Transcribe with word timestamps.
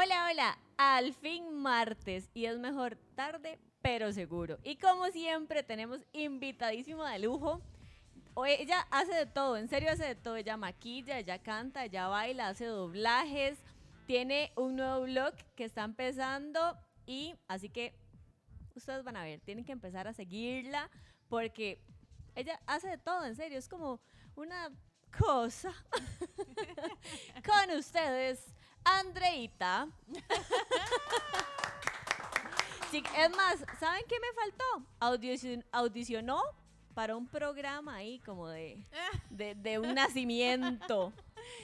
Hola, 0.00 0.28
hola, 0.30 0.58
al 0.76 1.12
fin 1.12 1.52
martes 1.60 2.30
y 2.32 2.44
es 2.44 2.56
mejor 2.56 2.96
tarde, 3.16 3.58
pero 3.82 4.12
seguro. 4.12 4.56
Y 4.62 4.76
como 4.76 5.08
siempre 5.08 5.64
tenemos 5.64 6.06
invitadísimo 6.12 7.04
de 7.04 7.18
lujo. 7.18 7.60
Ella 8.46 8.86
hace 8.92 9.12
de 9.12 9.26
todo, 9.26 9.56
en 9.56 9.68
serio 9.68 9.90
hace 9.90 10.04
de 10.04 10.14
todo. 10.14 10.36
Ella 10.36 10.56
maquilla, 10.56 11.18
ella 11.18 11.42
canta, 11.42 11.84
ella 11.84 12.06
baila, 12.06 12.46
hace 12.46 12.66
doblajes. 12.66 13.58
Tiene 14.06 14.52
un 14.54 14.76
nuevo 14.76 15.02
blog 15.02 15.34
que 15.56 15.64
está 15.64 15.82
empezando 15.82 16.78
y 17.04 17.34
así 17.48 17.68
que 17.68 17.92
ustedes 18.76 19.02
van 19.02 19.16
a 19.16 19.24
ver, 19.24 19.40
tienen 19.40 19.64
que 19.64 19.72
empezar 19.72 20.06
a 20.06 20.12
seguirla 20.12 20.88
porque 21.28 21.82
ella 22.36 22.60
hace 22.68 22.86
de 22.86 22.98
todo, 22.98 23.24
en 23.24 23.34
serio, 23.34 23.58
es 23.58 23.68
como 23.68 24.00
una 24.36 24.70
cosa. 25.18 25.74
Con 27.44 27.76
ustedes, 27.76 28.54
Andreita. 28.84 29.88
Sí, 32.90 33.02
es 33.18 33.30
más, 33.36 33.58
¿saben 33.78 34.02
qué 34.08 34.16
me 34.18 34.32
faltó? 34.32 34.86
Audicion- 35.00 35.64
audicionó 35.72 36.40
para 36.94 37.16
un 37.16 37.26
programa 37.28 37.96
ahí 37.96 38.18
como 38.20 38.48
de, 38.48 38.82
de, 39.30 39.54
de 39.54 39.78
un 39.78 39.94
nacimiento. 39.94 41.12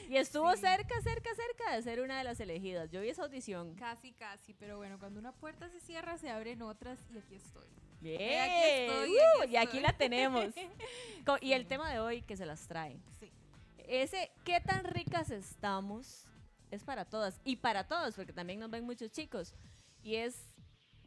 Y 0.08 0.16
estuvo 0.16 0.52
Sí. 0.54 0.60
cerca, 0.60 1.00
cerca, 1.02 1.30
cerca 1.34 1.74
de 1.74 1.82
ser 1.82 2.00
una 2.00 2.18
de 2.18 2.24
las 2.24 2.40
elegidas. 2.40 2.90
Yo 2.90 3.00
vi 3.00 3.08
esa 3.08 3.22
audición. 3.22 3.74
Casi, 3.74 4.12
casi, 4.12 4.52
pero 4.54 4.76
bueno, 4.76 4.98
cuando 4.98 5.18
una 5.18 5.32
puerta 5.32 5.68
se 5.70 5.80
cierra, 5.80 6.18
se 6.18 6.30
abren 6.30 6.60
otras 6.62 6.98
y 7.14 7.18
aquí 7.18 7.34
estoy. 7.36 7.66
Bien. 8.00 8.40
aquí 8.42 8.70
estoy, 8.70 9.10
Uh, 9.16 9.42
aquí 9.42 9.52
y 9.52 9.56
aquí 9.56 9.80
la 9.80 9.92
tenemos. 9.96 10.44
Y 11.40 11.52
el 11.54 11.66
tema 11.66 11.90
de 11.90 12.00
hoy 12.00 12.20
que 12.22 12.36
se 12.36 12.44
las 12.44 12.68
trae. 12.68 12.98
Sí. 13.18 13.30
Ese, 13.78 14.30
¿qué 14.44 14.60
tan 14.60 14.84
ricas 14.84 15.30
estamos? 15.30 16.26
Es 16.70 16.82
para 16.84 17.04
todas 17.04 17.40
y 17.44 17.56
para 17.56 17.86
todos, 17.86 18.14
porque 18.14 18.32
también 18.32 18.58
nos 18.58 18.70
ven 18.70 18.84
muchos 18.84 19.10
chicos. 19.10 19.54
Y 20.02 20.16
es, 20.16 20.50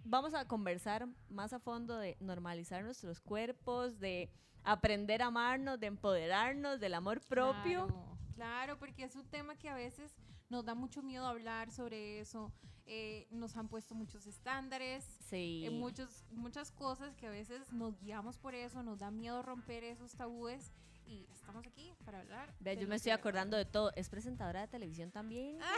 vamos 0.04 0.34
a 0.34 0.46
conversar 0.48 1.08
más 1.30 1.54
a 1.54 1.60
fondo 1.60 1.98
de 1.98 2.18
normalizar 2.20 2.84
nuestros 2.84 3.20
cuerpos, 3.20 4.00
de 4.00 4.30
aprender 4.64 5.22
a 5.22 5.28
amarnos, 5.28 5.80
de 5.80 5.88
empoderarnos, 5.88 6.80
del 6.80 6.94
amor 6.94 7.22
propio. 7.22 7.88
Claro, 7.88 8.18
claro, 8.36 8.80
porque 8.80 9.04
es 9.04 9.16
un 9.16 9.26
tema 9.28 9.56
que 9.58 9.70
a 9.70 9.76
veces 9.76 10.16
nos 10.50 10.64
da 10.66 10.76
mucho 10.76 11.02
miedo 11.04 11.26
hablar 11.26 11.72
sobre 11.72 12.20
eso. 12.20 12.52
eh, 12.90 13.28
nos 13.32 13.58
han 13.58 13.68
puesto 13.68 13.94
muchos 13.96 14.26
estándares, 14.28 15.04
Sí. 15.28 15.64
eh, 15.66 15.70
muchos, 15.70 16.24
muchas 16.32 16.72
cosas 16.72 17.14
que 17.18 17.28
a 17.28 17.30
veces 17.30 17.70
nos 17.74 18.00
guiamos 18.00 18.38
por 18.38 18.56
eso, 18.56 18.82
nos 18.82 19.00
da 19.00 19.12
miedo 19.12 19.42
romper 19.42 19.84
esos 19.84 20.14
tabúes 20.16 20.72
y 21.08 21.26
estamos 21.32 21.66
aquí 21.66 21.94
para 22.06 22.20
hablar. 22.20 22.54
Yo 22.60 22.82
lo 22.82 22.88
me 22.88 22.96
estoy 22.98 23.12
acordando 23.12 23.58
de 23.58 23.66
todo. 23.66 23.92
Es 23.96 24.10
presentadora 24.10 24.62
de 24.62 24.68
televisión 24.68 25.12
también. 25.12 25.58
Ah. 25.62 25.78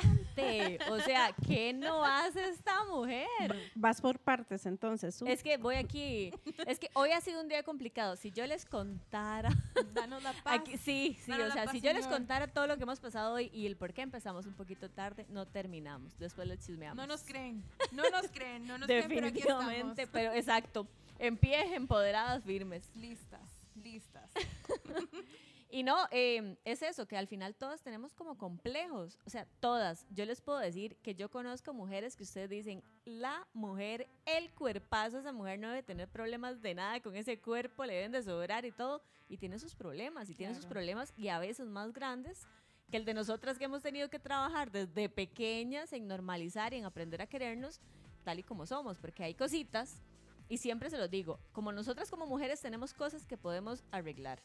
O 0.89 0.99
sea, 0.99 1.33
¿qué 1.45 1.73
no 1.73 2.03
hace 2.05 2.49
esta 2.49 2.85
mujer? 2.85 3.29
Vas 3.75 4.01
por 4.01 4.19
partes 4.19 4.65
entonces. 4.65 5.21
Es 5.21 5.43
que 5.43 5.57
voy 5.57 5.75
aquí. 5.75 6.31
Es 6.65 6.79
que 6.79 6.89
hoy 6.93 7.11
ha 7.11 7.21
sido 7.21 7.41
un 7.41 7.47
día 7.47 7.63
complicado. 7.63 8.15
Si 8.15 8.31
yo 8.31 8.45
les 8.47 8.65
contara. 8.65 9.49
Danos 9.93 10.23
la 10.23 10.33
paz. 10.33 10.59
Aquí, 10.59 10.77
sí, 10.77 11.17
sí. 11.21 11.31
Danos 11.31 11.49
O 11.49 11.53
sea, 11.53 11.65
paz, 11.65 11.71
si 11.71 11.81
yo 11.81 11.93
les 11.93 12.07
contara 12.07 12.47
todo 12.47 12.67
lo 12.67 12.77
que 12.77 12.83
hemos 12.83 12.99
pasado 12.99 13.33
hoy 13.33 13.49
y 13.53 13.65
el 13.65 13.77
por 13.77 13.93
qué 13.93 14.01
empezamos 14.01 14.45
un 14.45 14.53
poquito 14.53 14.89
tarde, 14.89 15.25
no 15.29 15.45
terminamos. 15.45 16.17
Después 16.17 16.47
les 16.47 16.59
chismeamos. 16.59 16.97
No 16.97 17.07
nos 17.07 17.23
creen, 17.23 17.63
no 17.91 18.03
nos 18.09 18.29
creen, 18.31 18.65
no 18.67 18.77
nos 18.77 18.87
creen, 18.87 19.07
pero 19.07 19.27
aquí 19.27 19.41
Definitivamente, 19.41 20.03
estamos. 20.03 20.09
pero 20.11 20.33
exacto. 20.33 20.87
En 21.19 21.37
pie, 21.37 21.75
empoderadas, 21.75 22.43
firmes. 22.43 22.89
Listas, 22.95 23.58
listas. 23.81 24.31
Y 25.71 25.83
no, 25.83 26.07
eh, 26.09 26.57
es 26.65 26.81
eso, 26.81 27.07
que 27.07 27.15
al 27.15 27.27
final 27.27 27.53
todas 27.53 27.83
tenemos 27.83 28.15
como 28.15 28.39
complejos. 28.39 29.19
O 29.25 29.29
sea, 29.29 29.45
todas. 29.59 30.07
Yo 30.09 30.25
les 30.25 30.41
puedo 30.41 30.57
decir 30.57 30.97
que 31.03 31.13
yo 31.13 31.29
conozco 31.29 31.73
mujeres 31.73 32.15
que 32.15 32.23
ustedes 32.23 32.49
dicen, 32.49 32.83
la 33.05 33.47
mujer, 33.53 34.09
el 34.25 34.51
cuerpazo, 34.55 35.19
esa 35.19 35.31
mujer 35.31 35.59
no 35.59 35.69
debe 35.69 35.83
tener 35.83 36.09
problemas 36.09 36.59
de 36.63 36.73
nada 36.73 36.99
con 37.01 37.15
ese 37.15 37.39
cuerpo, 37.39 37.85
le 37.85 37.93
deben 37.93 38.11
de 38.11 38.23
sobrar 38.23 38.65
y 38.65 38.71
todo. 38.71 39.03
Y 39.27 39.37
tiene 39.37 39.59
sus 39.59 39.75
problemas, 39.75 40.27
y 40.31 40.33
tiene 40.33 40.55
sus 40.55 40.65
problemas, 40.65 41.13
y 41.15 41.27
a 41.27 41.37
veces 41.37 41.67
más 41.67 41.93
grandes 41.93 42.47
que 42.89 42.97
el 42.97 43.05
de 43.05 43.13
nosotras 43.13 43.59
que 43.59 43.65
hemos 43.65 43.83
tenido 43.83 44.09
que 44.09 44.17
trabajar 44.17 44.71
desde 44.71 45.07
pequeñas 45.07 45.93
en 45.93 46.07
normalizar 46.07 46.73
y 46.73 46.77
en 46.77 46.85
aprender 46.85 47.21
a 47.21 47.27
querernos 47.27 47.79
tal 48.23 48.39
y 48.39 48.43
como 48.43 48.65
somos, 48.65 48.97
porque 48.97 49.23
hay 49.23 49.35
cositas. 49.35 50.01
Y 50.49 50.57
siempre 50.57 50.89
se 50.89 50.97
los 50.97 51.09
digo, 51.09 51.39
como 51.51 51.71
nosotras 51.71 52.09
como 52.09 52.25
mujeres 52.25 52.59
tenemos 52.59 52.93
cosas 52.93 53.25
que 53.25 53.37
podemos 53.37 53.83
arreglar. 53.91 54.41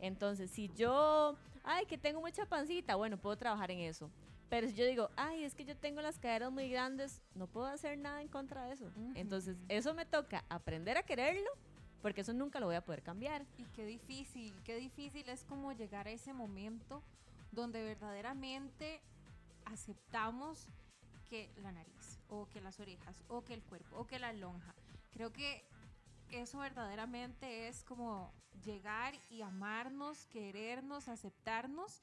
Entonces, 0.00 0.50
si 0.50 0.68
yo, 0.74 1.36
ay, 1.62 1.86
que 1.86 1.96
tengo 1.96 2.20
mucha 2.20 2.46
pancita, 2.46 2.96
bueno, 2.96 3.16
puedo 3.16 3.36
trabajar 3.36 3.70
en 3.70 3.78
eso. 3.78 4.10
Pero 4.48 4.68
si 4.68 4.74
yo 4.74 4.84
digo, 4.84 5.10
ay, 5.16 5.44
es 5.44 5.54
que 5.54 5.64
yo 5.64 5.76
tengo 5.76 6.00
las 6.00 6.18
caderas 6.18 6.52
muy 6.52 6.68
grandes, 6.68 7.22
no 7.34 7.46
puedo 7.46 7.66
hacer 7.66 7.96
nada 7.96 8.22
en 8.22 8.28
contra 8.28 8.64
de 8.64 8.74
eso. 8.74 8.90
Entonces, 9.14 9.56
eso 9.68 9.94
me 9.94 10.04
toca 10.04 10.44
aprender 10.48 10.96
a 10.96 11.04
quererlo, 11.04 11.50
porque 12.02 12.20
eso 12.22 12.32
nunca 12.32 12.60
lo 12.60 12.66
voy 12.66 12.76
a 12.76 12.84
poder 12.84 13.02
cambiar. 13.02 13.46
Y 13.56 13.64
qué 13.66 13.86
difícil, 13.86 14.52
qué 14.64 14.76
difícil 14.76 15.28
es 15.28 15.44
como 15.44 15.72
llegar 15.72 16.08
a 16.08 16.10
ese 16.10 16.32
momento 16.32 17.02
donde 17.52 17.82
verdaderamente 17.82 19.00
aceptamos 19.64 20.68
que 21.28 21.50
la 21.62 21.72
nariz, 21.72 22.20
o 22.28 22.48
que 22.48 22.60
las 22.60 22.78
orejas, 22.78 23.22
o 23.28 23.44
que 23.44 23.54
el 23.54 23.62
cuerpo, 23.62 23.96
o 23.96 24.06
que 24.06 24.18
la 24.18 24.32
lonja. 24.32 24.74
Creo 25.16 25.32
que 25.32 25.64
eso 26.30 26.58
verdaderamente 26.58 27.68
es 27.68 27.82
como 27.84 28.34
llegar 28.62 29.14
y 29.30 29.40
amarnos, 29.40 30.26
querernos, 30.26 31.08
aceptarnos 31.08 32.02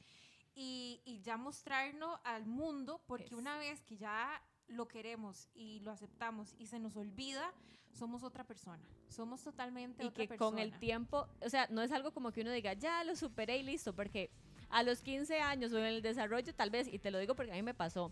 y, 0.56 1.00
y 1.06 1.22
ya 1.22 1.38
mostrarlo 1.38 2.20
al 2.24 2.46
mundo, 2.48 3.02
porque 3.06 3.26
Es- 3.26 3.32
una 3.34 3.58
vez 3.60 3.82
que 3.84 3.98
ya 3.98 4.42
lo 4.68 4.88
queremos 4.88 5.48
y 5.54 5.80
lo 5.82 5.92
aceptamos 5.92 6.56
y 6.58 6.66
se 6.68 6.80
nos 6.80 6.96
olvida, 6.96 7.54
somos 7.92 8.24
otra 8.24 8.44
persona. 8.46 8.82
Somos 9.10 9.44
totalmente 9.44 10.04
Y 10.04 10.08
otra 10.08 10.24
que 10.24 10.28
persona. 10.30 10.50
con 10.50 10.60
el 10.60 10.80
tiempo, 10.80 11.28
o 11.42 11.50
sea, 11.50 11.68
no 11.70 11.84
es 11.84 11.92
algo 11.92 12.12
como 12.14 12.32
que 12.32 12.42
uno 12.42 12.50
diga, 12.52 12.74
ya 12.74 13.04
lo 13.04 13.16
superé 13.16 13.58
y 13.58 13.64
listo, 13.64 13.94
porque 13.94 14.32
a 14.70 14.82
los 14.82 15.02
15 15.04 15.40
años 15.40 15.72
o 15.74 15.78
en 15.78 15.86
el 15.86 16.02
desarrollo 16.02 16.56
tal 16.56 16.72
vez, 16.72 16.88
y 16.92 16.98
te 16.98 17.12
lo 17.12 17.20
digo 17.20 17.36
porque 17.36 17.52
a 17.52 17.56
mí 17.56 17.62
me 17.62 17.76
pasó, 17.76 18.12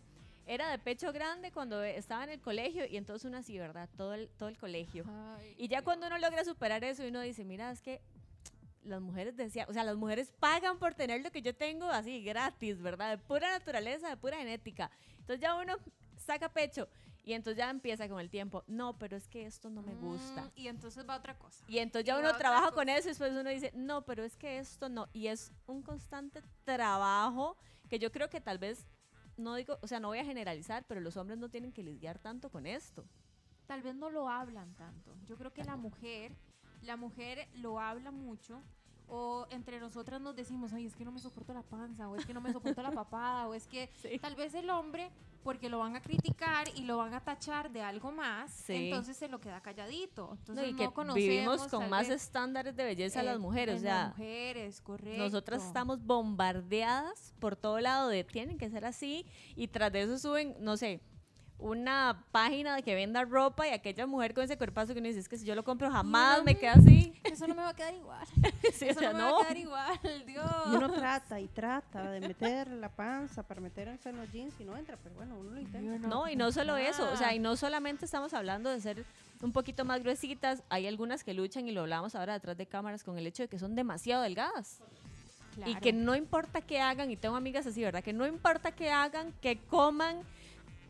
era 0.54 0.70
de 0.70 0.78
pecho 0.80 1.14
grande 1.14 1.50
cuando 1.50 1.82
estaba 1.82 2.26
en 2.26 2.32
el 2.32 2.42
colegio 2.42 2.86
y 2.86 2.98
entonces 2.98 3.24
uno 3.26 3.38
así, 3.38 3.58
¿verdad? 3.58 3.88
Todo 3.96 4.14
el, 4.16 4.28
todo 4.38 4.50
el 4.50 4.58
colegio. 4.58 5.06
Ay, 5.38 5.56
Y 5.58 5.70
ya 5.70 5.82
cuando 5.82 6.08
uno 6.08 6.18
logra 6.18 6.44
superar 6.44 6.84
eso 6.84 7.06
y 7.06 7.08
uno 7.08 7.22
dice, 7.22 7.46
mira, 7.46 7.72
es 7.72 7.82
que 7.82 8.02
las 8.84 9.00
mujeres 9.00 9.38
decían, 9.38 9.70
o 9.70 9.74
sea, 9.74 9.86
las 9.86 9.96
mujeres 9.96 10.34
pagan 10.40 10.78
por 10.78 10.94
tener 10.94 11.22
lo 11.22 11.32
que 11.32 11.42
yo 11.42 11.56
tengo 11.56 11.86
así 11.86 12.22
gratis, 12.22 12.82
¿verdad? 12.82 13.12
De 13.12 13.18
pura 13.18 13.50
naturaleza, 13.50 14.10
de 14.10 14.18
pura 14.18 14.40
genética. 14.40 14.92
Entonces 15.20 15.40
ya 15.40 15.56
uno 15.56 15.78
saca 16.18 16.50
pecho 16.50 16.90
y 17.24 17.32
entonces 17.32 17.58
ya 17.58 17.70
empieza 17.70 18.10
con 18.10 18.20
el 18.20 18.30
tiempo, 18.30 18.66
no, 18.68 18.98
pero 18.98 19.16
es 19.16 19.30
que 19.30 19.46
esto 19.46 19.70
no 19.70 19.82
me 19.82 19.94
gusta. 19.94 20.44
Mm, 20.44 20.52
y 20.56 20.68
entonces 20.68 21.08
va 21.08 21.16
otra 21.16 21.38
cosa. 21.38 21.64
Y 21.70 21.78
entonces 21.78 22.08
ya 22.08 22.18
Y 22.18 22.20
uno 22.20 22.36
trabaja 22.36 22.72
con 22.72 22.90
eso 22.90 23.08
y 23.08 23.12
después 23.12 23.32
uno 23.32 23.50
dice, 23.50 23.72
no, 23.74 24.04
pero 24.04 24.26
es 24.26 24.36
que 24.36 24.60
esto 24.60 24.90
no. 24.90 25.08
Y 25.14 25.28
es 25.28 25.54
un 25.66 25.82
constante 25.82 26.42
trabajo 26.66 27.56
que 27.90 28.00
yo 28.00 28.12
creo 28.12 28.30
que 28.30 28.42
tal 28.42 28.58
vez, 28.58 28.86
no 29.42 29.56
digo, 29.56 29.78
o 29.82 29.88
sea, 29.88 30.00
no 30.00 30.08
voy 30.10 30.20
a 30.20 30.26
generalizar, 30.26 30.86
pero 30.88 31.02
los 31.02 31.18
hombres 31.18 31.38
no 31.40 31.50
tienen 31.50 31.72
que 31.72 31.84
lidiar 31.84 32.20
tanto 32.20 32.50
con 32.50 32.66
esto. 32.66 33.06
Tal 33.68 33.82
vez 33.82 33.96
no 33.96 34.10
lo 34.10 34.30
hablan 34.30 34.74
tanto. 34.76 35.16
Yo 35.26 35.38
creo 35.38 35.52
que 35.54 35.64
la 35.64 35.76
mujer, 35.78 36.36
la 36.82 36.96
mujer 36.98 37.48
lo 37.56 37.80
habla 37.80 38.12
mucho. 38.12 38.62
O 39.14 39.46
entre 39.50 39.80
nosotras 39.82 40.22
nos 40.22 40.36
decimos, 40.38 40.72
ay, 40.72 40.86
es 40.86 40.96
que 40.96 41.04
no 41.04 41.12
me 41.12 41.20
soporto 41.20 41.54
la 41.54 41.64
panza, 41.64 42.08
o 42.08 42.16
es 42.16 42.26
que 42.26 42.34
no 42.34 42.40
me 42.40 42.54
soporto 42.54 42.82
la 42.82 42.92
papada, 43.06 43.48
o 43.50 43.54
es 43.54 43.68
que 43.68 43.90
Sí. 44.02 44.18
tal 44.20 44.36
vez 44.36 44.54
el 44.54 44.70
hombre, 44.70 45.12
porque 45.44 45.70
lo 45.70 45.80
van 45.80 45.96
a 45.96 46.02
criticar 46.02 46.68
y 46.76 46.84
lo 46.84 46.98
van 46.98 47.14
a 47.14 47.20
tachar 47.24 47.72
de 47.72 47.82
algo 47.82 48.12
más, 48.12 48.52
Sí. 48.52 48.74
entonces 48.74 49.18
se 49.18 49.28
lo 49.28 49.40
queda 49.40 49.62
calladito. 49.62 50.28
No, 50.28 50.34
Entonces 50.36 50.68
y 50.70 50.74
no, 50.74 50.94
conocemos 50.94 51.16
vivimos 51.16 51.68
con 51.68 51.90
más 51.90 52.08
vez, 52.10 52.22
estándares 52.24 52.76
de 52.76 52.84
belleza 52.84 53.22
eh, 53.22 53.24
las 53.26 53.40
mujeres, 53.40 53.74
o 53.74 53.78
en 53.78 53.82
sea, 53.84 54.04
las 54.04 54.18
mujeres, 54.18 54.82
correcto. 54.82 55.24
nosotras 55.24 55.64
estamos 55.66 56.04
bombardeadas 56.06 57.34
por 57.40 57.56
todo 57.56 57.80
lado 57.80 58.10
de 58.10 58.24
tienen 58.24 58.58
que 58.58 58.70
ser 58.70 58.86
así 58.86 59.26
y 59.56 59.68
tras 59.68 59.92
de 59.92 60.04
eso 60.04 60.18
suben, 60.20 60.56
no 60.60 60.78
sé, 60.78 61.02
una 61.62 62.26
página 62.32 62.76
de 62.76 62.84
que 62.84 62.96
venda 62.96 63.24
ropa 63.24 63.68
y 63.68 63.72
aquella 63.72 64.08
mujer 64.08 64.34
con 64.34 64.44
ese 64.44 64.58
cuerpazo 64.58 64.94
que 64.94 65.00
uno 65.00 65.08
dice, 65.08 65.20
es 65.20 65.30
que 65.30 65.38
si 65.38 65.46
yo 65.46 65.56
lo 65.56 65.64
compro 65.64 65.90
jamás 65.90 66.40
no, 66.40 66.44
me 66.44 66.56
queda 66.56 66.74
así. 66.74 67.14
Eso 67.24 67.48
no 67.48 67.56
me 67.56 67.62
va 67.62 67.70
a 67.70 67.76
quedar 67.76 67.94
igual. 67.94 68.26
Sí, 68.74 68.86
o 68.86 68.92
Eso 68.92 69.00
sea, 69.00 69.14
no 69.14 69.18
me 69.18 69.32
va 69.32 69.38
a 69.38 69.42
quedar 69.42 69.58
igual, 69.58 70.00
Dios. 70.26 70.46
Y 70.72 70.76
uno 70.76 70.92
trata 70.92 71.40
y 71.40 71.48
trata 71.48 72.12
de 72.12 72.20
meter 72.22 72.68
la 72.68 72.90
panza 72.90 73.44
para 73.44 73.62
meter 73.62 74.00
en 74.04 74.18
los 74.18 74.32
jeans 74.32 74.54
y 74.60 74.64
no 74.64 74.76
entra, 74.76 74.98
pero 75.02 75.16
bueno, 75.16 75.38
uno 75.38 75.52
lo 75.52 75.60
intenta. 75.60 76.08
No, 76.08 76.28
y 76.28 76.36
no 76.36 76.52
solo 76.52 76.78
eso, 76.78 77.10
o 77.12 77.16
sea, 77.16 77.34
y 77.34 77.40
no 77.40 77.56
solamente 77.56 78.06
estamos 78.06 78.34
hablando 78.34 78.70
de 78.70 78.82
ser 78.82 79.06
un 79.42 79.52
poquito 79.52 79.86
más 79.86 80.02
gruesitas, 80.02 80.64
hay 80.70 80.88
algunas 80.88 81.24
que 81.24 81.34
luchan 81.34 81.68
y 81.68 81.72
lo 81.72 81.82
hablamos 81.82 82.16
ahora 82.16 82.34
detrás 82.34 82.58
de 82.58 82.66
cámaras 82.66 83.04
con 83.04 83.18
el 83.18 83.28
hecho 83.28 83.44
de 83.44 83.50
que 83.50 83.60
son 83.60 83.76
demasiado 83.76 84.24
delgadas. 84.24 84.80
Y 85.66 85.76
que 85.76 85.92
no 85.92 86.16
importa 86.16 86.62
qué 86.62 86.80
hagan, 86.80 87.12
y 87.12 87.18
tengo 87.18 87.36
amigas 87.36 87.66
así, 87.68 87.84
¿verdad? 87.84 88.04
Que 88.04 88.14
no 88.14 88.26
importa 88.26 88.72
qué 88.72 88.90
hagan, 88.90 89.34
que 89.42 89.58
coman, 89.58 90.22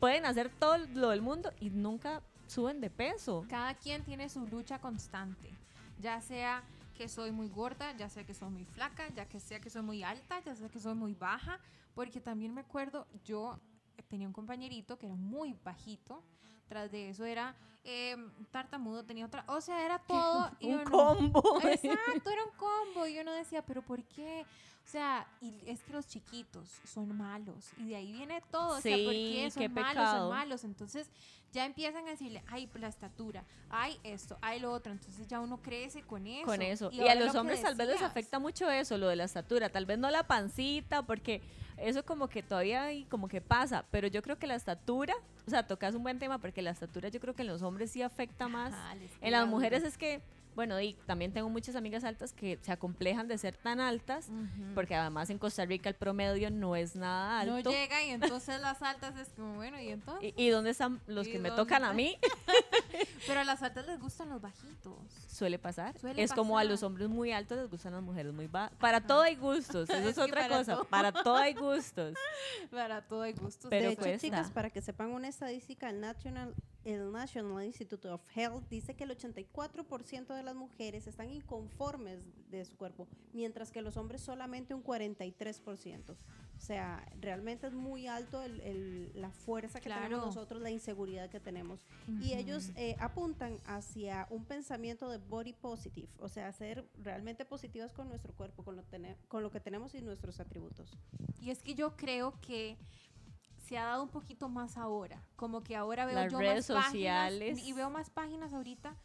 pueden 0.02 0.26
hacer 0.26 0.50
todo 0.50 0.78
lo 0.80 1.10
del 1.12 1.22
mundo 1.22 1.54
y 1.62 1.70
nunca 1.70 2.22
suben 2.48 2.82
de 2.82 2.90
peso. 2.90 3.46
Cada 3.48 3.74
quien 3.76 4.04
tiene 4.04 4.28
su 4.28 4.46
lucha 4.48 4.80
constante, 4.80 5.50
ya 6.00 6.20
sea 6.22 6.64
que 6.98 7.08
soy 7.08 7.32
muy 7.32 7.48
gorda, 7.50 7.96
ya 7.96 8.10
sea 8.10 8.26
que 8.26 8.34
soy 8.34 8.50
muy 8.50 8.66
flaca, 8.66 9.08
ya 9.16 9.26
que 9.30 9.40
sea 9.40 9.62
que 9.62 9.70
soy 9.70 9.84
muy 9.84 10.04
alta, 10.04 10.40
ya 10.44 10.56
sea 10.56 10.68
que 10.70 10.80
soy 10.80 10.96
muy 10.96 11.14
baja, 11.14 11.60
porque 11.96 12.20
también 12.20 12.54
me 12.54 12.62
acuerdo, 12.62 13.08
yo 13.24 13.58
tenía 14.10 14.28
un 14.28 14.34
compañerito 14.34 14.98
que 14.98 15.06
era 15.06 15.16
muy 15.16 15.54
bajito. 15.64 16.24
Tras 16.68 16.90
de 16.90 17.10
eso 17.10 17.26
era 17.26 17.54
eh, 17.84 18.16
tartamudo, 18.50 19.04
tenía 19.04 19.26
otra. 19.26 19.44
O 19.48 19.60
sea, 19.62 19.84
era 19.86 20.00
todo. 20.08 20.50
y 20.60 20.68
un 20.68 20.80
uno- 20.80 20.90
combo. 20.92 21.60
Exacto, 21.64 22.30
era 22.30 22.46
un 22.46 22.56
combo. 22.58 23.08
Y 23.08 23.20
uno 23.20 23.32
decía, 23.34 23.62
¿pero 23.66 23.82
por 23.82 24.02
qué? 24.06 24.46
O 24.92 24.94
sea, 24.94 25.26
y 25.40 25.54
es 25.68 25.82
que 25.84 25.94
los 25.94 26.06
chiquitos 26.06 26.68
son 26.84 27.16
malos. 27.18 27.72
Y 27.78 27.86
de 27.86 27.96
ahí 27.96 28.12
viene 28.12 28.42
todo. 28.52 28.78
o 28.78 28.82
sea, 28.82 28.98
¿por 28.98 29.14
Sí, 29.14 29.32
qué 29.38 29.50
son 29.52 29.62
qué 29.64 29.70
malos? 29.70 29.90
pecado. 29.94 30.20
Son 30.28 30.38
malos. 30.38 30.64
Entonces 30.66 31.10
ya 31.54 31.66
empiezan 31.66 32.06
a 32.08 32.10
decirle, 32.10 32.44
ay, 32.50 32.70
la 32.74 32.90
estatura, 32.90 33.46
ay, 33.70 33.98
esto, 34.04 34.38
ay, 34.42 34.60
lo 34.60 34.70
otro. 34.74 34.92
Entonces 34.92 35.26
ya 35.30 35.40
uno 35.40 35.62
crece 35.62 36.02
con 36.02 36.28
eso. 36.28 36.46
con 36.46 36.62
eso. 36.62 36.90
Y, 36.92 37.08
a 37.08 37.16
lo 37.16 37.28
los 37.28 37.36
hombres 37.36 37.62
tal 37.62 37.76
vez 37.76 37.88
les 37.88 38.02
afecta 38.02 38.38
mucho 38.38 38.70
eso, 38.70 38.98
lo 38.98 39.08
de 39.08 39.16
la 39.16 39.24
estatura, 39.24 39.70
tal 39.70 39.86
vez 39.86 39.98
no 39.98 40.12
la 40.12 40.24
pancita, 40.28 41.04
porque 41.04 41.42
eso 41.78 42.04
como 42.06 42.28
que 42.28 42.44
todavía 42.44 42.84
hay- 42.84 43.06
como 43.06 43.30
que 43.30 43.40
pasa, 43.40 43.86
pero 43.92 44.10
yo 44.10 44.22
creo 44.22 44.38
que 44.38 44.46
la 44.46 44.56
estatura, 44.56 45.14
o 45.48 45.50
sea, 45.50 45.66
tocas 45.66 45.96
un 45.96 46.04
buen 46.04 46.20
tema 46.20 46.38
porque 46.40 46.62
la 46.62 46.72
estatura 46.72 47.08
yo 47.08 47.22
creo 47.22 47.34
que 47.34 47.44
en 47.44 47.48
los 47.48 47.62
hombres 47.62 47.92
sí 47.92 48.02
afecta 48.02 48.50
más. 48.50 48.74
ajá, 48.74 48.94
En 49.22 49.32
las 49.32 49.48
mujeres 49.48 49.86
es 49.86 49.98
que, 49.98 50.22
bueno, 50.56 50.80
y 50.82 50.94
también 51.06 51.32
tengo 51.34 51.50
muchas 51.50 51.76
amigas 51.76 52.04
altas 52.04 52.34
que 52.34 52.60
se 52.62 52.72
acomplejan 52.72 53.28
de 53.28 53.38
ser 53.38 53.56
tan 53.56 53.80
altas, 53.80 54.30
porque 54.76 54.96
además 54.96 55.30
en 55.30 55.38
Costa 55.38 55.66
Rica 55.66 55.90
el 55.90 55.96
promedio 55.96 56.52
no 56.52 56.76
es 56.76 56.96
nada 56.96 57.44
no 57.46 57.56
alto. 57.56 57.72
llega 57.72 58.04
y 58.04 58.10
entonces 58.10 58.60
las 58.62 58.82
altas 58.82 59.18
es 59.18 59.30
como, 59.30 59.56
bueno, 59.56 59.80
¿y 59.80 59.90
entonces? 59.90 60.34
¿Y, 60.38 60.44
y 60.46 60.50
dónde 60.50 60.72
están 60.72 61.00
los 61.08 61.28
¿Y 61.28 61.32
que 61.34 61.40
me 61.40 61.52
tocan 61.52 61.84
a 61.84 61.94
mí? 61.94 62.18
Pero 63.28 63.40
a 63.40 63.44
las 63.44 63.62
altas 63.64 63.86
les 63.88 64.00
gustan 64.00 64.30
los 64.30 64.42
bajitos. 64.42 64.96
Suele 65.28 65.60
pasar. 65.60 65.98
Suele 66.00 66.22
es 66.22 66.34
como 66.34 66.58
a 66.58 66.64
los 66.64 66.84
hombres 66.84 67.10
muy 67.10 67.32
altos 67.32 67.58
les 67.58 67.70
gustan 67.70 67.94
las 67.94 68.04
mujeres 68.04 68.34
muy 68.34 68.48
bajas. 68.48 68.78
Para 68.80 68.98
Ajá. 68.98 69.08
todo 69.08 69.22
hay 69.22 69.36
gustos, 69.36 69.90
eso 69.90 70.10
es, 70.10 70.18
otra 70.18 70.42
para 70.44 70.58
cosa. 70.58 70.74
todo. 70.76 70.86
Para 70.86 71.12
todo 71.12 71.36
hay 71.36 71.54
gustos. 71.54 72.16
Para 72.72 73.02
todo 73.02 73.22
hay 73.22 73.34
gustos. 73.34 73.70
Pero 73.70 73.88
de 73.88 73.94
hecho, 73.94 74.02
cuesta. 74.02 74.20
chicas, 74.20 74.52
para 74.52 74.70
que 74.70 74.82
sepan 74.82 75.12
una 75.12 75.28
estadística, 75.28 75.90
el 75.90 76.00
National, 76.00 76.54
el 76.86 77.12
National 77.12 77.64
Institute 77.66 78.08
of 78.08 78.22
Health 78.36 78.68
dice 78.70 78.96
que 78.96 79.04
el 79.04 79.18
84% 79.18 80.34
de 80.34 80.44
las 80.44 80.56
mujeres 80.56 81.08
están 81.08 81.30
inconformes 81.30 82.20
de 82.50 82.66
su 82.66 82.76
cuerpo, 82.78 83.08
mientras 83.34 83.72
que 83.72 83.82
los 83.82 83.98
hombres 83.98 84.22
solamente 84.22 84.74
un 84.74 84.84
43%. 84.84 86.16
O 86.62 86.64
sea, 86.64 87.04
realmente 87.20 87.66
es 87.66 87.74
muy 87.74 88.06
alto 88.06 88.44
el- 88.44 88.62
el- 88.62 89.12
la 89.16 89.32
fuerza 89.32 89.80
que 89.80 89.88
Claro. 89.90 90.04
tenemos 90.04 90.28
nosotros, 90.28 90.62
la 90.62 90.70
inseguridad 90.70 91.28
que 91.28 91.40
tenemos. 91.40 91.80
Y 92.22 92.34
ellos 92.34 92.70
eh, 92.76 92.96
apuntan 93.00 93.58
hacia 93.66 94.28
un 94.30 94.46
pensamiento 94.46 95.10
de 95.10 95.18
body 95.18 95.54
positive, 95.54 96.08
o 96.20 96.30
sea, 96.30 96.54
ser 96.54 96.88
realmente 97.00 97.46
positivas 97.46 97.94
con 97.94 98.10
nuestro 98.10 98.34
cuerpo, 98.34 98.64
con 98.64 98.76
lo, 98.76 98.84
con 99.28 99.42
lo 99.42 99.50
que 99.50 99.60
tenemos 99.60 99.96
y 99.96 100.02
nuestros 100.04 100.40
atributos. 100.40 100.96
Y 101.42 101.50
es 101.50 101.64
que 101.64 101.74
yo 101.74 101.96
creo 101.98 102.40
que 102.42 102.78
se 103.68 103.80
ha 103.80 103.86
dado 103.86 104.04
un 104.04 104.10
poquito 104.10 104.48
más 104.48 104.78
ahora. 104.78 105.20
Como 105.38 105.64
que 105.64 105.76
ahora 105.76 106.06
veo 106.06 106.14
Las 106.14 106.32
yo 106.32 106.38
redes 106.38 106.70
más 106.70 106.86
páginas 106.86 107.32
sociales. 107.32 107.60
y 107.64 107.74
veo 107.74 107.90
más 107.90 108.12
páginas 108.12 108.54
ahorita 108.54 108.96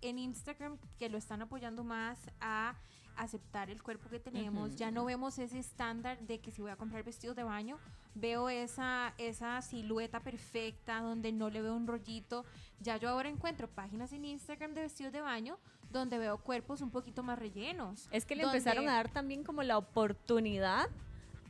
en 0.00 0.18
Instagram 0.18 0.78
que 0.98 1.08
lo 1.08 1.16
están 1.18 1.42
apoyando 1.42 1.84
más 1.84 2.18
a 2.40 2.74
aceptar 3.16 3.70
el 3.70 3.82
cuerpo 3.82 4.08
que 4.08 4.20
tenemos. 4.20 4.76
Ya 4.76 4.90
no 4.90 5.04
vemos 5.04 5.38
ese 5.38 5.58
estándar 5.58 6.18
de 6.20 6.38
que 6.40 6.50
si 6.50 6.62
voy 6.62 6.70
a 6.70 6.76
comprar 6.76 7.02
vestidos 7.04 7.36
de 7.36 7.42
baño, 7.44 7.78
veo 8.14 8.48
esa, 8.48 9.14
esa 9.18 9.60
silueta 9.62 10.20
perfecta 10.20 11.00
donde 11.00 11.32
no 11.32 11.50
le 11.50 11.62
veo 11.62 11.74
un 11.74 11.86
rollito. 11.86 12.44
Ya 12.80 12.96
yo 12.96 13.08
ahora 13.08 13.28
encuentro 13.28 13.68
páginas 13.68 14.12
en 14.12 14.24
Instagram 14.24 14.74
de 14.74 14.82
vestidos 14.82 15.12
de 15.12 15.20
baño 15.20 15.58
donde 15.90 16.18
veo 16.18 16.38
cuerpos 16.38 16.80
un 16.80 16.90
poquito 16.90 17.22
más 17.22 17.38
rellenos. 17.38 18.08
Es 18.10 18.24
que 18.26 18.34
le 18.34 18.42
donde- 18.42 18.58
empezaron 18.58 18.88
a 18.88 18.94
dar 18.94 19.08
también 19.08 19.44
como 19.44 19.62
la 19.62 19.78
oportunidad 19.78 20.88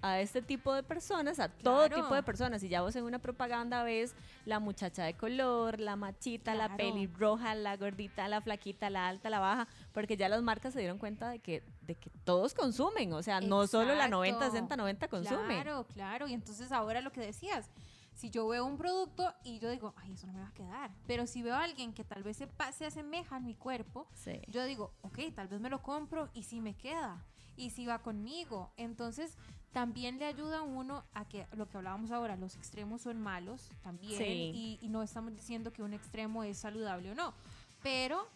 a 0.03 0.21
este 0.21 0.43
tipo 0.43 0.75
de 0.75 0.83
personas, 0.83 1.41
a 1.41 1.49
todo 1.49 1.89
tipo 1.89 2.15
de 2.15 2.23
personas. 2.23 2.63
Y 2.63 2.69
ya 2.69 2.83
vos 2.83 2.95
en 2.95 3.05
una 3.05 3.19
propaganda 3.21 3.83
ves 3.85 4.15
la 4.45 4.61
muchacha 4.61 5.03
de 5.03 5.15
color, 5.15 5.81
la 5.81 5.97
machita, 5.97 6.55
la 6.55 6.67
Claro. 6.67 6.77
pelirroja, 6.77 7.55
la 7.55 7.79
gordita, 7.79 8.29
la 8.29 8.43
flaquita, 8.43 8.91
la 8.91 9.09
alta, 9.09 9.31
la 9.31 9.39
baja, 9.41 9.67
porque 9.95 10.17
ya 10.19 10.29
las 10.29 10.43
marcas 10.43 10.75
se 10.75 10.81
dieron 10.81 10.99
cuenta 10.99 11.31
de 11.31 11.39
que, 11.39 11.63
de 11.83 11.95
que 11.95 12.11
todos 12.25 12.53
consumen. 12.53 13.13
O 13.13 13.23
sea, 13.23 13.41
no 13.41 13.67
solo 13.69 13.95
la 13.95 14.09
90, 14.09 14.37
Exacto. 14.39 14.53
60, 14.57 14.77
90 14.77 15.09
consume. 15.09 15.47
Claro, 15.63 15.87
claro. 15.95 16.27
Y 16.29 16.35
entonces 16.35 16.73
ahora 16.73 17.01
lo 17.01 17.13
que 17.13 17.21
decías, 17.21 17.71
si 18.13 18.29
yo 18.29 18.47
veo 18.49 18.65
un 18.67 18.77
producto 18.77 19.33
y 19.45 19.61
yo 19.61 19.71
digo, 19.71 19.95
ay, 19.97 20.13
eso 20.13 20.27
no 20.27 20.33
me 20.33 20.41
va 20.41 20.49
a 20.49 20.53
quedar. 20.53 20.91
Pero 21.07 21.27
si 21.29 21.43
veo 21.43 21.55
a 21.55 21.63
alguien 21.63 21.93
que 21.95 22.03
tal 22.03 22.25
vez 22.25 22.37
se, 22.37 22.49
se 22.77 22.87
asemeja 22.87 23.37
a 23.37 23.41
mi 23.41 23.55
cuerpo, 23.55 24.09
Sí. 24.15 24.41
yo 24.49 24.65
digo, 24.65 24.93
ok, 25.03 25.19
tal 25.35 25.47
vez 25.47 25.61
me 25.61 25.71
lo 25.71 25.81
compro 25.81 26.29
y 26.35 26.43
si 26.43 26.61
me 26.61 26.75
queda. 26.75 27.25
Y 27.57 27.71
si 27.71 27.87
va 27.87 28.01
conmigo. 28.01 28.73
Entonces, 28.77 29.39
también 29.73 30.19
le 30.19 30.25
ayuda 30.25 30.59
a 30.59 30.63
uno 30.63 31.05
a 31.15 31.25
que 31.29 31.47
lo 31.53 31.69
que 31.69 31.77
hablábamos 31.77 32.11
ahora, 32.11 32.35
los 32.35 32.57
extremos 32.57 33.03
son 33.03 33.21
malos 33.21 33.71
también. 33.83 34.19
Sí. 34.19 34.25
Y, 34.53 34.79
y 34.83 34.89
no 34.89 35.05
estamos 35.05 35.33
diciendo 35.33 35.73
que 35.73 35.85
un 35.85 35.95
extremo 35.95 36.43
es 36.43 36.59
saludable 36.59 37.13
o 37.13 37.15
no. 37.15 37.33
Pero 37.81 38.27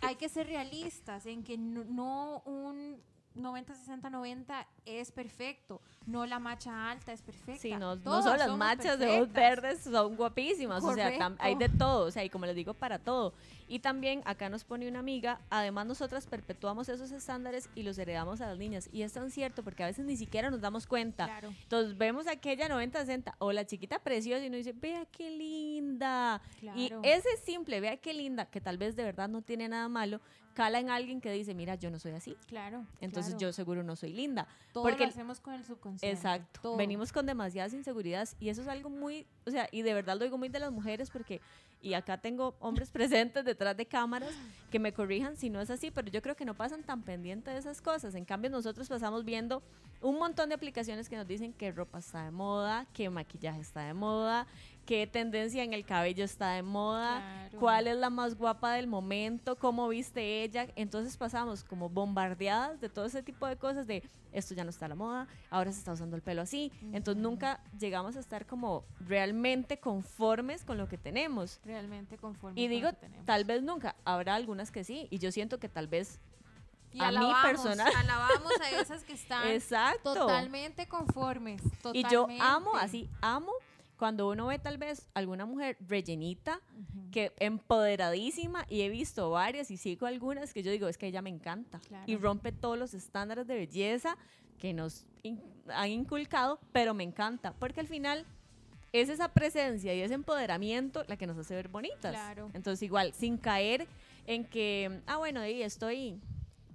hay 0.00 0.16
que 0.16 0.28
ser 0.28 0.46
realistas 0.46 1.26
en 1.26 1.42
que 1.44 1.58
no, 1.58 1.84
no 1.84 2.42
un 2.46 3.02
90, 3.34 3.74
60, 3.74 4.10
90 4.10 4.66
es 4.86 5.12
perfecto. 5.12 5.80
No 6.06 6.26
la 6.26 6.38
macha 6.38 6.90
alta 6.90 7.12
es 7.12 7.22
perfecta. 7.22 7.60
Sí, 7.60 7.70
no, 7.72 7.94
no 7.96 8.22
solo 8.22 8.36
las 8.36 8.56
machas 8.56 8.98
de 8.98 9.06
ojos 9.08 9.32
verdes 9.32 9.80
son 9.82 10.16
guapísimas, 10.16 10.82
o 10.82 10.94
sea, 10.94 11.12
Correcto. 11.12 11.36
hay 11.38 11.54
de 11.54 11.68
todo, 11.68 12.06
o 12.06 12.10
sea, 12.10 12.24
y 12.24 12.30
como 12.30 12.46
les 12.46 12.56
digo, 12.56 12.74
para 12.74 12.98
todo. 12.98 13.32
Y 13.68 13.78
también 13.78 14.22
acá 14.24 14.48
nos 14.48 14.64
pone 14.64 14.88
una 14.88 14.98
amiga, 14.98 15.40
además 15.48 15.86
nosotras 15.86 16.26
perpetuamos 16.26 16.88
esos 16.88 17.12
estándares 17.12 17.70
y 17.76 17.84
los 17.84 17.98
heredamos 17.98 18.40
a 18.40 18.46
las 18.46 18.58
niñas. 18.58 18.88
Y 18.92 19.02
es 19.02 19.12
tan 19.12 19.30
cierto 19.30 19.62
porque 19.62 19.84
a 19.84 19.86
veces 19.86 20.04
ni 20.06 20.16
siquiera 20.16 20.50
nos 20.50 20.60
damos 20.60 20.86
cuenta. 20.88 21.26
Claro. 21.26 21.50
Entonces 21.62 21.96
vemos 21.96 22.26
aquella 22.26 22.68
90-60 22.68 23.34
o 23.38 23.52
la 23.52 23.64
chiquita 23.64 24.00
preciosa 24.00 24.42
y 24.44 24.48
uno 24.48 24.56
dice, 24.56 24.72
vea 24.72 25.04
qué 25.06 25.30
linda. 25.30 26.42
Y 26.74 26.88
Claro. 26.88 27.00
ese 27.04 27.28
simple, 27.44 27.80
vea 27.80 27.96
qué 27.98 28.12
linda, 28.12 28.46
que 28.46 28.60
tal 28.60 28.76
vez 28.78 28.96
de 28.96 29.04
verdad 29.04 29.28
no 29.28 29.42
tiene 29.42 29.68
nada 29.68 29.88
malo, 29.88 30.20
cala 30.54 30.78
en 30.80 30.90
alguien 30.90 31.20
que 31.20 31.30
dice, 31.32 31.54
mira, 31.54 31.74
yo 31.74 31.90
no 31.90 31.98
soy 31.98 32.12
así. 32.12 32.36
Claro. 32.46 32.84
Entonces 33.00 33.34
claro. 33.34 33.48
yo 33.48 33.52
seguro 33.52 33.82
no 33.82 33.96
soy 33.96 34.12
linda. 34.12 34.46
Todo 34.72 34.84
porque- 34.84 35.04
lo 35.04 35.08
hacemos 35.08 35.40
con 35.40 35.54
el 35.54 35.64
subconsciente. 35.64 36.16
Exacto. 36.16 36.60
todo. 36.62 36.76
Venimos 36.76 37.12
con 37.12 37.26
demasiadas 37.26 37.72
inseguridades 37.72 38.36
y 38.40 38.48
eso 38.48 38.62
es 38.62 38.68
algo 38.68 38.90
muy, 38.90 39.26
o 39.46 39.50
sea, 39.50 39.68
y 39.72 39.82
de 39.82 39.94
verdad 39.94 40.16
lo 40.18 40.24
digo 40.24 40.38
muy 40.38 40.48
de 40.48 40.58
las 40.58 40.72
mujeres 40.72 41.10
porque, 41.10 41.40
y 41.80 41.94
acá 41.94 42.18
tengo 42.18 42.56
hombres 42.60 42.90
presentes 42.92 43.44
detrás 43.44 43.76
de 43.76 43.86
cámaras 43.86 44.30
que 44.70 44.78
me 44.78 44.92
corrijan 44.92 45.36
si 45.36 45.50
no 45.50 45.60
es 45.60 45.70
así, 45.70 45.90
pero 45.90 46.10
yo 46.10 46.22
creo 46.22 46.36
que 46.36 46.44
no 46.44 46.54
pasan 46.54 46.82
tan 46.82 47.02
pendientes 47.02 47.52
de 47.54 47.60
esas 47.60 47.80
cosas. 47.80 48.14
En 48.14 48.24
cambio, 48.24 48.50
nosotros 48.50 48.88
pasamos 48.88 49.24
viendo 49.24 49.62
un 50.02 50.18
montón 50.18 50.48
de 50.48 50.54
aplicaciones 50.54 51.08
que 51.08 51.16
nos 51.16 51.26
dicen 51.26 51.52
que 51.52 51.72
ropa 51.72 51.98
está 51.98 52.24
de 52.24 52.30
moda, 52.30 52.86
que 52.92 53.10
maquillaje 53.10 53.60
está 53.60 53.82
de 53.82 53.94
moda, 53.94 54.46
qué 54.90 55.06
tendencia 55.06 55.62
en 55.62 55.72
el 55.72 55.84
cabello 55.86 56.24
está 56.24 56.50
de 56.50 56.64
moda, 56.64 57.20
Claro. 57.20 57.60
cuál 57.60 57.86
es 57.86 57.96
la 57.96 58.10
más 58.10 58.34
guapa 58.34 58.72
del 58.72 58.88
momento, 58.88 59.54
cómo 59.56 59.86
viste 59.86 60.42
ella. 60.42 60.66
Entonces 60.74 61.16
pasamos 61.16 61.62
como 61.62 61.88
bombardeadas 61.88 62.80
de 62.80 62.88
todo 62.88 63.04
ese 63.04 63.22
tipo 63.22 63.46
de 63.46 63.54
cosas 63.56 63.86
de 63.86 64.02
esto 64.32 64.52
ya 64.52 64.64
no 64.64 64.70
está 64.70 64.86
a 64.86 64.88
la 64.88 64.96
moda, 64.96 65.28
ahora 65.48 65.70
se 65.70 65.78
está 65.78 65.92
usando 65.92 66.16
el 66.16 66.22
pelo 66.22 66.42
así. 66.42 66.72
Entonces 66.92 67.22
Ujú. 67.22 67.30
nunca 67.30 67.60
llegamos 67.78 68.16
a 68.16 68.18
estar 68.18 68.46
como 68.46 68.84
realmente 68.98 69.78
conformes 69.78 70.64
con 70.64 70.76
lo 70.76 70.88
que 70.88 70.98
tenemos. 70.98 71.60
Realmente 71.64 72.18
conforme. 72.18 72.60
Y 72.60 72.64
con 72.64 72.70
lo 72.70 72.74
digo, 72.76 72.90
que 72.90 72.96
tenemos. 72.96 73.26
tal 73.26 73.44
vez 73.44 73.62
nunca, 73.62 73.94
habrá 74.04 74.34
algunas 74.34 74.72
que 74.72 74.82
sí, 74.82 75.06
y 75.12 75.20
yo 75.20 75.30
siento 75.30 75.60
que 75.60 75.68
tal 75.68 75.86
vez, 75.86 76.18
Y 76.92 77.00
a 77.00 77.10
mí 77.12 77.16
alabamos, 77.16 77.42
personal- 77.44 77.92
alabamos 77.96 78.52
a 78.60 78.70
esas 78.80 79.04
que 79.04 79.12
están 79.22 79.46
exacto. 79.46 80.14
totalmente 80.14 80.88
conformes. 80.88 81.62
Y 81.92 82.02
yo 82.02 82.22
totalmente. 82.22 82.42
amo, 82.44 82.74
así, 82.74 83.08
amo 83.20 83.52
cuando 84.00 84.28
uno 84.30 84.46
ve 84.46 84.58
tal 84.58 84.78
vez 84.78 85.06
alguna 85.14 85.44
mujer 85.44 85.76
rellenita, 85.86 86.60
Ujú. 86.72 87.10
que 87.12 87.32
empoderadísima 87.38 88.64
y 88.68 88.80
he 88.80 88.88
visto 88.88 89.30
varias 89.30 89.70
y 89.70 89.76
sigo 89.76 90.06
algunas 90.06 90.52
que 90.54 90.62
yo 90.62 90.70
digo, 90.72 90.88
es 90.88 90.96
que 90.98 91.06
ella 91.06 91.20
me 91.22 91.28
encanta 91.30 91.80
Claro. 91.80 92.04
y 92.06 92.16
rompe 92.16 92.50
todos 92.50 92.78
los 92.78 92.94
estándares 92.94 93.46
de 93.46 93.54
belleza 93.56 94.16
que 94.58 94.72
nos 94.72 95.06
in- 95.22 95.40
han 95.68 95.90
inculcado, 95.90 96.58
pero 96.72 96.94
me 96.94 97.04
encanta, 97.04 97.52
porque 97.52 97.80
al 97.80 97.86
final 97.88 98.24
es 98.92 99.08
esa 99.10 99.28
presencia 99.28 99.94
y 99.94 100.00
ese 100.00 100.14
empoderamiento 100.14 101.04
la 101.06 101.16
que 101.16 101.26
nos 101.26 101.36
hace 101.38 101.54
ver 101.54 101.68
bonitas. 101.68 102.12
Claro. 102.12 102.50
Entonces 102.54 102.82
igual, 102.82 103.12
sin 103.12 103.36
caer 103.36 103.86
en 104.26 104.44
que, 104.44 105.00
ah, 105.06 105.18
bueno, 105.18 105.46
y 105.46 105.62
estoy 105.62 106.18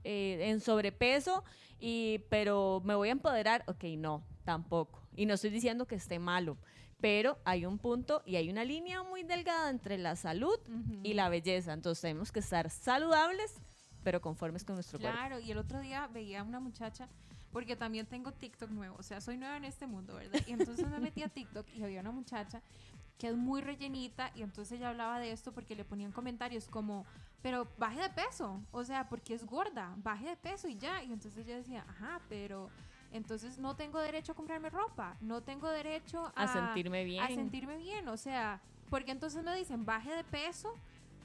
eh, 0.03 0.50
en 0.50 0.60
sobrepeso, 0.62 1.44
y, 1.79 2.20
pero 2.29 2.82
me 2.86 2.94
voy 2.96 3.10
a 3.10 3.13
empoderar, 3.13 3.63
ok, 3.67 3.84
no, 3.98 4.24
tampoco. 4.44 5.01
Y 5.15 5.25
no 5.25 5.34
estoy 5.34 5.50
diciendo 5.50 5.86
que 5.88 5.96
esté 5.96 6.20
malo, 6.20 6.58
pero 7.01 7.37
hay 7.45 7.65
un 7.65 7.77
punto 7.77 8.23
y 8.25 8.35
hay 8.35 8.49
una 8.49 8.63
línea 8.63 9.03
muy 9.03 9.23
delgada 9.23 9.69
entre 9.69 9.97
la 9.97 10.15
salud 10.15 10.57
Ujú. 10.67 10.99
y 11.03 11.13
la 11.13 11.29
belleza. 11.29 11.73
Entonces 11.73 12.01
tenemos 12.01 12.31
que 12.31 12.39
estar 12.39 12.69
saludables, 12.69 13.53
pero 14.03 14.21
conformes 14.21 14.63
con 14.63 14.75
nuestro 14.75 14.99
cuerpo. 14.99 15.17
Claro, 15.17 15.39
y 15.39 15.51
el 15.51 15.57
otro 15.57 15.79
día 15.79 16.07
veía 16.07 16.41
a 16.41 16.43
una 16.43 16.59
muchacha, 16.59 17.07
porque 17.51 17.75
también 17.75 18.05
tengo 18.05 18.31
TikTok 18.31 18.69
nuevo, 18.69 18.95
o 18.99 19.03
sea, 19.03 19.21
soy 19.21 19.37
nueva 19.37 19.57
en 19.57 19.65
este 19.65 19.87
mundo, 19.87 20.15
¿verdad? 20.15 20.41
Y 20.47 20.51
entonces 20.51 20.89
me 20.89 20.99
metí 20.99 21.23
a 21.23 21.29
TikTok 21.29 21.65
y 21.75 21.83
había 21.83 22.01
una 22.01 22.11
muchacha 22.11 22.61
que 23.17 23.29
es 23.29 23.35
muy 23.35 23.61
rellenita 23.61 24.31
y 24.35 24.41
entonces 24.41 24.77
ella 24.77 24.89
hablaba 24.89 25.19
de 25.19 25.31
esto 25.31 25.53
porque 25.53 25.73
le 25.75 25.85
ponían 25.85 26.11
comentarios 26.11 26.67
como, 26.67 27.05
pero 27.41 27.67
baje 27.77 28.01
de 28.01 28.09
peso, 28.09 28.61
o 28.71 28.83
sea, 28.83 29.07
porque 29.07 29.33
es 29.33 29.45
gorda, 29.45 29.93
baje 29.97 30.27
de 30.27 30.35
peso 30.35 30.67
y 30.67 30.77
ya. 30.77 31.01
Y 31.01 31.13
entonces 31.13 31.45
yo 31.45 31.55
decía, 31.55 31.85
ajá, 31.87 32.19
pero 32.27 32.69
Entonces 33.12 33.57
no 33.57 33.75
tengo 33.75 34.00
derecho 34.00 34.33
a 34.33 34.35
comprarme 34.35 34.69
ropa, 34.69 35.15
no 35.21 35.41
tengo 35.41 35.69
derecho 35.69 36.31
a, 36.35 36.43
A 36.43 36.47
sentirme 36.47 37.03
bien. 37.05 37.24
a 37.24 37.27
sentirme 37.27 37.77
bien, 37.77 38.07
o 38.07 38.17
sea, 38.17 38.62
porque 38.89 39.12
entonces 39.12 39.43
me 39.43 39.55
dicen 39.55 39.85
baje 39.85 40.13
de 40.13 40.24
peso, 40.24 40.74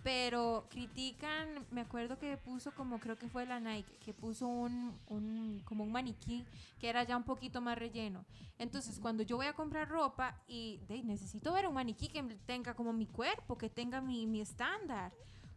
pero 0.02 0.66
critican, 0.70 1.66
me 1.70 1.82
acuerdo 1.82 2.18
que 2.18 2.37
puso 2.38 2.72
como 2.72 2.99
creo 2.99 3.16
que 3.18 3.28
fue 3.28 3.44
la 3.44 3.60
Nike, 3.60 3.92
que 4.04 4.14
puso 4.14 4.46
un, 4.46 4.99
un 5.08 5.60
como 5.64 5.84
un 5.84 5.92
maniquí 5.92 6.46
que 6.78 6.88
era 6.88 7.02
ya 7.04 7.16
un 7.16 7.25
poquito 7.25 7.60
más 7.60 7.76
relleno. 7.76 8.25
Entonces, 8.58 8.99
cuando 8.99 9.22
yo 9.22 9.37
voy 9.37 9.46
a 9.46 9.52
comprar 9.52 9.88
ropa 9.88 10.37
y 10.49 10.78
de, 10.88 11.02
necesito 11.02 11.52
ver 11.52 11.66
un 11.66 11.75
maniquí 11.75 12.08
que 12.08 12.22
tenga 12.46 12.75
como 12.75 12.92
mi 12.92 13.06
cuerpo, 13.06 13.58
que 13.58 13.68
tenga 13.68 14.00
mi, 14.00 14.26
mi 14.26 14.40
estándar. 14.40 15.12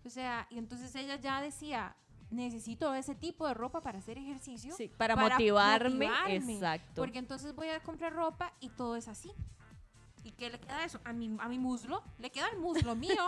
O 0.06 0.10
sea, 0.10 0.48
y 0.50 0.58
entonces 0.58 0.94
ella 0.96 1.16
ya 1.16 1.42
decía, 1.42 1.96
necesito 2.34 2.94
ese 2.94 3.16
tipo 3.16 3.48
de 3.48 3.54
ropa 3.54 3.82
para 3.82 4.00
hacer 4.00 4.18
ejercicio. 4.18 4.76
Sí, 4.76 4.90
para, 4.98 5.16
para 5.16 5.36
motivarme, 5.36 6.08
motivarme, 6.08 6.54
exacto. 6.54 7.02
Porque 7.02 7.20
entonces 7.20 7.56
voy 7.56 7.70
a 7.70 7.80
comprar 7.82 8.14
ropa 8.14 8.54
y 8.60 8.70
todo 8.70 8.96
es 8.96 9.08
así. 9.08 9.32
¿Y 10.24 10.32
qué 10.32 10.50
le 10.50 10.60
queda 10.60 10.86
eso? 10.86 11.00
A 11.04 11.12
mi, 11.12 11.36
a 11.40 11.50
mi 11.50 11.60
muslo. 11.60 12.02
Le 12.18 12.30
queda 12.30 12.48
el 12.50 12.60
muslo 12.60 12.96
mío. 12.96 13.28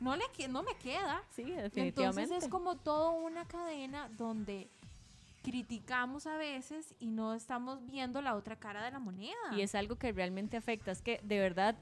No, 0.00 0.14
le 0.16 0.24
que, 0.36 0.46
no 0.48 0.62
me 0.62 0.74
queda. 0.76 1.22
sí, 1.30 1.42
Entonces 1.42 1.72
definitivamente. 1.72 2.36
es 2.36 2.48
como 2.48 2.76
toda 2.76 3.10
una 3.10 3.46
cadena 3.46 4.10
donde 4.10 4.68
criticamos 5.42 6.26
a 6.26 6.36
veces 6.36 6.94
y 6.98 7.10
no 7.10 7.34
estamos 7.34 7.84
viendo 7.86 8.22
la 8.22 8.34
otra 8.34 8.56
cara 8.56 8.82
de 8.82 8.90
la 8.90 8.98
moneda. 8.98 9.34
Y 9.56 9.60
es 9.60 9.74
algo 9.74 9.96
que 9.96 10.12
realmente 10.12 10.56
afecta. 10.56 10.90
Es 10.90 11.02
que 11.02 11.20
de 11.22 11.38
verdad, 11.38 11.76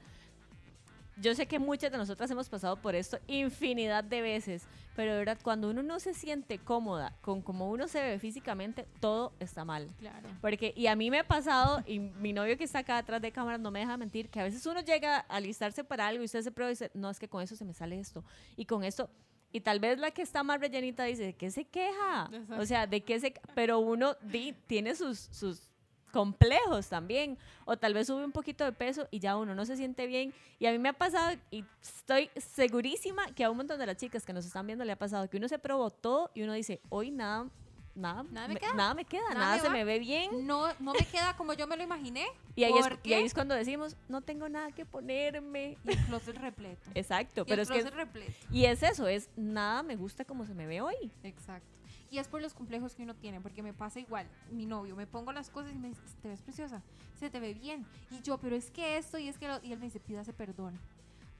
yo 1.21 1.35
sé 1.35 1.45
que 1.45 1.59
muchas 1.59 1.91
de 1.91 1.97
nosotras 1.97 2.29
hemos 2.31 2.49
pasado 2.49 2.75
por 2.77 2.95
esto 2.95 3.19
infinidad 3.27 4.03
de 4.03 4.21
veces, 4.21 4.63
pero 4.95 5.11
de 5.11 5.17
verdad, 5.19 5.37
cuando 5.43 5.69
uno 5.69 5.83
no 5.83 5.99
se 5.99 6.13
siente 6.13 6.59
cómoda 6.59 7.15
con 7.21 7.41
cómo 7.41 7.69
uno 7.69 7.87
se 7.87 8.01
ve 8.01 8.19
físicamente, 8.19 8.85
todo 8.99 9.33
está 9.39 9.65
mal. 9.65 9.87
Claro. 9.99 10.29
Porque, 10.41 10.73
y 10.75 10.87
a 10.87 10.95
mí 10.95 11.09
me 11.11 11.19
ha 11.19 11.27
pasado, 11.27 11.83
y 11.85 11.99
mi 11.99 12.33
novio 12.33 12.57
que 12.57 12.63
está 12.63 12.79
acá 12.79 12.97
atrás 12.97 13.21
de 13.21 13.31
cámaras 13.31 13.59
no 13.59 13.71
me 13.71 13.79
deja 13.79 13.97
mentir, 13.97 14.29
que 14.29 14.39
a 14.39 14.43
veces 14.43 14.65
uno 14.65 14.81
llega 14.81 15.17
a 15.17 15.35
alistarse 15.35 15.83
para 15.83 16.07
algo 16.07 16.21
y 16.21 16.25
usted 16.25 16.41
se 16.41 16.51
prueba 16.51 16.71
y 16.71 16.73
dice, 16.73 16.91
no, 16.93 17.09
es 17.09 17.19
que 17.19 17.27
con 17.27 17.41
eso 17.41 17.55
se 17.55 17.65
me 17.65 17.73
sale 17.73 17.99
esto. 17.99 18.23
Y 18.55 18.65
con 18.65 18.83
esto, 18.83 19.09
y 19.51 19.61
tal 19.61 19.79
vez 19.79 19.99
la 19.99 20.11
que 20.11 20.21
está 20.23 20.43
más 20.43 20.59
rellenita 20.59 21.03
dice, 21.03 21.23
¿de 21.25 21.33
qué 21.33 21.51
se 21.51 21.65
queja? 21.65 22.29
O 22.57 22.65
sea, 22.65 22.87
¿de 22.87 23.01
qué 23.01 23.19
se...? 23.19 23.33
Pero 23.55 23.79
uno 23.79 24.15
di- 24.21 24.53
tiene 24.67 24.95
sus, 24.95 25.19
sus 25.31 25.69
complejos 26.13 26.87
también. 26.87 27.37
O 27.65 27.75
tal 27.75 27.93
vez 27.93 28.07
sube 28.07 28.23
un 28.23 28.31
poquito 28.31 28.63
de 28.63 28.71
peso 28.71 29.07
y 29.11 29.19
ya 29.19 29.35
uno 29.35 29.53
no 29.55 29.65
se 29.65 29.75
siente 29.75 30.07
bien. 30.07 30.33
Y 30.59 30.67
a 30.67 30.71
mí 30.71 30.79
me 30.79 30.89
ha 30.89 30.93
pasado, 30.93 31.35
y 31.51 31.65
estoy 31.81 32.29
segurísima 32.37 33.25
que 33.33 33.43
a 33.43 33.49
un 33.51 33.57
montón 33.57 33.79
de 33.79 33.85
las 33.85 33.97
chicas 33.97 34.25
que 34.25 34.31
nos 34.31 34.45
están 34.45 34.65
viendo 34.65 34.85
le 34.85 34.93
ha 34.93 34.97
pasado, 34.97 35.29
que 35.29 35.37
uno 35.37 35.49
se 35.49 35.59
probó 35.59 35.89
todo 35.89 36.31
y 36.33 36.43
uno 36.43 36.53
dice, 36.53 36.79
hoy 36.89 37.11
nada... 37.11 37.49
Nada, 37.95 38.23
Nada 38.31 38.47
me 38.47 38.55
me, 38.55 38.59
queda. 38.59 38.73
nada 38.73 38.93
me 38.95 39.05
queda, 39.05 39.21
Nada 39.29 39.39
nada, 39.39 39.55
me 39.57 39.61
se 39.61 39.67
va. 39.67 39.73
me 39.73 39.83
ve 39.83 39.99
bien. 39.99 40.47
No, 40.47 40.65
no 40.79 40.93
me 40.93 41.05
queda 41.05 41.35
como 41.37 41.53
yo 41.53 41.67
me 41.67 41.77
lo 41.77 41.83
imaginé. 41.83 42.25
Y 42.55 42.63
ahí, 42.63 42.73
es, 42.75 42.87
¿Por 42.87 42.99
y 43.03 43.13
ahí 43.13 43.19
qué? 43.21 43.25
es 43.27 43.33
cuando 43.35 43.53
decimos, 43.53 43.95
no 44.09 44.21
tengo 44.21 44.49
nada 44.49 44.71
que 44.71 44.83
ponerme. 44.83 45.77
Y 45.85 45.91
el 45.91 45.97
closet 46.05 46.35
repleto. 46.37 46.89
Exacto, 46.95 47.41
Y 47.41 47.45
pero 47.45 47.61
el 47.61 47.71
es 47.71 47.83
que... 47.83 47.89
repleto. 47.91 48.31
Y 48.51 48.65
es 48.65 48.81
eso, 48.81 49.07
es 49.07 49.29
nada 49.35 49.83
me 49.83 49.95
gusta 49.95 50.25
como 50.25 50.43
se 50.47 50.55
me 50.55 50.65
ve 50.65 50.81
hoy. 50.81 51.11
Exacto. 51.21 51.67
Y 52.13 52.19
es 52.19 52.27
por 52.27 52.43
los 52.43 52.53
complejos 52.53 52.93
que 52.93 53.01
uno 53.01 53.15
tiene, 53.15 53.41
porque 53.41 53.63
me 53.63 53.73
pasa 53.73 53.99
igual. 53.99 54.27
Mi 54.51 54.67
novio, 54.67 54.95
me 54.95 55.07
pongo 55.07 55.31
las 55.31 55.49
cosas 55.49 55.73
y 55.73 55.79
me 55.79 55.87
dice, 55.87 55.99
te 56.21 56.27
ves 56.27 56.43
preciosa, 56.43 56.83
se 57.19 57.31
te 57.31 57.39
ve 57.39 57.55
bien. 57.55 57.87
Y 58.11 58.21
yo, 58.21 58.37
pero 58.37 58.55
es 58.55 58.69
que 58.69 58.97
esto 58.97 59.17
y 59.17 59.27
es 59.29 59.39
que 59.39 59.47
lo... 59.47 59.59
Y 59.63 59.73
él 59.73 59.79
me 59.79 59.85
dice, 59.85 59.99
pídase 59.99 60.31
perdón. 60.31 60.79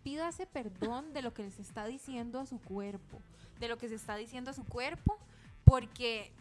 Pídase 0.03 0.47
perdón 0.47 1.13
de 1.13 1.21
lo 1.21 1.31
que 1.31 1.43
les 1.43 1.59
está 1.59 1.85
diciendo 1.85 2.39
a 2.39 2.47
su 2.47 2.59
cuerpo. 2.59 3.21
De 3.59 3.67
lo 3.67 3.77
que 3.77 3.87
se 3.87 3.93
está 3.93 4.15
diciendo 4.15 4.49
a 4.49 4.55
su 4.55 4.63
cuerpo, 4.63 5.19
porque 5.63 6.31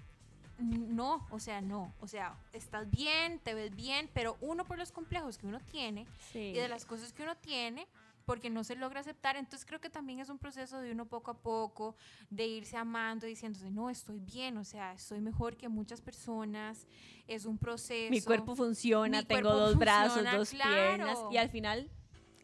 no, 0.59 1.27
o 1.31 1.39
sea, 1.39 1.61
no. 1.61 1.93
O 2.01 2.09
sea, 2.09 2.35
estás 2.55 2.91
bien, 2.91 3.39
te 3.41 3.53
ves 3.53 3.77
bien, 3.77 4.09
pero 4.15 4.39
uno 4.41 4.65
por 4.65 4.79
los 4.79 4.93
complejos 4.93 5.37
que 5.37 5.47
uno 5.47 5.61
tiene 5.71 6.07
Sí. 6.33 6.39
y 6.39 6.53
de 6.55 6.69
las 6.69 6.87
cosas 6.87 7.13
que 7.13 7.23
uno 7.23 7.37
tiene 7.37 7.87
porque 8.33 8.49
no 8.49 8.65
se 8.65 8.77
logra 8.77 9.01
aceptar. 9.01 9.37
Entonces 9.37 9.67
creo 9.67 9.79
que 9.79 9.91
también 9.91 10.19
es 10.19 10.31
un 10.31 10.39
proceso 10.39 10.81
de 10.81 10.93
uno 10.93 11.05
poco 11.05 11.31
a 11.31 11.35
poco, 11.43 11.97
de 12.31 12.47
irse 12.47 12.79
amando, 12.79 13.27
diciéndose, 13.27 13.71
no, 13.71 13.91
estoy 13.91 14.21
bien, 14.21 14.57
o 14.57 14.65
sea, 14.65 14.95
estoy 14.95 15.21
mejor 15.21 15.59
que 15.59 15.69
muchas 15.69 16.01
personas, 16.01 16.87
es 17.29 17.45
un 17.45 17.59
proceso. 17.59 18.11
Mi 18.11 18.23
cuerpo 18.23 18.57
funciona, 18.57 19.19
Mi 19.19 19.25
tengo 19.27 19.51
cuerpo 19.51 19.59
dos 19.59 19.77
brazos, 19.77 20.15
funciona, 20.15 20.39
dos 20.39 20.49
claro. 20.49 20.73
piernas. 20.73 21.19
Y 21.31 21.37
al 21.37 21.51
final, 21.51 21.91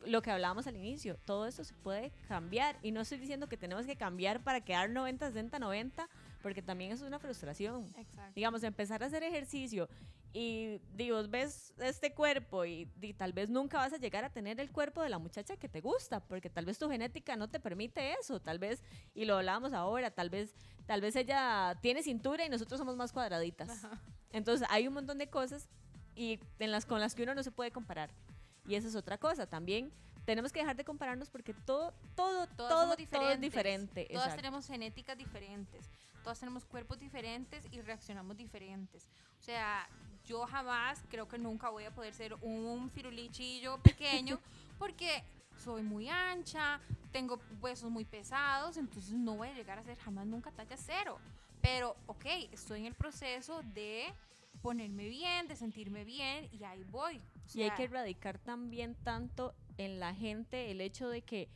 lo 0.05 0.21
que 0.21 0.31
hablábamos 0.31 0.67
al 0.67 0.77
inicio, 0.77 1.17
todo 1.25 1.47
esto 1.47 1.65
se 1.65 1.73
puede 1.73 2.13
cambiar. 2.29 2.79
Y 2.83 2.93
no 2.93 3.01
estoy 3.01 3.17
diciendo 3.17 3.49
que 3.49 3.57
tenemos 3.57 3.87
que 3.87 3.97
cambiar 3.97 4.45
para 4.45 4.61
quedar 4.61 4.91
90, 4.91 5.29
60, 5.29 5.59
90, 5.59 6.07
porque 6.43 6.63
también 6.63 6.93
eso 6.93 7.05
es 7.05 7.09
una 7.09 7.19
frustración. 7.19 7.85
Exacto. 7.97 8.33
digamos, 8.35 8.63
empezar 8.63 9.03
a 9.03 9.07
hacer 9.07 9.23
ejercicio 9.23 9.89
y 10.33 10.81
digo, 10.95 11.27
ves 11.29 11.73
este 11.79 12.13
cuerpo 12.13 12.65
y, 12.65 12.85
di, 12.97 13.15
tal 13.15 13.33
vez 13.33 13.49
nunca 13.49 13.79
vas 13.79 13.93
a 13.93 13.97
llegar 13.97 14.25
a 14.25 14.31
tener 14.31 14.61
el 14.61 14.71
cuerpo 14.71 15.03
de 15.03 15.09
la 15.09 15.19
muchacha 15.19 15.57
que 15.57 15.69
te 15.69 15.81
gusta, 15.81 16.21
porque 16.21 16.51
tal 16.51 16.67
vez 16.67 16.79
tu 16.79 16.89
genética 16.89 17.35
no 17.37 17.49
te 17.49 17.61
permite 17.61 18.13
eso, 18.21 18.41
tal 18.41 18.59
vez, 18.59 18.83
y 19.15 19.25
lo 19.25 19.37
hablábamos 19.37 19.73
ahora, 19.73 20.11
tal 20.11 20.29
vez, 20.29 20.55
tal 20.87 21.01
vez 21.01 21.17
ella 21.17 21.79
tiene 21.81 22.03
cintura 22.03 22.45
y 22.45 22.51
nosotros 22.51 22.79
somos 22.79 22.97
más 22.97 23.13
cuadraditas. 23.13 23.71
Ajá. 23.71 24.01
Entonces 24.31 24.69
hay 24.71 24.87
un 24.87 24.95
montón 24.95 25.19
de 25.19 25.29
cosas 25.31 25.69
y 26.15 26.39
en 26.59 26.71
las 26.71 26.85
con 26.85 27.01
las 27.01 27.15
que 27.15 27.23
uno 27.23 27.35
no 27.35 27.43
se 27.43 27.51
puede 27.51 27.71
comparar. 27.71 28.11
Y 28.67 28.75
esa 28.75 28.89
es 28.89 28.97
otra 28.97 29.17
cosa, 29.17 29.47
también 29.47 29.91
tenemos 30.29 30.53
que 30.53 30.61
dejar 30.61 30.77
de 30.77 30.85
compararnos 30.85 31.31
porque 31.31 31.55
todo, 31.55 31.95
todo, 32.15 32.47
Todas 32.49 32.97
todo, 32.97 32.97
todo 33.11 33.31
es 33.31 33.41
diferente. 33.41 34.05
Todas 34.11 34.27
exacto. 34.27 34.37
tenemos 34.37 34.67
genéticas 34.67 35.17
diferentes, 35.17 35.91
todas 36.29 36.41
tenemos 36.41 36.67
cuerpos 36.67 36.99
diferentes 36.99 37.67
y 37.73 37.81
reaccionamos 37.81 38.37
diferentes. 38.37 39.09
O 39.41 39.43
sea, 39.43 39.89
yo 40.27 40.45
jamás, 40.47 41.03
creo 41.09 41.27
que 41.27 41.39
nunca 41.39 41.71
voy 41.71 41.85
a 41.85 41.91
poder 41.91 42.13
ser 42.13 42.35
un 42.43 42.91
firulichillo 42.91 43.79
pequeño 43.79 44.39
porque 44.79 45.25
soy 45.57 45.83
muy 45.83 46.11
ancha, 46.11 46.81
tengo 47.13 47.41
huesos 47.63 47.91
muy 47.91 48.05
pesados, 48.05 48.77
entonces 48.77 49.15
no 49.15 49.37
voy 49.39 49.49
a 49.49 49.55
llegar 49.55 49.79
a 49.79 49.85
ser 49.85 49.97
jamás 49.97 50.27
nunca 50.27 50.51
talla 50.51 50.77
cero. 50.77 51.19
Pero, 51.63 51.97
ok, 52.07 52.27
estoy 52.53 52.81
en 52.81 52.87
el 52.89 52.95
proceso 52.95 53.63
de 53.73 54.13
ponerme 54.61 55.09
bien, 55.09 55.49
de 55.49 55.57
sentirme 55.57 56.05
bien 56.05 56.47
y 56.53 56.63
ahí 56.65 56.85
voy. 56.91 57.17
O 57.17 57.59
Y 57.59 57.63
hay 57.63 57.69
sea, 57.69 57.75
que 57.75 57.85
erradicar 57.85 58.39
también 58.39 58.97
tanto 58.97 59.55
en 59.79 59.99
la 59.99 60.15
gente 60.15 60.71
el 60.71 60.83
hecho 60.83 61.09
de 61.09 61.23
que, 61.23 61.49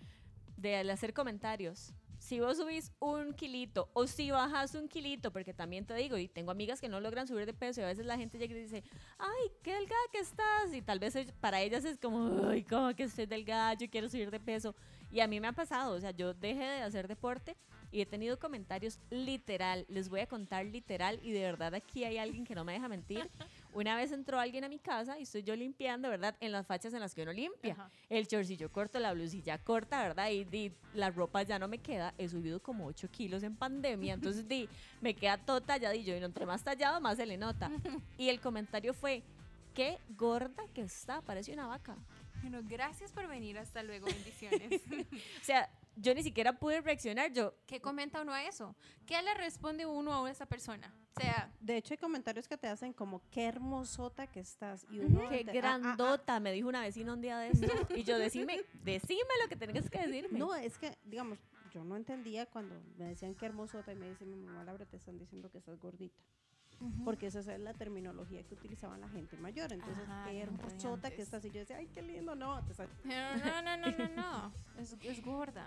de 0.56 0.76
al 0.76 0.88
hacer 0.88 1.12
comentarios, 1.12 1.92
si 2.22 2.38
vos 2.38 2.56
subís 2.56 2.92
un 3.00 3.34
kilito 3.34 3.90
o 3.94 4.06
si 4.06 4.30
bajas 4.30 4.76
un 4.76 4.86
kilito, 4.88 5.32
porque 5.32 5.52
también 5.52 5.84
te 5.84 5.94
digo, 5.94 6.16
y 6.16 6.28
tengo 6.28 6.52
amigas 6.52 6.80
que 6.80 6.88
no 6.88 7.00
logran 7.00 7.26
subir 7.26 7.46
de 7.46 7.52
peso 7.52 7.80
y 7.80 7.84
a 7.84 7.88
veces 7.88 8.06
la 8.06 8.16
gente 8.16 8.38
llega 8.38 8.54
y 8.54 8.62
dice, 8.62 8.84
ay, 9.18 9.50
qué 9.60 9.74
delgada 9.74 10.00
que 10.12 10.20
estás, 10.20 10.72
y 10.72 10.82
tal 10.82 11.00
vez 11.00 11.16
para 11.40 11.60
ellas 11.60 11.84
es 11.84 11.98
como, 11.98 12.48
ay, 12.48 12.62
¿cómo 12.62 12.94
que 12.94 13.02
estoy 13.02 13.26
delgada? 13.26 13.74
Yo 13.74 13.90
quiero 13.90 14.08
subir 14.08 14.30
de 14.30 14.38
peso. 14.38 14.72
Y 15.10 15.18
a 15.18 15.26
mí 15.26 15.40
me 15.40 15.48
ha 15.48 15.52
pasado, 15.52 15.96
o 15.96 16.00
sea, 16.00 16.12
yo 16.12 16.32
dejé 16.32 16.62
de 16.62 16.82
hacer 16.82 17.08
deporte 17.08 17.56
y 17.90 18.00
he 18.00 18.06
tenido 18.06 18.38
comentarios 18.38 19.00
literal, 19.10 19.84
les 19.88 20.08
voy 20.08 20.20
a 20.20 20.26
contar 20.26 20.64
literal, 20.64 21.18
y 21.24 21.32
de 21.32 21.40
verdad 21.40 21.74
aquí 21.74 22.04
hay 22.04 22.18
alguien 22.18 22.44
que 22.44 22.54
no 22.54 22.64
me 22.64 22.72
deja 22.72 22.88
mentir. 22.88 23.28
Una 23.72 23.96
vez 23.96 24.12
entró 24.12 24.38
alguien 24.38 24.64
a 24.64 24.68
mi 24.68 24.78
casa 24.78 25.18
y 25.18 25.22
estoy 25.22 25.42
yo 25.42 25.56
limpiando, 25.56 26.08
¿verdad? 26.10 26.36
En 26.40 26.52
las 26.52 26.66
fachas 26.66 26.92
en 26.94 27.00
las 27.00 27.14
que 27.14 27.22
uno 27.22 27.32
limpia. 27.32 27.72
Ajá. 27.72 27.90
El 28.08 28.28
chorcillo 28.28 28.70
corto, 28.70 28.98
la 28.98 29.12
blusilla 29.12 29.58
corta, 29.58 30.02
¿verdad? 30.02 30.30
Y, 30.30 30.44
di, 30.44 30.72
la 30.94 31.10
ropa 31.10 31.42
ya 31.42 31.58
no 31.58 31.68
me 31.68 31.78
queda. 31.78 32.14
He 32.18 32.28
subido 32.28 32.60
como 32.62 32.86
8 32.86 33.10
kilos 33.10 33.42
en 33.42 33.56
pandemia, 33.56 34.14
entonces 34.14 34.46
di, 34.46 34.68
me 35.00 35.14
queda 35.14 35.38
todo 35.38 35.60
talladillo. 35.60 36.16
Y 36.16 36.20
no 36.20 36.26
entre 36.26 36.46
más 36.46 36.62
tallado, 36.62 37.00
más 37.00 37.16
se 37.16 37.26
le 37.26 37.36
nota. 37.36 37.70
Y 38.18 38.28
el 38.28 38.40
comentario 38.40 38.94
fue, 38.94 39.22
qué 39.74 39.98
gorda 40.16 40.62
que 40.74 40.82
está, 40.82 41.22
parece 41.22 41.52
una 41.52 41.66
vaca. 41.66 41.96
Bueno, 42.42 42.60
gracias 42.64 43.12
por 43.12 43.26
venir, 43.28 43.58
hasta 43.58 43.82
luego, 43.82 44.06
bendiciones. 44.06 44.82
O 45.40 45.44
sea, 45.44 45.68
yo 45.96 46.14
ni 46.14 46.22
siquiera 46.22 46.58
pude 46.58 46.80
reaccionar, 46.80 47.32
yo... 47.32 47.54
¿Qué 47.66 47.80
comenta 47.80 48.22
uno 48.22 48.32
a 48.32 48.44
eso? 48.44 48.74
¿Qué 49.06 49.20
le 49.22 49.34
responde 49.34 49.86
uno 49.86 50.24
a 50.24 50.30
esa 50.30 50.46
persona? 50.46 50.94
O 51.16 51.20
sea, 51.20 51.52
De 51.60 51.76
hecho, 51.76 51.92
hay 51.94 51.98
comentarios 51.98 52.48
que 52.48 52.56
te 52.56 52.66
hacen 52.66 52.92
como, 52.92 53.20
qué 53.30 53.44
hermosota 53.44 54.26
que 54.26 54.40
estás. 54.40 54.86
Y 54.90 55.00
uno 55.00 55.28
Qué 55.28 55.44
te- 55.44 55.50
ah, 55.50 55.52
ah, 55.64 55.74
ah, 55.74 55.78
grandota, 55.78 56.40
me 56.40 56.52
dijo 56.52 56.68
una 56.68 56.80
vecina 56.80 57.12
un 57.12 57.20
día 57.20 57.38
de 57.38 57.50
esto. 57.50 57.66
Y 57.94 58.04
yo, 58.04 58.18
decime, 58.18 58.62
decime 58.82 59.28
lo 59.42 59.48
que 59.48 59.56
tenés 59.56 59.90
que 59.90 59.98
decirme. 60.06 60.38
No, 60.38 60.54
es 60.54 60.78
que, 60.78 60.96
digamos, 61.04 61.38
yo 61.74 61.84
no 61.84 61.96
entendía 61.96 62.46
cuando 62.46 62.74
me 62.96 63.06
decían 63.06 63.34
qué 63.34 63.46
hermosota 63.46 63.92
y 63.92 63.96
me 63.96 64.08
dice 64.08 64.24
mi 64.24 64.36
mamá, 64.36 64.64
Laura, 64.64 64.86
te 64.86 64.96
están 64.96 65.18
diciendo 65.18 65.50
que 65.50 65.58
estás 65.58 65.78
gordita. 65.78 66.22
Porque 67.04 67.26
esa 67.26 67.40
es 67.40 67.46
la 67.60 67.74
terminología 67.74 68.42
que 68.44 68.54
utilizaban 68.54 69.00
la 69.00 69.08
gente 69.08 69.36
mayor. 69.36 69.72
Entonces, 69.72 70.04
Ajá, 70.08 70.24
qué 70.30 70.40
hermosota 70.40 71.08
que 71.10 71.14
antes. 71.14 71.20
estás. 71.20 71.44
Y 71.44 71.50
yo 71.50 71.60
decía, 71.60 71.76
ay, 71.76 71.88
qué 71.94 72.02
lindo, 72.02 72.34
no. 72.34 72.62
Te 72.64 72.74
no, 73.04 73.62
no, 73.62 73.76
no, 73.76 73.90
no, 73.90 74.08
no. 74.16 74.52
Es, 74.78 74.96
es 75.02 75.24
gorda. 75.24 75.66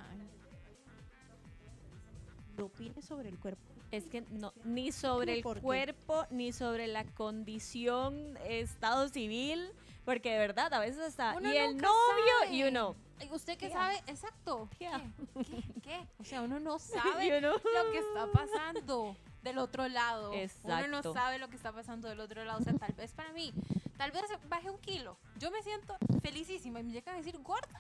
No 2.58 2.66
opines 2.66 3.06
sobre 3.06 3.30
el 3.30 3.38
cuerpo. 3.38 3.62
Es 3.92 4.06
que 4.08 4.22
no, 4.32 4.54
ni 4.64 4.92
sobre 4.92 5.34
el 5.38 5.44
¿Por 5.44 5.58
qué? 5.58 5.62
cuerpo, 5.62 6.26
ni 6.32 6.52
sobre 6.52 6.88
la 6.88 7.06
condición, 7.06 8.38
estado 8.46 9.08
civil, 9.10 9.70
porque 10.06 10.32
de 10.32 10.40
verdad, 10.40 10.74
a 10.74 10.80
veces 10.80 11.00
hasta, 11.02 11.36
Uno 11.38 11.54
y 11.54 11.58
el 11.58 11.78
novio, 11.78 11.92
y 12.52 12.60
sabe. 12.60 12.70
uno, 12.70 12.96
Ay, 13.20 13.30
¿Usted 13.32 13.58
qué 13.58 13.68
¿Qué? 13.68 13.74
sabe? 13.74 13.96
Exacto. 14.08 14.68
¿Qué? 14.78 14.90
¿Qué? 15.36 15.44
¿Qué? 15.44 15.82
¿Qué? 15.82 16.08
O 16.18 16.24
sea, 16.24 16.42
uno 16.42 16.60
no 16.60 16.76
y 16.78 16.80
sabe 16.80 17.38
uno, 17.38 17.52
lo 17.52 17.92
que 17.92 18.00
está 18.00 18.32
pasando. 18.34 19.16
Del 19.46 19.58
otro 19.60 19.88
lado. 19.88 20.32
Uno 20.32 20.40
Exacto. 20.42 20.88
no 20.90 21.14
sabe 21.14 21.40
lo 21.40 21.48
que 21.48 21.56
está 21.56 21.72
pasando 21.72 22.10
del 22.10 22.20
otro 22.20 22.44
lado. 22.44 22.60
O 22.60 22.64
sea, 22.64 22.74
tal 22.74 22.92
vez 22.94 23.14
para 23.14 23.32
mí, 23.32 23.54
tal 23.98 24.12
vez 24.12 24.24
bajé 24.50 24.70
un 24.70 24.80
kilo. 24.80 25.18
Yo 25.40 25.50
me 25.52 25.64
siento 25.64 25.96
felicísima 26.22 26.82
y 26.82 26.84
me 26.84 26.92
llegan 26.92 27.16
a 27.16 27.18
decir 27.20 27.38
gorda. 27.42 27.80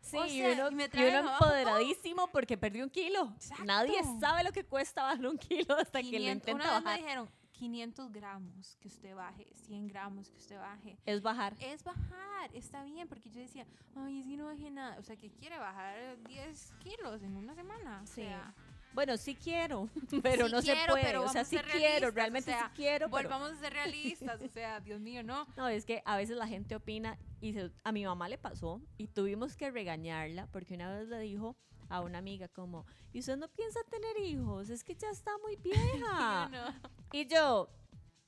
Sí, 0.00 0.16
O 0.16 0.24
y 0.26 0.38
sea, 0.38 0.52
uno, 0.52 0.70
y 0.70 0.74
me 0.76 0.84
y 0.92 1.02
uno 1.02 1.32
empoderadísimo 1.32 2.28
porque 2.28 2.56
perdió 2.56 2.84
un 2.84 2.90
kilo. 2.90 3.32
Nadie 3.64 3.98
Exacto. 3.98 4.20
sabe 4.20 4.44
lo 4.44 4.52
que 4.52 4.64
cuesta 4.64 5.02
bajar 5.02 5.26
un 5.26 5.36
kilo 5.38 5.76
hasta 5.76 5.98
que 6.00 6.04
lo 6.12 6.18
500 6.18 6.48
intenta 6.48 6.54
una 6.54 6.64
vez 6.64 6.78
me 6.78 6.84
bajar. 6.84 7.00
dijeron 7.00 7.28
500 7.52 8.12
gramos 8.12 8.76
que 8.80 8.86
usted 8.88 9.14
baje, 9.16 9.46
100 9.66 9.88
gramos 9.88 10.30
que 10.30 10.38
usted 10.38 10.58
baje. 10.58 10.96
Es 11.04 11.20
bajar. 11.20 11.54
Es 11.60 11.82
bajar, 11.82 12.50
está 12.54 12.84
bien, 12.84 13.08
porque 13.08 13.28
yo 13.30 13.40
decía, 13.40 13.66
ay, 13.96 14.20
es 14.20 14.26
que 14.26 14.36
no 14.36 14.46
bajé 14.46 14.70
nada. 14.70 14.96
O 14.98 15.02
sea, 15.02 15.16
que 15.16 15.28
quiere 15.30 15.58
bajar 15.58 16.16
10 16.28 16.72
kilos 16.78 17.20
en 17.22 17.36
una 17.36 17.54
semana. 17.56 18.00
Sí. 18.06 18.20
O 18.22 18.24
sea, 18.24 18.54
Bueno, 18.92 19.16
sí 19.16 19.34
quiero, 19.34 19.88
pero 20.22 20.46
Sí 20.46 20.52
no 20.52 20.62
se 20.62 20.72
quiero, 20.72 20.92
puede. 20.92 21.04
pero 21.04 21.22
o 21.24 21.28
sea, 21.28 21.44
sí 21.44 21.56
quiero, 21.56 21.68
realistas, 21.72 22.08
o 22.10 22.14
realmente 22.14 22.50
sea, 22.50 22.60
sí 22.68 22.72
quiero, 22.74 23.10
pero 23.10 23.28
volvamos 23.28 23.52
a 23.52 23.56
ser 23.60 23.72
realistas. 23.74 24.40
O 24.42 24.48
sea, 24.48 24.80
Dios 24.80 25.00
mío, 25.00 25.22
no. 25.22 25.46
no, 25.56 25.68
es 25.68 25.84
que 25.84 26.02
a 26.04 26.16
veces 26.16 26.36
la 26.36 26.46
gente 26.48 26.74
opina 26.74 27.18
y 27.40 27.52
se- 27.52 27.70
a 27.84 27.92
mi 27.92 28.04
mamá 28.04 28.28
le 28.28 28.38
pasó 28.38 28.80
y 28.96 29.08
tuvimos 29.08 29.56
que 29.56 29.70
regañarla 29.70 30.46
porque 30.48 30.74
una 30.74 30.90
vez 30.98 31.08
le 31.08 31.20
dijo 31.20 31.56
a 31.90 32.00
una 32.02 32.18
amiga 32.18 32.48
como, 32.48 32.84
¿y 33.12 33.20
usted 33.20 33.36
no 33.36 33.48
piensa 33.48 33.80
tener 33.90 34.18
hijos? 34.20 34.68
Es 34.68 34.84
que 34.84 34.94
ya 34.94 35.08
está 35.10 35.30
muy 35.38 35.56
vieja. 35.56 36.48
No. 36.50 36.90
y 37.12 37.26
yo, 37.26 37.70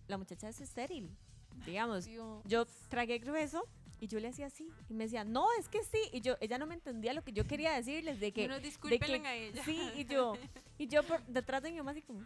la 0.09 0.17
muchacha 0.19 0.49
es 0.49 0.61
estéril, 0.61 1.15
digamos. 1.67 2.05
Dios. 2.07 2.43
Yo 2.47 2.65
tragué 2.89 3.19
grueso 3.19 3.67
y 4.01 4.07
yo 4.07 4.19
le 4.19 4.29
hacía 4.29 4.47
así 4.47 4.69
y 4.89 4.95
me 4.95 5.05
decía, 5.05 5.25
no, 5.25 5.47
es 5.59 5.69
que 5.69 5.83
sí. 5.85 5.99
Y 6.13 6.21
yo, 6.21 6.37
ella 6.41 6.59
no 6.59 6.67
me 6.67 6.75
entendía 6.75 7.13
lo 7.13 7.23
que 7.23 7.33
yo 7.33 7.47
quería 7.47 7.73
decirles 7.73 8.19
de 8.21 8.33
que, 8.33 8.43
Bueno, 8.49 8.57
de 8.61 8.99
que 8.99 9.27
a 9.27 9.35
ella. 9.35 9.63
sí, 9.65 9.79
y 9.97 10.05
yo, 10.07 10.33
y 10.79 10.87
yo 10.89 11.03
por 11.05 11.25
detrás 11.27 11.63
de 11.63 11.71
mi 11.71 11.77
mamá 11.79 11.91
así 11.93 12.03
como, 12.03 12.25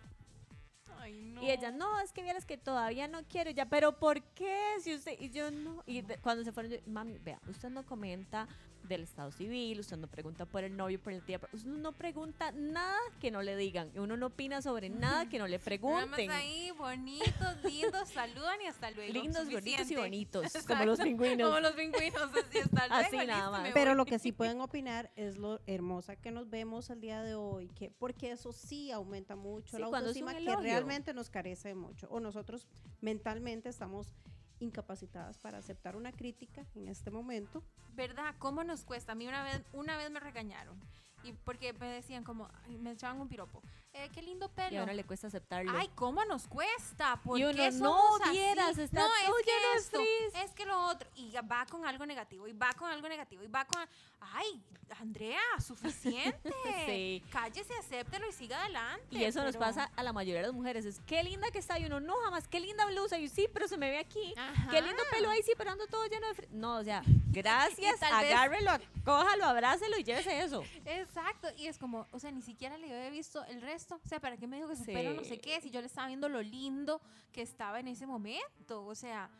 Ay, 1.00 1.12
no. 1.20 1.42
y 1.42 1.50
ella, 1.50 1.70
no, 1.70 1.98
es 2.00 2.12
que 2.12 2.22
vieras 2.22 2.46
que 2.46 2.56
todavía 2.56 3.08
no 3.08 3.24
quiero. 3.24 3.50
Y 3.50 3.54
ya, 3.54 3.66
pero 3.66 3.98
¿por 3.98 4.22
qué? 4.34 4.56
Si 4.80 4.94
usted, 4.94 5.16
y 5.20 5.30
yo 5.30 5.50
no. 5.50 5.82
Y 5.86 6.00
de- 6.02 6.16
cuando 6.18 6.44
se 6.44 6.52
fueron, 6.52 6.72
yo, 6.72 6.78
mami, 6.86 7.18
vea, 7.18 7.40
usted 7.48 7.68
no 7.70 7.84
comenta 7.84 8.46
del 8.84 9.02
estado 9.02 9.30
civil, 9.30 9.80
usted 9.80 9.96
no 9.96 10.06
pregunta 10.08 10.46
por 10.46 10.62
el 10.64 10.76
novio, 10.76 11.00
por 11.00 11.12
el 11.12 11.22
tía, 11.22 11.40
usted 11.52 11.68
no 11.70 11.92
pregunta 11.92 12.52
nada 12.52 12.96
que 13.20 13.30
no 13.30 13.42
le 13.42 13.56
digan. 13.56 13.90
Uno 13.96 14.16
no 14.16 14.26
opina 14.26 14.62
sobre 14.62 14.88
nada 14.90 15.28
que 15.28 15.38
no 15.38 15.46
le 15.46 15.58
Nada 15.58 15.58
más 15.58 15.64
pregunten. 15.64 16.30
ahí, 16.30 16.70
bonitos, 16.72 17.64
lindos, 17.64 18.08
saludan 18.10 18.60
y 18.62 18.66
hasta 18.66 18.90
luego. 18.90 19.12
Lindos, 19.12 19.48
gorditos 19.50 19.90
y 19.90 19.96
bonitos, 19.96 20.52
como 20.66 20.84
los 20.84 21.00
pingüinos. 21.00 21.48
Como 21.48 21.60
los 21.60 21.72
pingüinos, 21.72 22.22
así 22.22 22.58
hasta 22.58 22.88
luego. 22.88 23.06
Así 23.06 23.16
nada 23.16 23.24
listo, 23.26 23.50
más. 23.50 23.62
me 23.62 23.72
Pero 23.72 23.94
lo 23.94 24.04
que 24.04 24.18
sí 24.18 24.32
pueden 24.32 24.60
opinar 24.60 25.10
es 25.16 25.36
lo 25.36 25.60
hermosa 25.66 26.16
que 26.16 26.30
nos 26.30 26.50
vemos 26.50 26.90
el 26.90 27.00
día 27.00 27.22
de 27.22 27.34
hoy, 27.34 27.68
que 27.68 27.90
porque 27.90 28.32
eso 28.32 28.52
sí 28.52 28.90
aumenta 28.90 29.36
mucho 29.36 29.76
Sí, 29.76 29.82
la 29.82 29.88
es 29.88 29.94
autoestima 29.94 30.34
que 30.34 30.56
realmente 30.56 31.14
nos 31.14 31.30
carece 31.30 31.74
mucho. 31.74 32.06
O 32.10 32.20
nosotros 32.20 32.68
mentalmente 33.00 33.68
estamos 33.68 34.12
incapacitadas 34.60 35.38
para 35.38 35.58
aceptar 35.58 35.96
una 35.96 36.12
crítica 36.12 36.66
en 36.74 36.88
este 36.88 37.10
momento. 37.10 37.62
¿Verdad? 37.94 38.34
¿Cómo 38.38 38.64
nos 38.64 38.84
cuesta? 38.84 39.12
A 39.12 39.14
mí 39.14 39.26
una 39.26 39.42
vez, 39.44 39.62
una 39.72 39.96
vez 39.96 40.10
me 40.10 40.20
regañaron. 40.20 40.78
Y 41.24 41.32
porque 41.32 41.72
me 41.74 41.86
decían 41.88 42.22
como, 42.22 42.48
ay, 42.66 42.76
me 42.78 42.92
echaban 42.92 43.20
un 43.20 43.28
piropo. 43.28 43.62
Eh, 43.94 44.10
qué 44.12 44.22
lindo 44.22 44.46
Y 44.46 44.48
pelo. 44.48 44.82
uno 44.82 44.92
le 44.92 45.04
cuesta 45.04 45.28
aceptarlo. 45.28 45.72
Ay, 45.76 45.88
¿cómo 45.94 46.24
nos 46.24 46.48
cuesta? 46.48 47.16
¿Por 47.22 47.38
Y 47.38 47.44
uno, 47.44 47.54
qué 47.54 47.70
no 47.70 47.78
somos 47.92 48.20
así? 48.22 48.30
vieras, 48.32 48.76
está 48.78 49.00
no, 49.00 49.06
es 49.06 49.44
que 49.44 49.52
de 49.52 49.76
esto, 49.78 50.38
es 50.44 50.50
que 50.50 50.66
lo 50.66 50.86
otro. 50.88 51.08
Y 51.14 51.32
va 51.50 51.64
con 51.66 51.86
algo 51.86 52.04
negativo, 52.04 52.48
y 52.48 52.52
va 52.52 52.72
con 52.72 52.90
algo 52.90 53.08
negativo, 53.08 53.42
y 53.44 53.46
va 53.46 53.64
con... 53.64 53.82
Ay, 54.20 54.60
Andrea, 55.00 55.40
suficiente. 55.64 56.52
Sí. 56.86 57.22
Cállese, 57.30 57.72
acéptelo 57.78 58.28
y 58.28 58.32
siga 58.32 58.60
adelante. 58.62 59.06
Y 59.10 59.24
eso 59.24 59.42
nos 59.44 59.56
pasa 59.56 59.90
a 59.96 60.02
la 60.02 60.12
mayoría 60.12 60.40
de 60.40 60.48
las 60.48 60.54
mujeres. 60.54 60.84
Es 60.84 61.00
qué 61.06 61.22
linda 61.22 61.50
que 61.50 61.58
está. 61.58 61.78
Y 61.78 61.86
uno, 61.86 62.00
no, 62.00 62.14
jamás, 62.24 62.46
qué 62.48 62.60
linda 62.60 62.84
blusa. 62.86 63.16
Y 63.18 63.28
yo, 63.28 63.34
sí, 63.34 63.48
pero 63.52 63.68
se 63.68 63.76
me 63.78 63.90
ve 63.90 63.98
aquí. 63.98 64.34
Ajá. 64.36 64.70
Qué 64.70 64.82
lindo 64.82 65.02
pelo 65.10 65.30
ahí, 65.30 65.42
sí, 65.42 65.52
pero 65.56 65.70
ando 65.70 65.86
todo 65.86 66.04
lleno 66.06 66.26
de 66.28 66.34
fri-". 66.34 66.48
No, 66.50 66.76
o 66.78 66.84
sea, 66.84 67.02
gracias, 67.30 68.00
tal 68.00 68.22
vez- 68.24 68.34
agárrelo, 68.34 68.72
cójalo, 69.04 69.44
abrácelo 69.44 69.96
y 69.98 70.04
llévese 70.04 70.40
eso. 70.42 70.62
Exacto, 71.16 71.48
y 71.56 71.66
es 71.68 71.78
como, 71.78 72.06
o 72.10 72.18
sea, 72.18 72.30
ni 72.32 72.42
siquiera 72.42 72.76
le 72.76 72.92
había 72.92 73.10
visto 73.10 73.44
el 73.46 73.60
resto. 73.62 74.00
O 74.04 74.08
sea, 74.08 74.20
¿para 74.20 74.36
qué 74.36 74.46
me 74.46 74.56
dijo 74.56 74.68
que 74.68 74.76
su 74.76 74.84
pelo 74.84 75.14
no 75.14 75.22
sé 75.22 75.34
Sí. 75.34 75.38
qué? 75.38 75.60
Si 75.60 75.70
yo 75.70 75.80
le 75.80 75.86
estaba 75.86 76.08
viendo 76.08 76.28
lo 76.28 76.42
lindo 76.42 77.00
que 77.32 77.42
estaba 77.42 77.78
en 77.80 77.88
ese 77.88 78.06
momento. 78.06 78.84
O 78.84 78.94
sea, 78.94 79.30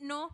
no. 0.00 0.30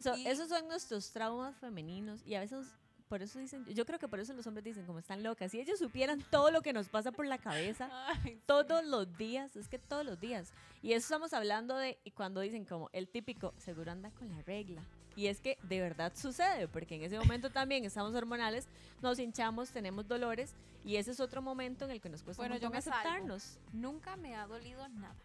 So, 0.00 0.16
Y- 0.16 0.26
esos 0.26 0.48
son 0.48 0.66
nuestros 0.68 1.10
traumas 1.12 1.56
femeninos. 1.58 2.22
Y 2.24 2.34
a 2.34 2.40
veces, 2.40 2.66
por 3.08 3.20
eso 3.22 3.38
dicen, 3.38 3.64
yo 3.66 3.84
creo 3.84 3.98
que 3.98 4.08
por 4.08 4.20
eso 4.20 4.32
los 4.32 4.46
hombres 4.46 4.64
dicen, 4.64 4.86
como 4.86 4.98
están 5.00 5.22
locas. 5.22 5.50
Si 5.50 5.60
ellos 5.60 5.78
supieran 5.78 6.22
todo 6.30 6.50
lo 6.50 6.62
que 6.62 6.72
nos 6.72 6.88
pasa 6.88 7.12
por 7.12 7.26
la 7.26 7.38
cabeza. 7.38 7.90
Ay, 8.32 8.40
Todos 8.46 8.84
los 8.84 9.16
días, 9.18 9.54
es 9.56 9.68
que 9.68 9.78
todos 9.78 10.04
los 10.06 10.18
días. 10.18 10.52
Y 10.82 10.92
eso 10.92 11.04
estamos 11.04 11.32
hablando 11.34 11.76
de 11.76 11.98
cuando 12.14 12.40
dicen 12.40 12.64
como 12.64 12.88
el 12.92 13.08
típico, 13.08 13.52
seguro 13.58 13.92
anda 13.92 14.10
con 14.12 14.28
la 14.30 14.40
regla. 14.42 14.82
Y 15.18 15.26
es 15.26 15.40
que 15.40 15.58
de 15.64 15.80
verdad 15.80 16.12
sucede, 16.14 16.68
porque 16.68 16.94
en 16.94 17.02
ese 17.02 17.18
momento 17.18 17.50
también 17.50 17.84
estamos 17.84 18.14
hormonales, 18.14 18.68
nos 19.02 19.18
hinchamos, 19.18 19.70
tenemos 19.70 20.06
dolores, 20.06 20.52
y 20.84 20.94
ese 20.94 21.10
es 21.10 21.18
otro 21.18 21.42
momento 21.42 21.84
en 21.86 21.90
el 21.90 22.00
que 22.00 22.08
nos 22.08 22.22
cuesta 22.22 22.40
Bueno, 22.40 22.56
yo 22.56 22.70
me 22.70 22.80
salvo. 22.80 22.98
aceptarnos. 23.00 23.58
Nunca 23.72 24.14
me 24.14 24.36
ha 24.36 24.46
dolido 24.46 24.86
nada. 24.90 25.16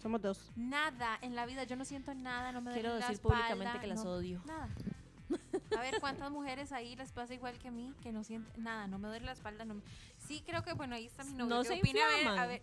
Somos 0.00 0.22
dos. 0.22 0.52
Nada 0.54 1.18
en 1.20 1.34
la 1.34 1.46
vida. 1.46 1.64
Yo 1.64 1.74
no 1.74 1.84
siento 1.84 2.14
nada, 2.14 2.52
no 2.52 2.60
me 2.60 2.72
Quiero 2.72 2.90
duele 2.90 3.00
la 3.00 3.08
decir 3.08 3.20
públicamente 3.20 3.64
espalda, 3.64 3.80
que 3.80 3.86
las 3.88 4.04
no- 4.04 4.10
odio. 4.12 4.40
Nada. 4.46 4.68
A 5.76 5.80
ver 5.80 5.98
cuántas 5.98 6.30
mujeres 6.30 6.70
ahí 6.70 6.94
les 6.94 7.10
pasa 7.10 7.34
igual 7.34 7.58
que 7.58 7.66
a 7.68 7.70
mí, 7.72 7.92
que 8.04 8.12
no 8.12 8.22
sienten 8.22 8.62
nada, 8.62 8.86
no 8.86 9.00
me 9.00 9.08
duele 9.08 9.26
la 9.26 9.32
espalda. 9.32 9.64
No 9.64 9.74
me- 9.74 9.82
Sí, 10.28 10.44
creo 10.46 10.62
que, 10.62 10.74
bueno, 10.74 10.94
ahí 10.94 11.06
está 11.06 11.24
mi 11.24 11.32
novio. 11.32 11.56
No 11.56 11.62
¿Qué 11.62 11.68
se 11.70 11.74
opina? 11.80 12.00
A 12.06 12.16
ver, 12.16 12.38
a 12.38 12.46
ver, 12.46 12.62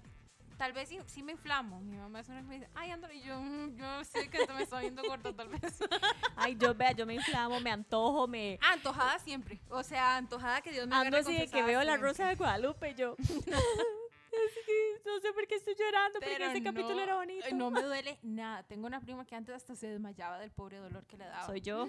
tal 0.58 0.74
vez 0.74 0.89
sí, 0.89 1.00
sí 1.08 1.24
me 1.24 1.32
inflamo. 1.34 1.80
Mi 1.82 1.98
mamá 1.98 2.20
es 2.20 2.30
una 2.30 2.41
que 2.41 2.48
me 2.48 2.56
dice, 2.56 2.70
ay, 2.76 2.91
Andrea, 2.91 3.13
y 3.15 3.22
yo, 3.24 3.39
"Mm, 3.39 3.76
yo 3.78 4.04
sé 4.04 4.30
que 4.30 4.46
me 4.54 4.63
está 4.63 4.80
viendo 4.80 5.04
corta 5.04 5.34
tal 5.34 5.50
vez. 5.50 5.62
Ay, 6.38 6.56
yo 6.60 6.74
vea, 6.76 6.91
yo 6.91 7.06
me 7.06 7.15
inflamo, 7.15 7.60
me 7.60 7.72
antojo, 7.72 8.28
me 8.28 8.60
Ah, 8.62 8.74
antojada 8.74 9.18
siempre. 9.20 9.60
O 9.70 9.84
sea, 9.84 10.18
antojada 10.18 10.62
que 10.62 10.72
Dios 10.72 10.88
me 10.88 10.96
ando 10.96 11.18
así 11.18 11.34
de 11.34 11.48
que 11.48 11.63
veo 11.63 11.84
la 11.84 11.98
rosa 11.98 12.28
de 12.28 12.36
Guadalupe, 12.36 12.94
yo. 12.96 13.15
es 14.36 14.65
que 14.65 15.02
no 15.06 15.20
sé 15.20 15.32
por 15.34 15.48
qué 15.48 15.56
estoy 15.56 15.76
llorando, 15.80 16.20
porque 16.20 16.36
Pero 16.38 16.50
ese 16.52 16.62
capítulo 16.63 17.00
era 17.02 17.15
bonito. 17.15 17.46
eh, 17.48 17.54
No 17.54 17.72
me 17.72 17.82
duele 17.82 18.20
nada. 18.22 18.63
Tengo 18.63 18.86
una 18.88 19.00
prima 19.00 19.26
que 19.26 19.36
antes 19.36 19.56
hasta 19.56 19.76
se 19.76 19.88
desmayaba 19.88 20.39
del 20.39 20.52
pobre 20.52 20.78
dolor 20.78 21.06
que 21.06 21.18
le 21.18 21.26
daba. 21.26 21.46
Soy 21.46 21.62
yo. 21.62 21.88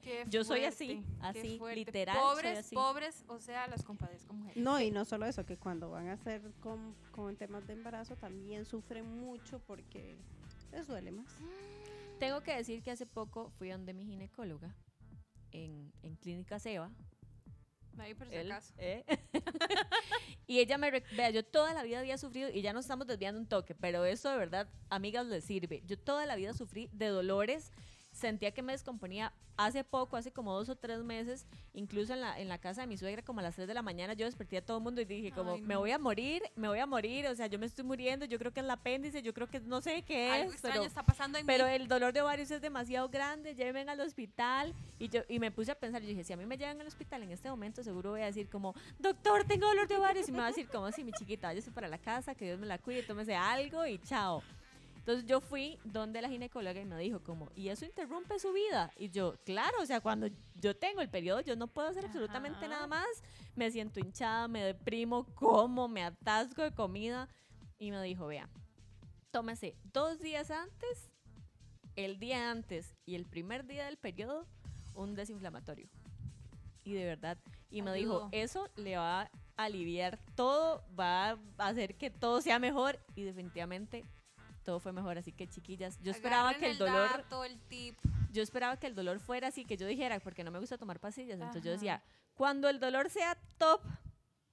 Qué 0.00 0.24
Yo 0.28 0.44
soy 0.44 0.64
así, 0.64 1.04
así, 1.20 1.60
literal, 1.74 2.16
soy 2.16 2.24
Pobres, 2.24 2.58
así. 2.58 2.74
pobres, 2.74 3.24
o 3.28 3.38
sea, 3.38 3.66
las 3.68 3.82
compadezco 3.82 4.32
mujeres. 4.34 4.62
No, 4.62 4.80
y 4.80 4.90
no 4.90 5.04
solo 5.04 5.26
eso, 5.26 5.44
que 5.44 5.56
cuando 5.56 5.90
van 5.90 6.08
a 6.08 6.14
hacer 6.14 6.42
con, 6.60 6.94
con 7.10 7.36
temas 7.36 7.66
de 7.66 7.74
embarazo 7.74 8.16
también 8.16 8.64
sufren 8.64 9.06
mucho 9.20 9.60
porque 9.60 10.16
les 10.72 10.86
duele 10.86 11.12
más. 11.12 11.26
Tengo 12.18 12.40
que 12.42 12.54
decir 12.54 12.82
que 12.82 12.90
hace 12.90 13.06
poco 13.06 13.50
fui 13.50 13.70
donde 13.70 13.92
mi 13.94 14.04
ginecóloga 14.04 14.74
en, 15.50 15.92
en 16.02 16.16
Clínica 16.16 16.58
Seba. 16.58 16.90
Ahí 17.98 18.14
por 18.14 18.28
si 18.28 18.34
él, 18.34 18.50
acaso. 18.50 18.72
¿eh? 18.78 19.04
y 20.46 20.60
ella 20.60 20.78
me... 20.78 20.90
Vea, 20.90 21.30
yo 21.30 21.44
toda 21.44 21.74
la 21.74 21.82
vida 21.82 22.00
había 22.00 22.16
sufrido, 22.16 22.48
y 22.48 22.62
ya 22.62 22.72
nos 22.72 22.84
estamos 22.84 23.06
desviando 23.06 23.40
un 23.40 23.46
toque, 23.46 23.74
pero 23.74 24.04
esto 24.04 24.30
de 24.30 24.38
verdad, 24.38 24.68
amigas, 24.88 25.26
les 25.26 25.44
sirve. 25.44 25.82
Yo 25.86 25.98
toda 25.98 26.24
la 26.24 26.36
vida 26.36 26.54
sufrí 26.54 26.88
de 26.92 27.08
dolores, 27.08 27.70
sentía 28.22 28.52
que 28.52 28.62
me 28.62 28.72
descomponía. 28.72 29.32
Hace 29.58 29.84
poco, 29.84 30.16
hace 30.16 30.32
como 30.32 30.54
dos 30.54 30.70
o 30.70 30.76
tres 30.76 31.04
meses, 31.04 31.46
incluso 31.74 32.14
en 32.14 32.22
la, 32.22 32.40
en 32.40 32.48
la 32.48 32.56
casa 32.56 32.80
de 32.80 32.86
mi 32.86 32.96
suegra, 32.96 33.20
como 33.22 33.40
a 33.40 33.42
las 33.42 33.54
3 33.54 33.68
de 33.68 33.74
la 33.74 33.82
mañana, 33.82 34.14
yo 34.14 34.24
desperté 34.24 34.56
a 34.56 34.64
todo 34.64 34.78
el 34.78 34.82
mundo 34.82 35.02
y 35.02 35.04
dije 35.04 35.30
como, 35.30 35.52
Ay, 35.52 35.60
me 35.60 35.74
no. 35.74 35.80
voy 35.80 35.90
a 35.90 35.98
morir, 35.98 36.42
me 36.56 36.68
voy 36.68 36.78
a 36.78 36.86
morir, 36.86 37.26
o 37.26 37.34
sea, 37.34 37.48
yo 37.48 37.58
me 37.58 37.66
estoy 37.66 37.84
muriendo, 37.84 38.24
yo 38.24 38.38
creo 38.38 38.50
que 38.52 38.60
es 38.60 38.64
el 38.64 38.70
apéndice, 38.70 39.20
yo 39.22 39.34
creo 39.34 39.48
que 39.48 39.60
no 39.60 39.82
sé 39.82 40.02
qué 40.04 40.30
Algo 40.30 40.48
es, 40.48 40.52
extraño 40.54 40.76
pero... 40.76 40.86
está 40.86 41.02
pasando 41.04 41.36
en 41.38 41.44
Pero 41.44 41.66
mí. 41.66 41.72
el 41.72 41.86
dolor 41.86 42.14
de 42.14 42.22
ovarios 42.22 42.50
es 42.50 42.62
demasiado 42.62 43.10
grande, 43.10 43.54
llévenme 43.54 43.92
al 43.92 44.00
hospital. 44.00 44.72
Y 44.98 45.10
yo 45.10 45.20
y 45.28 45.38
me 45.38 45.50
puse 45.50 45.70
a 45.70 45.74
pensar, 45.74 46.00
yo 46.00 46.08
dije, 46.08 46.24
si 46.24 46.32
a 46.32 46.36
mí 46.38 46.46
me 46.46 46.56
llevan 46.56 46.80
al 46.80 46.86
hospital 46.86 47.22
en 47.22 47.30
este 47.32 47.50
momento, 47.50 47.82
seguro 47.84 48.12
voy 48.12 48.22
a 48.22 48.26
decir 48.26 48.48
como, 48.48 48.74
doctor, 48.98 49.44
tengo 49.44 49.66
dolor 49.66 49.86
de 49.86 49.96
ovarios. 49.96 50.28
Y 50.28 50.32
me 50.32 50.38
va 50.38 50.46
a 50.46 50.48
decir 50.48 50.66
como, 50.68 50.90
sí, 50.92 51.04
mi 51.04 51.12
chiquita, 51.12 51.48
váyase 51.48 51.70
para 51.70 51.88
la 51.88 51.98
casa, 51.98 52.34
que 52.34 52.46
Dios 52.46 52.58
me 52.58 52.66
la 52.66 52.78
cuide, 52.78 53.02
tómese 53.02 53.34
algo 53.34 53.84
y 53.86 53.98
chao. 53.98 54.42
Entonces 55.02 55.26
yo 55.26 55.40
fui 55.40 55.80
donde 55.82 56.22
la 56.22 56.28
ginecóloga 56.28 56.80
y 56.80 56.84
me 56.84 56.96
dijo 56.96 57.24
como, 57.24 57.50
¿y 57.56 57.70
eso 57.70 57.84
interrumpe 57.84 58.38
su 58.38 58.52
vida? 58.52 58.92
Y 58.96 59.10
yo, 59.10 59.34
claro, 59.44 59.78
o 59.82 59.86
sea, 59.86 60.00
cuando 60.00 60.28
yo 60.60 60.76
tengo 60.76 61.00
el 61.00 61.08
periodo, 61.08 61.40
yo 61.40 61.56
no 61.56 61.66
puedo 61.66 61.88
hacer 61.88 62.04
absolutamente 62.04 62.66
Ajá. 62.66 62.68
nada 62.68 62.86
más. 62.86 63.08
Me 63.56 63.68
siento 63.72 63.98
hinchada, 63.98 64.46
me 64.46 64.62
deprimo, 64.62 65.26
como, 65.34 65.88
me 65.88 66.04
atasco 66.04 66.62
de 66.62 66.70
comida. 66.72 67.28
Y 67.80 67.90
me 67.90 68.00
dijo, 68.00 68.28
vea, 68.28 68.48
tómese 69.32 69.74
dos 69.92 70.20
días 70.20 70.52
antes, 70.52 71.10
el 71.96 72.20
día 72.20 72.52
antes 72.52 72.94
y 73.04 73.16
el 73.16 73.26
primer 73.26 73.66
día 73.66 73.86
del 73.86 73.96
periodo, 73.96 74.46
un 74.94 75.16
desinflamatorio. 75.16 75.88
Y 76.84 76.92
de 76.92 77.06
verdad, 77.06 77.38
y 77.70 77.82
me 77.82 77.92
dijo, 77.92 78.28
eso 78.30 78.68
le 78.76 78.98
va 78.98 79.22
a 79.22 79.30
aliviar 79.56 80.20
todo, 80.36 80.84
va 80.96 81.30
a 81.30 81.38
hacer 81.58 81.96
que 81.96 82.08
todo 82.10 82.40
sea 82.40 82.60
mejor 82.60 83.00
y 83.16 83.24
definitivamente 83.24 84.04
todo 84.62 84.80
fue 84.80 84.92
mejor. 84.92 85.18
Así 85.18 85.32
que 85.32 85.46
chiquillas, 85.48 85.98
yo 86.02 86.10
esperaba 86.10 86.50
Agarren 86.50 86.60
que 86.60 86.70
el 86.70 86.78
dolor, 86.78 87.10
dato, 87.10 87.44
el 87.44 87.58
tip. 87.68 87.96
yo 88.32 88.42
esperaba 88.42 88.76
que 88.78 88.86
el 88.86 88.94
dolor 88.94 89.18
fuera 89.20 89.48
así, 89.48 89.64
que 89.64 89.76
yo 89.76 89.86
dijera, 89.86 90.18
porque 90.20 90.44
no 90.44 90.50
me 90.50 90.58
gusta 90.58 90.78
tomar 90.78 90.98
pastillas, 91.00 91.34
entonces 91.38 91.62
yo 91.62 91.70
decía, 91.72 92.02
cuando 92.34 92.68
el 92.68 92.80
dolor 92.80 93.10
sea 93.10 93.36
top, 93.58 93.80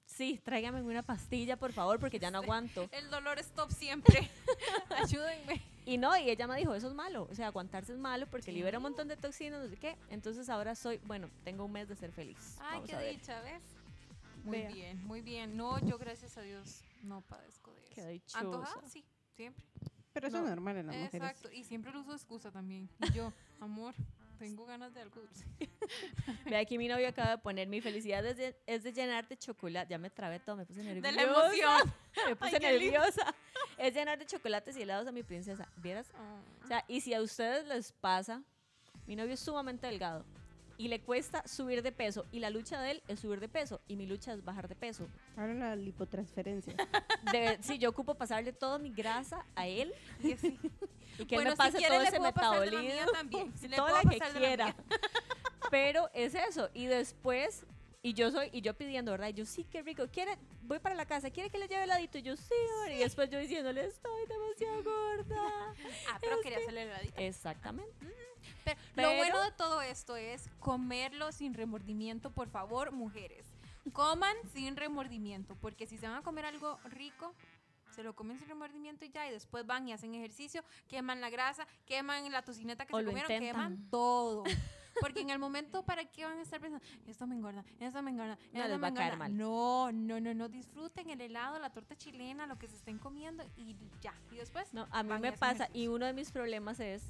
sí, 0.06 0.40
tráigame 0.44 0.82
una 0.82 1.04
pastilla, 1.04 1.56
por 1.58 1.72
favor, 1.74 2.00
porque 2.00 2.20
ya 2.20 2.30
no 2.32 2.40
aguanto. 2.40 2.90
El 2.92 3.10
dolor 3.10 3.40
es 3.40 3.50
top 3.52 3.72
siempre. 3.72 4.30
Ayúdenme. 4.98 5.62
Y 5.86 5.98
no, 5.98 6.16
y 6.18 6.30
ella 6.30 6.46
me 6.46 6.56
dijo, 6.58 6.76
eso 6.76 6.88
es 6.88 6.94
malo, 6.94 7.28
o 7.32 7.34
sea, 7.36 7.48
aguantarse 7.48 7.94
es 7.94 7.98
malo 7.98 8.28
porque 8.28 8.48
Sí. 8.48 8.52
libera 8.52 8.78
un 8.78 8.84
montón 8.84 9.08
de 9.08 9.18
toxinas, 9.18 9.62
no 9.64 9.70
sé 9.70 9.78
qué. 9.78 9.98
Entonces 10.10 10.48
ahora 10.50 10.76
soy, 10.76 10.98
bueno, 11.06 11.30
tengo 11.44 11.66
un 11.66 11.72
mes 11.72 11.88
de 11.88 11.96
ser 11.96 12.12
feliz. 12.12 12.58
Ay, 12.60 12.82
Vamos 12.82 12.90
qué 12.90 13.10
dicha, 13.12 13.42
¿ves? 13.42 13.62
Muy 14.44 14.60
Vea. 14.60 14.72
bien, 14.72 15.04
muy 15.06 15.22
bien. 15.22 15.58
No, 15.58 15.80
yo 15.80 15.98
gracias 15.98 16.38
a 16.38 16.42
Dios 16.42 16.82
no 17.02 17.22
padezco 17.22 17.74
de 17.74 17.82
eso. 17.86 17.92
Qué 17.96 18.08
dichosa. 18.08 18.40
¿Antojada? 18.40 18.88
Sí, 18.88 19.04
siempre. 19.36 19.64
Pero 20.20 20.28
eso 20.28 20.38
No. 20.40 20.44
es 20.46 20.50
normal 20.50 20.78
en 20.78 20.88
las 20.88 20.96
mujeres. 20.96 21.14
Exacto, 21.30 21.52
y 21.52 21.64
siempre 21.64 21.92
lo 21.92 22.02
uso 22.02 22.10
de 22.12 22.16
excusa 22.18 22.52
también. 22.52 22.90
Y 23.02 23.12
yo, 23.14 23.32
amor, 23.62 23.94
tengo 24.38 24.66
ganas 24.66 24.94
de 24.94 25.02
algo 25.02 25.22
dulce. 25.22 25.46
Ve 26.46 26.58
aquí 26.58 26.78
mi 26.78 26.88
novio 26.88 27.08
acaba 27.08 27.32
de 27.32 27.38
poner 27.38 27.68
mi 27.68 27.82
felicidad 27.82 28.26
es 28.26 28.38
de, 28.38 28.56
es 28.68 28.84
de 28.84 28.92
llenar 28.94 29.28
de 29.28 29.38
chocolate. 29.38 29.90
Ya 29.92 29.98
me 29.98 30.10
trabé 30.10 30.40
todo, 30.40 30.56
me 30.58 30.66
puse 30.66 30.84
nerviosa. 30.84 31.08
De 31.10 31.16
la 31.16 31.24
emoción. 31.24 31.94
Me 32.28 32.36
puse 32.36 32.56
Ay, 32.56 32.60
qué 32.62 32.78
lindo. 32.80 33.00
nerviosa. 33.00 33.34
Es 33.78 33.94
llenar 33.94 34.20
de 34.20 34.26
chocolates 34.26 34.76
y 34.76 34.82
helados 34.82 35.08
a 35.08 35.12
mi 35.14 35.24
princesa. 35.24 35.68
¿Vieras? 35.78 36.12
O 36.64 36.68
sea, 36.68 36.84
y 36.90 37.00
si 37.00 37.14
a 37.14 37.22
ustedes 37.22 37.66
les 37.66 37.94
pasa, 37.94 38.42
mi 39.08 39.16
novio 39.16 39.34
es 39.36 39.40
sumamente 39.40 39.88
delgado 39.88 40.26
y 40.80 40.88
le 40.88 41.02
cuesta 41.02 41.46
subir 41.46 41.84
de 41.84 41.92
peso 41.92 42.26
y 42.32 42.40
la 42.40 42.50
lucha 42.50 42.82
de 42.82 42.92
él 42.92 43.04
es 43.10 43.20
subir 43.20 43.42
de 43.42 43.50
peso 43.50 43.82
y 43.90 43.98
mi 43.98 44.06
lucha 44.08 44.32
es 44.34 44.44
bajar 44.46 44.70
de 44.70 44.76
peso. 44.76 45.06
Ahora 45.36 45.54
la 45.54 45.76
lipotransferencia. 45.76 46.74
De, 47.34 47.60
sí, 47.62 47.78
yo 47.78 47.90
ocupo 47.90 48.16
pasarle 48.16 48.54
toda 48.54 48.80
mi 48.80 48.90
grasa 48.92 49.46
a 49.56 49.68
él 49.68 49.94
Y 50.24 50.32
así. 50.34 50.58
y 51.20 51.26
que 51.26 51.36
Bueno, 51.36 51.52
él 51.52 51.58
si 51.58 51.62
me 51.62 51.66
pase 51.72 51.78
quiere, 51.78 51.94
todo 51.96 52.02
le 52.02 52.08
ese 52.08 52.20
metabolismo, 52.22 53.12
también. 53.12 53.54
Sí, 53.60 53.68
toda 53.76 53.92
la 54.04 54.10
que 54.10 54.18
la 54.18 54.30
quiera. 54.32 54.76
Pero 55.70 56.10
es 56.14 56.34
eso 56.34 56.70
y 56.74 56.86
después 56.86 57.66
y 58.02 58.14
yo 58.14 58.32
soy 58.32 58.50
y 58.54 58.62
yo 58.62 58.74
pidiendo, 58.74 59.12
¿verdad? 59.12 59.28
Y 59.28 59.34
yo 59.34 59.46
sí, 59.46 59.66
qué 59.70 59.82
rico. 59.82 60.08
¿Quiere 60.08 60.38
voy 60.64 60.80
para 60.80 60.96
la 60.96 61.06
casa? 61.06 61.30
¿Quiere 61.30 61.50
que 61.50 61.58
le 61.58 61.68
lleve 61.68 61.84
heladito? 61.84 62.18
Y 62.18 62.22
yo 62.22 62.38
sí, 62.38 62.54
amor. 62.86 62.92
y 62.94 63.00
después 63.00 63.30
yo 63.30 63.38
diciéndole, 63.38 63.86
"Estoy 63.86 64.26
demasiado 64.28 64.84
gorda." 64.84 65.76
Ah, 66.10 66.18
pero 66.22 66.40
quería 66.42 66.58
que- 66.60 66.64
hacerle 66.64 66.84
heladito. 66.84 67.20
Exactamente. 67.20 67.92
Pero, 68.76 68.88
Pero- 68.96 69.10
Lo 69.12 69.16
bueno 69.18 69.42
de 69.44 69.52
todo 69.52 69.82
esto 69.82 70.16
es 70.16 70.50
comerlo 70.60 71.32
sin 71.32 71.54
remordimiento, 71.54 72.32
por 72.32 72.50
favor, 72.50 72.92
mujeres. 72.92 73.46
Coman 73.94 74.36
sin 74.54 74.76
remordimiento, 74.76 75.56
porque 75.56 75.88
si 75.88 75.98
se 75.98 76.08
van 76.08 76.18
a 76.18 76.22
comer 76.22 76.46
algo 76.46 76.78
rico, 76.86 77.34
se 77.96 78.04
lo 78.04 78.14
comen 78.16 78.38
sin 78.38 78.48
remordimiento 78.48 79.04
y 79.06 79.10
ya, 79.10 79.28
y 79.28 79.32
después 79.32 79.66
van 79.66 79.88
y 79.88 79.94
hacen 79.94 80.14
ejercicio, 80.14 80.64
queman 80.88 81.22
la 81.22 81.30
grasa, 81.30 81.66
queman 81.86 82.32
la 82.32 82.42
tocineta 82.44 82.86
que 82.86 82.96
O 82.96 83.00
se 83.00 83.06
comieron, 83.06 83.28
queman 83.40 83.90
todo. 83.90 84.44
Porque 85.02 85.22
en 85.22 85.30
el 85.30 85.40
momento, 85.40 85.84
¿para 85.84 86.04
qué 86.06 86.26
van 86.26 86.40
a 86.40 86.42
estar 86.42 86.60
pensando? 86.60 86.86
Esto 87.08 87.26
me 87.26 87.36
engorda, 87.36 87.64
esto 87.80 88.02
me 88.02 88.12
engorda, 88.12 88.36
No 88.36 88.60
esto 88.60 88.68
les 88.68 88.70
me 88.72 88.78
va 88.82 88.88
a 88.88 88.94
caer 88.94 89.14
engorda"? 89.14 89.30
mal. 89.30 89.38
No, 89.38 89.92
no, 89.92 90.20
no, 90.20 90.34
no. 90.34 90.50
Disfruten 90.50 91.10
el 91.10 91.22
helado, 91.22 91.58
la 91.58 91.70
torta 91.72 91.96
chilena, 91.96 92.46
lo 92.48 92.58
que 92.58 92.68
se 92.68 92.76
estén 92.76 92.98
comiendo 93.00 93.44
y 93.56 93.76
ya. 94.02 94.14
Y 94.32 94.36
después, 94.36 94.74
No, 94.74 94.88
a 94.92 95.04
mí 95.04 95.14
me 95.20 95.32
pasa 95.32 95.70
y 95.74 95.88
uno 95.88 96.06
de 96.06 96.14
mis 96.14 96.32
problemas 96.32 96.80
es 96.80 97.04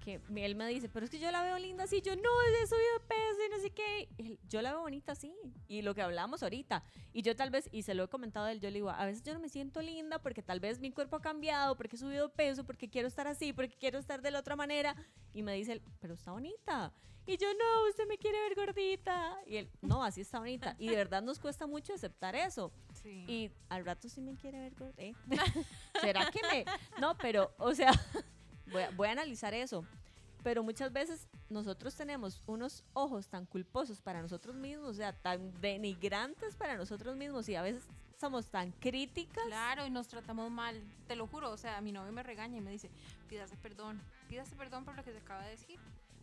que 0.00 0.20
él 0.34 0.54
me 0.54 0.66
dice, 0.68 0.88
pero 0.88 1.04
es 1.04 1.10
que 1.10 1.18
yo 1.20 1.30
la 1.30 1.42
veo 1.42 1.58
linda 1.58 1.84
así, 1.84 2.00
yo 2.00 2.16
no, 2.16 2.22
he 2.22 2.66
subido 2.66 2.98
de 2.98 3.00
peso 3.06 3.46
y 3.46 3.50
no 3.50 3.58
sé 3.58 3.70
qué. 3.70 4.08
Él, 4.18 4.38
yo 4.48 4.62
la 4.62 4.72
veo 4.72 4.80
bonita 4.80 5.12
así. 5.12 5.34
Y 5.68 5.82
lo 5.82 5.94
que 5.94 6.02
hablamos 6.02 6.42
ahorita. 6.42 6.82
Y 7.12 7.22
yo 7.22 7.36
tal 7.36 7.50
vez, 7.50 7.68
y 7.70 7.82
se 7.82 7.94
lo 7.94 8.04
he 8.04 8.08
comentado 8.08 8.46
a 8.46 8.52
él, 8.52 8.60
yo 8.60 8.68
le 8.68 8.74
digo, 8.74 8.90
a 8.90 9.04
veces 9.04 9.22
yo 9.22 9.34
no 9.34 9.40
me 9.40 9.48
siento 9.48 9.80
linda 9.82 10.18
porque 10.18 10.42
tal 10.42 10.60
vez 10.60 10.80
mi 10.80 10.90
cuerpo 10.90 11.16
ha 11.16 11.20
cambiado, 11.20 11.76
porque 11.76 11.96
he 11.96 11.98
subido 11.98 12.28
de 12.28 12.34
peso, 12.34 12.64
porque 12.64 12.88
quiero 12.88 13.08
estar 13.08 13.26
así, 13.26 13.52
porque 13.52 13.76
quiero 13.76 13.98
estar 13.98 14.22
de 14.22 14.30
la 14.30 14.40
otra 14.40 14.56
manera. 14.56 14.96
Y 15.32 15.42
me 15.42 15.54
dice 15.54 15.72
él, 15.72 15.82
pero 16.00 16.14
está 16.14 16.32
bonita. 16.32 16.92
Y 17.26 17.36
yo, 17.36 17.46
no, 17.52 17.88
usted 17.88 18.08
me 18.08 18.18
quiere 18.18 18.40
ver 18.40 18.54
gordita. 18.56 19.38
Y 19.46 19.56
él, 19.56 19.70
no, 19.82 20.02
así 20.02 20.22
está 20.22 20.38
bonita. 20.38 20.74
Y 20.78 20.88
de 20.88 20.96
verdad 20.96 21.22
nos 21.22 21.38
cuesta 21.38 21.66
mucho 21.66 21.94
aceptar 21.94 22.34
eso. 22.34 22.72
Sí. 22.92 23.24
Y 23.28 23.50
al 23.68 23.84
rato 23.84 24.08
sí 24.08 24.20
me 24.20 24.34
quiere 24.34 24.58
ver. 24.58 24.72
¿eh? 24.96 25.14
¿Será 26.00 26.30
que 26.30 26.40
me.? 26.50 26.64
No, 27.00 27.16
pero, 27.18 27.54
o 27.58 27.74
sea, 27.74 27.92
voy 28.70 28.82
a, 28.82 28.90
voy 28.90 29.08
a 29.08 29.12
analizar 29.12 29.54
eso. 29.54 29.84
Pero 30.42 30.62
muchas 30.62 30.92
veces 30.92 31.28
nosotros 31.50 31.94
tenemos 31.94 32.42
unos 32.46 32.82
ojos 32.94 33.28
tan 33.28 33.44
culposos 33.44 34.00
para 34.00 34.22
nosotros 34.22 34.54
mismos, 34.54 34.88
o 34.88 34.94
sea, 34.94 35.12
tan 35.12 35.52
denigrantes 35.60 36.56
para 36.56 36.76
nosotros 36.76 37.16
mismos 37.16 37.48
y 37.48 37.56
a 37.56 37.62
veces 37.62 37.84
somos 38.18 38.46
tan 38.46 38.70
críticas. 38.72 39.44
Claro, 39.46 39.86
y 39.86 39.90
nos 39.90 40.08
tratamos 40.08 40.50
mal, 40.50 40.80
te 41.06 41.16
lo 41.16 41.26
juro. 41.26 41.50
O 41.50 41.56
sea, 41.56 41.80
mi 41.80 41.92
novio 41.92 42.12
me 42.12 42.22
regaña 42.22 42.58
y 42.58 42.60
me 42.60 42.70
dice, 42.70 42.90
pídase 43.28 43.56
perdón, 43.56 44.00
pídase 44.28 44.56
perdón 44.56 44.84
por 44.84 44.94
lo 44.94 45.04
que 45.04 45.12
se 45.12 45.18
acaba 45.18 45.42
de 45.44 45.50
decir, 45.50 45.78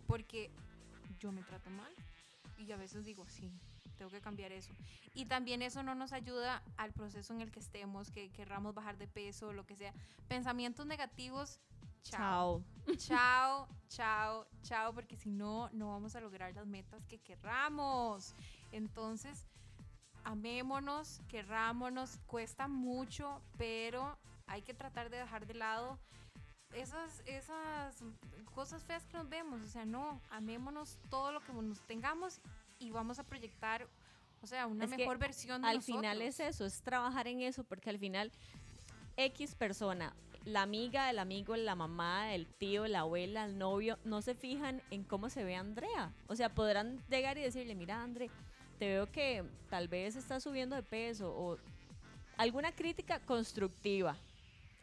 porque 0.08 0.50
yo 1.20 1.32
me 1.32 1.44
trato 1.44 1.70
mal. 1.70 1.94
Y 2.58 2.72
a 2.72 2.78
veces 2.78 3.06
digo, 3.06 3.26
sí, 3.28 3.52
tengo 3.98 4.12
que 4.12 4.22
cambiar 4.22 4.52
eso. 4.52 4.74
Y 5.14 5.26
también 5.26 5.62
eso 5.62 5.84
no 5.84 5.96
nos 5.96 6.14
ayuda 6.14 6.64
al 6.78 6.94
proceso 6.94 7.34
en 7.34 7.42
el 7.42 7.52
que 7.52 7.60
estemos, 7.60 8.12
que 8.12 8.30
querramos 8.32 8.74
bajar 8.74 8.98
de 8.98 9.08
peso, 9.08 9.54
lo 9.54 9.66
que 9.66 9.76
sea. 9.76 9.94
Pensamientos 10.28 10.86
negativos, 10.86 11.60
chao. 12.04 12.64
Chao. 12.86 12.98
Chao, 12.98 13.68
chao, 13.90 14.48
chao, 14.62 14.94
porque 14.94 15.18
si 15.18 15.30
no, 15.30 15.70
no 15.74 15.90
vamos 15.90 16.16
a 16.16 16.22
lograr 16.22 16.54
las 16.54 16.68
metas 16.68 17.06
que 17.06 17.20
querramos. 17.20 18.34
Entonces, 18.72 19.46
amémonos, 20.24 21.22
querrámonos, 21.28 22.20
cuesta 22.26 22.68
mucho, 22.68 23.42
pero 23.58 24.18
hay 24.46 24.62
que 24.62 24.74
tratar 24.74 25.10
de 25.10 25.18
dejar 25.18 25.46
de 25.46 25.54
lado 25.54 26.00
esas, 26.74 27.22
esas 27.26 28.04
cosas 28.54 28.84
feas 28.84 29.06
que 29.06 29.18
nos 29.18 29.30
vemos. 29.30 29.62
O 29.62 29.68
sea, 29.68 29.86
no, 29.86 30.22
amémonos 30.30 30.98
todo 31.10 31.32
lo 31.32 31.40
que 31.42 31.54
nos 31.54 31.80
tengamos 31.88 32.42
y 32.80 32.92
vamos 32.92 33.20
a 33.20 33.24
proyectar, 33.24 33.88
o 34.42 34.48
sea, 34.48 34.68
una 34.68 34.86
Es 34.86 34.90
mejor 34.90 35.18
versión 35.18 35.62
de 35.62 35.68
Al 35.68 35.76
nosotros. 35.78 35.98
final 36.02 36.22
es 36.22 36.40
eso, 36.40 36.66
es 36.66 36.82
trabajar 36.82 37.28
en 37.28 37.42
eso, 37.42 37.64
porque 37.64 37.90
al 37.90 38.00
final 38.00 38.32
X 39.18 39.56
persona, 39.56 40.14
la 40.46 40.62
amiga, 40.62 41.10
el 41.10 41.20
amigo, 41.20 41.56
la 41.56 41.76
mamá, 41.76 42.34
el 42.34 42.48
tío, 42.48 42.88
la 42.88 43.00
abuela, 43.02 43.46
el 43.46 43.58
novio, 43.58 43.98
no 44.06 44.22
se 44.22 44.36
fijan 44.36 44.82
en 44.92 45.04
cómo 45.04 45.30
se 45.30 45.44
ve 45.44 45.56
Andrea. 45.56 46.14
O 46.28 46.36
sea, 46.36 46.50
podrán 46.50 47.04
llegar 47.10 47.38
y 47.38 47.42
decirle, 47.42 47.76
mira, 47.76 48.02
André, 48.02 48.30
te 48.80 48.88
veo 48.88 49.12
que 49.12 49.44
tal 49.70 49.88
vez 49.88 50.16
estás 50.16 50.44
subiendo 50.44 50.76
de 50.76 50.84
peso 50.84 51.34
o 51.36 51.58
alguna 52.38 52.72
crítica 52.72 53.20
constructiva. 53.20 54.16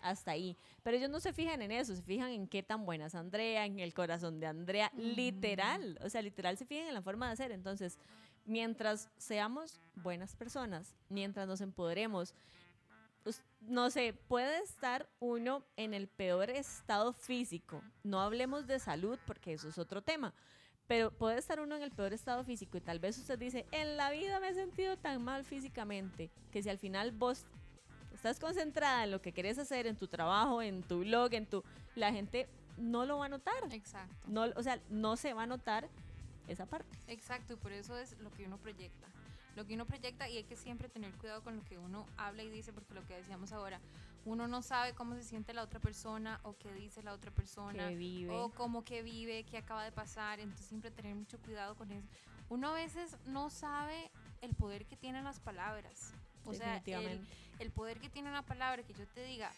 Hasta 0.04 0.32
ahí. 0.32 0.54
Pero 0.82 0.98
ellos 0.98 1.08
no 1.08 1.18
se 1.18 1.32
fijan 1.32 1.62
en 1.62 1.72
eso, 1.72 1.96
se 1.96 2.02
fijan 2.02 2.30
en 2.30 2.46
qué 2.46 2.62
tan 2.62 2.84
buena 2.84 3.06
es 3.06 3.14
Andrea, 3.14 3.64
en 3.64 3.80
el 3.80 3.94
corazón 3.94 4.38
de 4.38 4.46
Andrea, 4.46 4.92
literal. 4.94 5.98
O 6.04 6.10
sea, 6.10 6.20
literal 6.20 6.58
se 6.58 6.66
fijan 6.66 6.88
en 6.88 6.94
la 6.94 7.00
forma 7.00 7.26
de 7.26 7.32
hacer. 7.32 7.52
Entonces, 7.52 7.98
mientras 8.44 9.08
seamos 9.16 9.80
buenas 9.96 10.36
personas, 10.36 10.94
mientras 11.08 11.48
nos 11.48 11.62
empoderemos, 11.62 12.34
no 13.62 13.88
sé, 13.88 14.12
puede 14.28 14.62
estar 14.62 15.08
uno 15.20 15.64
en 15.78 15.94
el 15.94 16.06
peor 16.06 16.50
estado 16.50 17.14
físico. 17.14 17.82
No 18.02 18.20
hablemos 18.20 18.66
de 18.66 18.78
salud 18.78 19.18
porque 19.26 19.54
eso 19.54 19.70
es 19.70 19.78
otro 19.78 20.02
tema. 20.02 20.34
Pero 20.86 21.10
puede 21.10 21.38
estar 21.38 21.60
uno 21.60 21.76
en 21.76 21.82
el 21.82 21.92
peor 21.92 22.12
estado 22.12 22.44
físico 22.44 22.76
y 22.76 22.82
tal 22.82 22.98
vez 22.98 23.16
usted 23.16 23.38
dice, 23.38 23.64
en 23.70 23.96
la 23.96 24.10
vida 24.10 24.38
me 24.38 24.50
he 24.50 24.54
sentido 24.54 24.98
tan 24.98 25.24
mal 25.24 25.46
físicamente 25.46 26.30
que 26.52 26.62
si 26.62 26.68
al 26.68 26.76
final 26.76 27.10
vos 27.10 27.46
estás 28.24 28.40
concentrada 28.40 29.04
en 29.04 29.10
lo 29.10 29.20
que 29.20 29.32
querés 29.32 29.58
hacer, 29.58 29.86
en 29.86 29.96
tu 29.96 30.08
trabajo, 30.08 30.62
en 30.62 30.82
tu 30.82 31.00
blog, 31.00 31.34
en 31.34 31.44
tu... 31.44 31.62
La 31.94 32.10
gente 32.10 32.48
no 32.78 33.04
lo 33.04 33.18
va 33.18 33.26
a 33.26 33.28
notar. 33.28 33.54
Exacto. 33.70 34.16
No, 34.28 34.44
o 34.56 34.62
sea, 34.62 34.80
no 34.88 35.16
se 35.16 35.34
va 35.34 35.42
a 35.42 35.46
notar 35.46 35.90
esa 36.48 36.64
parte. 36.64 36.96
Exacto, 37.06 37.52
y 37.52 37.56
por 37.56 37.72
eso 37.72 37.98
es 37.98 38.18
lo 38.20 38.30
que 38.30 38.46
uno 38.46 38.56
proyecta. 38.56 39.06
Lo 39.56 39.66
que 39.66 39.74
uno 39.74 39.84
proyecta 39.84 40.26
y 40.30 40.38
hay 40.38 40.44
que 40.44 40.56
siempre 40.56 40.88
tener 40.88 41.12
cuidado 41.18 41.42
con 41.42 41.56
lo 41.56 41.64
que 41.64 41.76
uno 41.76 42.06
habla 42.16 42.42
y 42.42 42.48
dice, 42.48 42.72
porque 42.72 42.94
lo 42.94 43.06
que 43.06 43.14
decíamos 43.14 43.52
ahora, 43.52 43.78
uno 44.24 44.48
no 44.48 44.62
sabe 44.62 44.94
cómo 44.94 45.14
se 45.16 45.22
siente 45.22 45.52
la 45.52 45.62
otra 45.62 45.78
persona 45.78 46.40
o 46.44 46.56
qué 46.56 46.72
dice 46.72 47.02
la 47.02 47.12
otra 47.12 47.30
persona 47.30 47.88
Que 47.88 47.94
vive. 47.94 48.34
o 48.34 48.48
cómo 48.48 48.84
que 48.84 49.02
vive, 49.02 49.44
qué 49.44 49.58
acaba 49.58 49.84
de 49.84 49.92
pasar, 49.92 50.40
entonces 50.40 50.66
siempre 50.66 50.90
tener 50.90 51.14
mucho 51.14 51.38
cuidado 51.40 51.76
con 51.76 51.92
eso. 51.92 52.08
Uno 52.48 52.70
a 52.70 52.72
veces 52.74 53.18
no 53.26 53.50
sabe 53.50 54.10
el 54.40 54.54
poder 54.54 54.86
que 54.86 54.96
tienen 54.96 55.24
las 55.24 55.40
palabras. 55.40 56.14
O 56.46 56.54
sea, 56.54 56.82
el. 56.86 57.26
El 57.58 57.70
poder 57.70 58.00
que 58.00 58.08
tiene 58.08 58.28
una 58.30 58.42
palabra 58.42 58.82
que 58.82 58.92
yo 58.94 59.06
te 59.08 59.24
diga, 59.24 59.50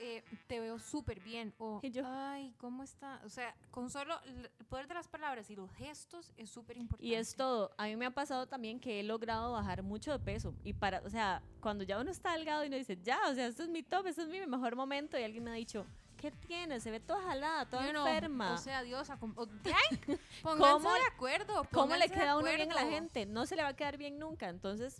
eh, 0.00 0.24
te 0.48 0.58
veo 0.58 0.78
súper 0.80 1.20
bien 1.20 1.54
o 1.58 1.80
yo- 1.82 2.02
ay, 2.04 2.52
¿cómo 2.58 2.82
está? 2.82 3.20
O 3.24 3.28
sea, 3.28 3.54
con 3.70 3.90
solo 3.90 4.18
el 4.24 4.50
poder 4.68 4.88
de 4.88 4.94
las 4.94 5.06
palabras 5.06 5.48
y 5.50 5.54
los 5.56 5.70
gestos 5.74 6.32
es 6.36 6.50
súper 6.50 6.76
importante. 6.76 7.06
Y 7.06 7.14
es 7.14 7.36
todo. 7.36 7.70
A 7.78 7.84
mí 7.84 7.94
me 7.94 8.06
ha 8.06 8.10
pasado 8.10 8.48
también 8.48 8.80
que 8.80 8.98
he 8.98 9.02
logrado 9.04 9.52
bajar 9.52 9.84
mucho 9.84 10.10
de 10.10 10.18
peso. 10.18 10.52
Y 10.64 10.72
para, 10.72 11.00
o 11.04 11.10
sea, 11.10 11.42
cuando 11.60 11.84
ya 11.84 12.00
uno 12.00 12.10
está 12.10 12.32
delgado 12.32 12.64
y 12.64 12.68
uno 12.68 12.76
dice, 12.76 12.98
ya, 13.02 13.20
o 13.30 13.34
sea, 13.34 13.46
esto 13.46 13.62
es 13.62 13.68
mi 13.68 13.84
top, 13.84 14.08
este 14.08 14.22
es 14.22 14.28
mi 14.28 14.44
mejor 14.46 14.74
momento. 14.74 15.16
Y 15.16 15.22
alguien 15.22 15.44
me 15.44 15.52
ha 15.52 15.54
dicho, 15.54 15.86
¿qué 16.16 16.32
tienes? 16.32 16.82
Se 16.82 16.90
ve 16.90 16.98
toda 16.98 17.22
jalada, 17.22 17.64
toda 17.66 17.84
enferma. 17.88 18.54
O 18.54 18.58
sea, 18.58 18.82
Dios, 18.82 19.08
acom- 19.10 19.34
o- 19.36 19.46
¿Cómo- 20.42 20.92
de 20.92 21.00
acuerdo. 21.14 21.64
¿Cómo 21.72 21.94
le 21.94 22.08
queda 22.08 22.36
uno 22.36 22.46
bien 22.56 22.72
a 22.72 22.74
la 22.74 22.86
gente? 22.90 23.26
No 23.26 23.46
se 23.46 23.54
le 23.54 23.62
va 23.62 23.68
a 23.68 23.76
quedar 23.76 23.96
bien 23.96 24.18
nunca. 24.18 24.48
Entonces, 24.48 24.96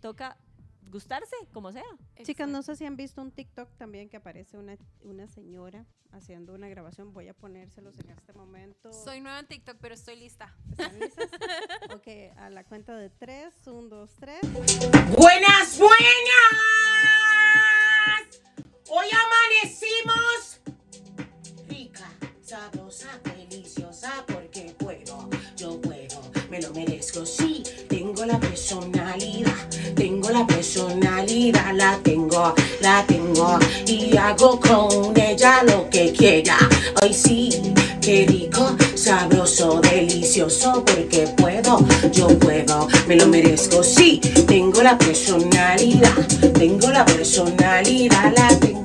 toca 0.00 0.36
gustarse, 0.90 1.36
como 1.52 1.72
sea. 1.72 1.84
Chicas, 2.22 2.48
no 2.48 2.62
sé 2.62 2.76
si 2.76 2.84
han 2.84 2.96
visto 2.96 3.20
un 3.20 3.30
TikTok 3.30 3.76
también 3.76 4.08
que 4.08 4.16
aparece 4.16 4.56
una, 4.56 4.76
una 5.02 5.28
señora 5.28 5.86
haciendo 6.12 6.54
una 6.54 6.68
grabación. 6.68 7.12
Voy 7.12 7.28
a 7.28 7.34
ponérselos 7.34 7.98
en 7.98 8.10
este 8.10 8.32
momento. 8.32 8.92
Soy 8.92 9.20
nueva 9.20 9.40
en 9.40 9.46
TikTok, 9.46 9.76
pero 9.80 9.94
estoy 9.94 10.16
lista. 10.16 10.54
¿Están 10.70 10.98
listas? 10.98 11.28
ok, 11.94 12.36
a 12.36 12.50
la 12.50 12.64
cuenta 12.64 12.96
de 12.96 13.10
tres. 13.10 13.54
Un, 13.66 13.88
dos, 13.88 14.14
tres. 14.18 14.40
Buenas, 15.16 15.78
buenas. 15.78 16.45
Yo 42.16 42.28
puedo, 42.38 42.88
me 43.06 43.16
lo 43.16 43.26
merezco, 43.26 43.82
sí, 43.84 44.20
tengo 44.46 44.82
la 44.82 44.96
personalidad, 44.96 46.10
tengo 46.54 46.90
la 46.90 47.04
personalidad, 47.04 48.32
la 48.34 48.48
tengo, 48.58 48.75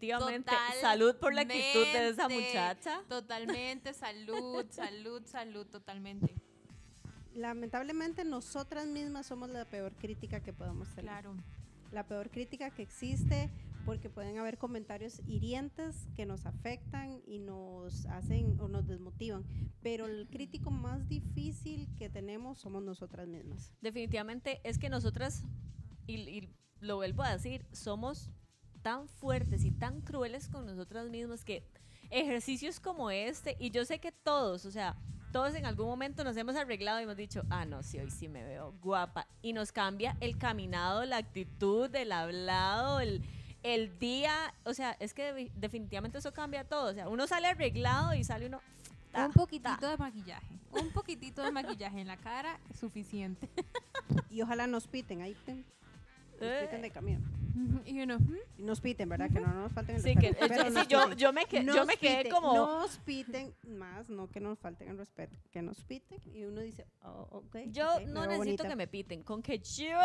Definitivamente. 0.00 0.52
Salud 0.80 1.16
por 1.16 1.34
la 1.34 1.42
actitud 1.42 1.84
de 1.84 2.08
esa 2.08 2.22
Totalmente, 2.22 2.48
muchacha. 2.48 3.02
Totalmente, 3.08 3.94
salud, 3.94 4.66
salud, 4.70 5.22
salud, 5.24 5.66
totalmente. 5.66 6.34
Lamentablemente, 7.34 8.24
nosotras 8.24 8.86
mismas 8.86 9.26
somos 9.26 9.50
la 9.50 9.64
peor 9.64 9.94
crítica 9.94 10.40
que 10.40 10.52
podemos 10.52 10.88
tener. 10.90 11.10
Claro. 11.10 11.36
La 11.92 12.06
peor 12.06 12.30
crítica 12.30 12.70
que 12.70 12.82
existe 12.82 13.50
porque 13.84 14.10
pueden 14.10 14.36
haber 14.38 14.58
comentarios 14.58 15.20
hirientes 15.28 16.08
que 16.16 16.26
nos 16.26 16.44
afectan 16.44 17.22
y 17.24 17.38
nos 17.38 18.04
hacen 18.06 18.58
o 18.60 18.68
nos 18.68 18.86
desmotivan. 18.86 19.44
Pero 19.80 20.06
el 20.06 20.26
crítico 20.28 20.70
más 20.70 21.08
difícil 21.08 21.88
que 21.96 22.08
tenemos 22.08 22.58
somos 22.58 22.82
nosotras 22.82 23.28
mismas. 23.28 23.72
Definitivamente 23.80 24.60
es 24.64 24.78
que 24.78 24.88
nosotras, 24.88 25.44
y, 26.06 26.16
y 26.16 26.48
lo 26.80 26.96
vuelvo 26.96 27.22
a 27.22 27.32
decir, 27.32 27.64
somos 27.70 28.30
tan 28.86 29.08
fuertes 29.08 29.64
y 29.64 29.72
tan 29.72 30.00
crueles 30.00 30.46
con 30.46 30.64
nosotras 30.64 31.08
mismas 31.10 31.44
que 31.44 31.64
ejercicios 32.10 32.78
como 32.78 33.10
este, 33.10 33.56
y 33.58 33.70
yo 33.72 33.84
sé 33.84 33.98
que 33.98 34.12
todos, 34.12 34.64
o 34.64 34.70
sea, 34.70 34.94
todos 35.32 35.56
en 35.56 35.66
algún 35.66 35.86
momento 35.88 36.22
nos 36.22 36.36
hemos 36.36 36.54
arreglado 36.54 37.00
y 37.00 37.02
hemos 37.02 37.16
dicho, 37.16 37.42
ah, 37.50 37.64
no, 37.64 37.82
sí, 37.82 37.98
hoy 37.98 38.12
sí 38.12 38.28
me 38.28 38.44
veo 38.44 38.72
guapa. 38.80 39.26
Y 39.42 39.54
nos 39.54 39.72
cambia 39.72 40.16
el 40.20 40.38
caminado, 40.38 41.04
la 41.04 41.16
actitud, 41.16 41.92
el 41.96 42.12
hablado, 42.12 43.00
el, 43.00 43.24
el 43.64 43.98
día. 43.98 44.54
O 44.64 44.72
sea, 44.72 44.96
es 45.00 45.14
que 45.14 45.32
de- 45.32 45.50
definitivamente 45.56 46.18
eso 46.18 46.32
cambia 46.32 46.62
todo. 46.62 46.90
O 46.92 46.94
sea, 46.94 47.08
uno 47.08 47.26
sale 47.26 47.48
arreglado 47.48 48.14
y 48.14 48.22
sale 48.22 48.46
uno... 48.46 48.60
ta, 49.10 49.26
un 49.26 49.32
poquitito 49.32 49.76
ta. 49.80 49.90
de 49.90 49.96
maquillaje. 49.96 50.46
Un 50.70 50.90
poquitito 50.92 51.42
de 51.42 51.50
maquillaje 51.50 52.00
en 52.02 52.06
la 52.06 52.18
cara 52.18 52.60
es 52.70 52.78
suficiente. 52.78 53.48
Y 54.30 54.42
ojalá 54.42 54.68
nos 54.68 54.86
piten, 54.86 55.22
ahí 55.22 55.36
nos 55.44 55.56
Eh. 56.40 56.60
piten 56.62 56.82
de 56.82 56.90
camión. 56.92 57.45
Y 57.84 58.00
uno, 58.00 58.18
¿hmm? 58.18 58.36
Y 58.58 58.62
nos 58.62 58.80
piten, 58.80 59.08
¿verdad? 59.08 59.30
Que 59.30 59.40
no 59.40 59.52
nos 59.54 59.72
falten 59.72 59.96
el 59.96 60.02
Sí, 60.02 60.14
que, 60.14 60.28
respeto, 60.32 60.46
pero 60.48 60.68
sí, 60.68 60.74
nos 60.74 60.88
yo, 60.88 61.02
piten. 61.04 61.18
yo 61.18 61.32
me, 61.32 61.46
que- 61.46 61.64
yo 61.64 61.86
me 61.86 61.96
quedé 61.96 62.16
piten, 62.24 62.32
como... 62.32 62.54
Nos 62.54 62.98
piten 62.98 63.54
más, 63.66 64.08
no 64.08 64.28
que 64.28 64.40
nos 64.40 64.58
falten 64.58 64.88
el 64.88 64.98
respeto, 64.98 65.36
que 65.50 65.62
nos 65.62 65.82
piten 65.84 66.20
y 66.34 66.44
uno 66.44 66.60
dice, 66.60 66.86
oh, 67.02 67.28
ok. 67.30 67.56
Yo 67.68 67.94
ok, 67.94 68.00
me 68.00 68.06
no 68.06 68.20
necesito 68.26 68.38
bonita. 68.38 68.68
que 68.68 68.76
me 68.76 68.86
piten, 68.86 69.22
con 69.22 69.42
que 69.42 69.58
yo 69.58 69.98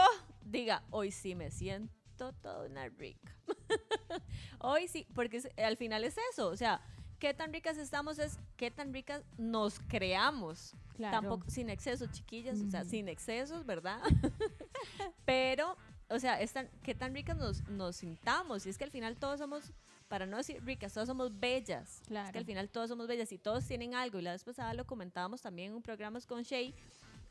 diga, 0.45 0.83
hoy 0.91 1.11
sí 1.11 1.35
me 1.35 1.51
siento 1.51 2.33
toda 2.41 2.65
una 2.67 2.87
rica. 2.89 3.35
hoy 4.59 4.87
sí, 4.87 5.07
porque 5.13 5.37
es- 5.37 5.49
al 5.57 5.77
final 5.77 6.03
es 6.03 6.15
eso, 6.33 6.47
o 6.49 6.55
sea, 6.55 6.81
qué 7.19 7.33
tan 7.33 7.53
ricas 7.53 7.77
estamos 7.77 8.17
es 8.19 8.39
qué 8.57 8.71
tan 8.71 8.93
ricas 8.93 9.23
nos 9.37 9.79
creamos. 9.79 10.75
Claro. 10.95 11.19
Tampoco 11.21 11.49
sin 11.49 11.69
excesos, 11.69 12.11
chiquillas, 12.11 12.59
o 12.61 12.69
sea, 12.69 12.83
sin 12.85 13.07
excesos, 13.07 13.65
¿verdad? 13.65 13.99
Pero, 15.25 15.77
o 16.11 16.19
sea, 16.19 16.39
es 16.41 16.53
tan- 16.53 16.69
qué 16.83 16.93
tan 16.95 17.13
ricas 17.13 17.37
nos, 17.37 17.67
nos 17.69 17.95
sintamos. 17.97 18.65
Y 18.65 18.69
es 18.69 18.77
que 18.77 18.83
al 18.83 18.91
final 18.91 19.15
todos 19.17 19.39
somos, 19.39 19.71
para 20.07 20.25
no 20.25 20.37
decir 20.37 20.63
ricas, 20.63 20.93
todos 20.93 21.07
somos 21.07 21.39
bellas. 21.39 21.95
Es 21.95 22.01
que 22.01 22.07
Claro. 22.09 22.39
al 22.39 22.45
final 22.45 22.69
todos 22.69 22.89
somos 22.89 23.07
bellas 23.07 23.31
y 23.31 23.37
todos 23.37 23.65
tienen 23.65 23.95
algo. 23.95 24.19
Y 24.19 24.21
la 24.21 24.31
vez 24.31 24.43
pasada 24.43 24.73
lo 24.73 24.85
comentábamos 24.85 25.41
también 25.41 25.69
en 25.71 25.75
un 25.77 25.81
programa 25.81 26.19
con 26.27 26.43
Shay, 26.43 26.73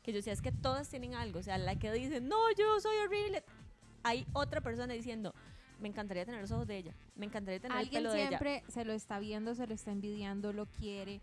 que 0.03 0.11
yo 0.11 0.17
decía, 0.17 0.33
es 0.33 0.41
que 0.41 0.51
todas 0.51 0.89
tienen 0.89 1.13
algo. 1.15 1.39
O 1.39 1.43
sea, 1.43 1.57
la 1.57 1.75
que 1.77 1.91
dice, 1.91 2.21
no, 2.21 2.37
yo 2.57 2.79
soy 2.79 2.97
horrible. 2.97 3.43
Hay 4.03 4.25
otra 4.33 4.61
persona 4.61 4.93
diciendo, 4.93 5.33
me 5.79 5.87
encantaría 5.87 6.25
tener 6.25 6.41
los 6.41 6.51
ojos 6.51 6.65
de 6.67 6.77
ella. 6.77 6.95
Me 7.15 7.25
encantaría 7.27 7.59
tener 7.59 7.77
el 7.77 7.83
Alguien 7.85 8.03
pelo 8.03 8.11
de 8.13 8.19
ella. 8.19 8.27
siempre 8.29 8.63
se 8.67 8.83
lo 8.85 8.93
está 8.93 9.19
viendo, 9.19 9.53
se 9.55 9.67
lo 9.67 9.73
está 9.75 9.91
envidiando, 9.91 10.53
lo 10.53 10.65
quiere. 10.65 11.21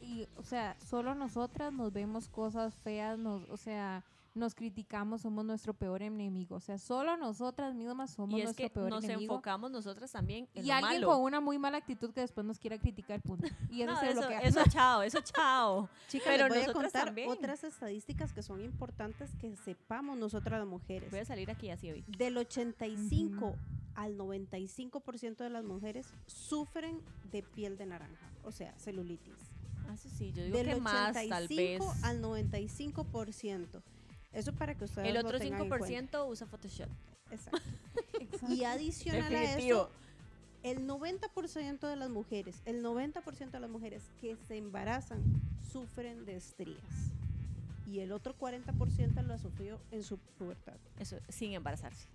Y, 0.00 0.26
o 0.36 0.42
sea, 0.42 0.76
solo 0.80 1.14
nosotras 1.14 1.72
nos 1.72 1.92
vemos 1.92 2.26
cosas 2.28 2.74
feas, 2.74 3.18
nos, 3.18 3.48
o 3.50 3.56
sea, 3.56 4.02
nos 4.34 4.54
criticamos, 4.54 5.22
somos 5.22 5.44
nuestro 5.44 5.74
peor 5.74 6.02
enemigo. 6.02 6.56
O 6.56 6.60
sea, 6.60 6.78
solo 6.78 7.16
nosotras 7.16 7.74
mismas 7.74 8.12
somos 8.12 8.38
Y 8.38 8.42
es 8.42 8.44
nuestro 8.44 8.64
que 8.66 8.70
peor 8.70 8.90
nos 8.90 9.04
enemigo. 9.04 9.34
enfocamos 9.34 9.70
nosotras 9.70 10.12
también 10.12 10.48
en 10.54 10.64
Y 10.64 10.68
lo 10.68 10.74
alguien 10.74 11.00
malo. 11.00 11.06
con 11.08 11.22
una 11.22 11.40
muy 11.40 11.58
mala 11.58 11.78
actitud 11.78 12.12
que 12.12 12.20
después 12.20 12.46
nos 12.46 12.58
quiera 12.58 12.78
criticar, 12.78 13.20
punto. 13.22 13.48
Y 13.70 13.82
eso 13.82 13.92
No, 13.92 13.98
se 14.00 14.10
eso, 14.10 14.20
bloquea. 14.20 14.40
eso 14.40 14.60
chao, 14.70 15.02
eso 15.02 15.18
chao. 15.22 15.88
Chicas, 16.08 16.28
Pero 16.28 16.48
les 16.48 16.58
voy 16.62 16.70
a 16.70 16.72
contar 16.72 17.06
también. 17.06 17.28
otras 17.28 17.64
estadísticas 17.64 18.32
que 18.32 18.42
son 18.42 18.60
importantes 18.60 19.34
que 19.40 19.56
sepamos 19.56 20.16
nosotras 20.16 20.60
las 20.60 20.68
mujeres. 20.68 21.10
Voy 21.10 21.20
a 21.20 21.24
salir 21.24 21.50
aquí 21.50 21.70
así 21.70 21.90
hoy. 21.90 22.04
Del 22.06 22.36
85 22.38 23.46
Ujú. 23.46 23.56
al 23.96 24.16
95% 24.16 25.36
de 25.38 25.50
las 25.50 25.64
mujeres 25.64 26.06
sufren 26.26 27.00
de 27.32 27.42
piel 27.42 27.76
de 27.76 27.86
naranja, 27.86 28.30
o 28.44 28.52
sea, 28.52 28.72
celulitis. 28.78 29.34
Ah, 29.88 29.96
sí, 29.96 30.32
yo 30.32 30.44
digo 30.44 30.56
Del 30.56 30.66
que 30.68 30.76
más, 30.80 31.16
85 31.16 31.28
tal 31.34 31.48
vez. 31.48 32.04
al 32.04 32.22
95%. 32.22 33.82
Eso 34.32 34.52
para 34.52 34.74
que 34.74 34.84
ustedes 34.84 35.08
El 35.08 35.14
lo 35.14 35.20
otro 35.20 35.38
cuenta. 35.38 35.64
5% 35.64 36.28
usa 36.28 36.46
Photoshop. 36.46 36.88
Exacto. 37.30 37.60
Exacto. 38.20 38.54
Y 38.54 38.64
adicional 38.64 39.34
a 39.34 39.40
Definitivo. 39.40 39.78
eso, 39.82 39.90
el 40.62 40.86
90% 40.86 41.80
de 41.80 41.96
las 41.96 42.10
mujeres, 42.10 42.60
el 42.64 42.84
90% 42.84 43.50
de 43.50 43.60
las 43.60 43.70
mujeres 43.70 44.02
que 44.20 44.36
se 44.46 44.56
embarazan 44.56 45.22
sufren 45.72 46.24
de 46.26 46.36
estrías. 46.36 47.10
Y 47.86 48.00
el 48.00 48.12
otro 48.12 48.36
40% 48.38 49.22
lo 49.24 49.36
sufrió 49.38 49.80
en 49.90 50.04
su 50.04 50.18
pubertad. 50.38 50.76
Eso, 50.98 51.18
sin 51.28 51.54
embarazarse. 51.54 52.06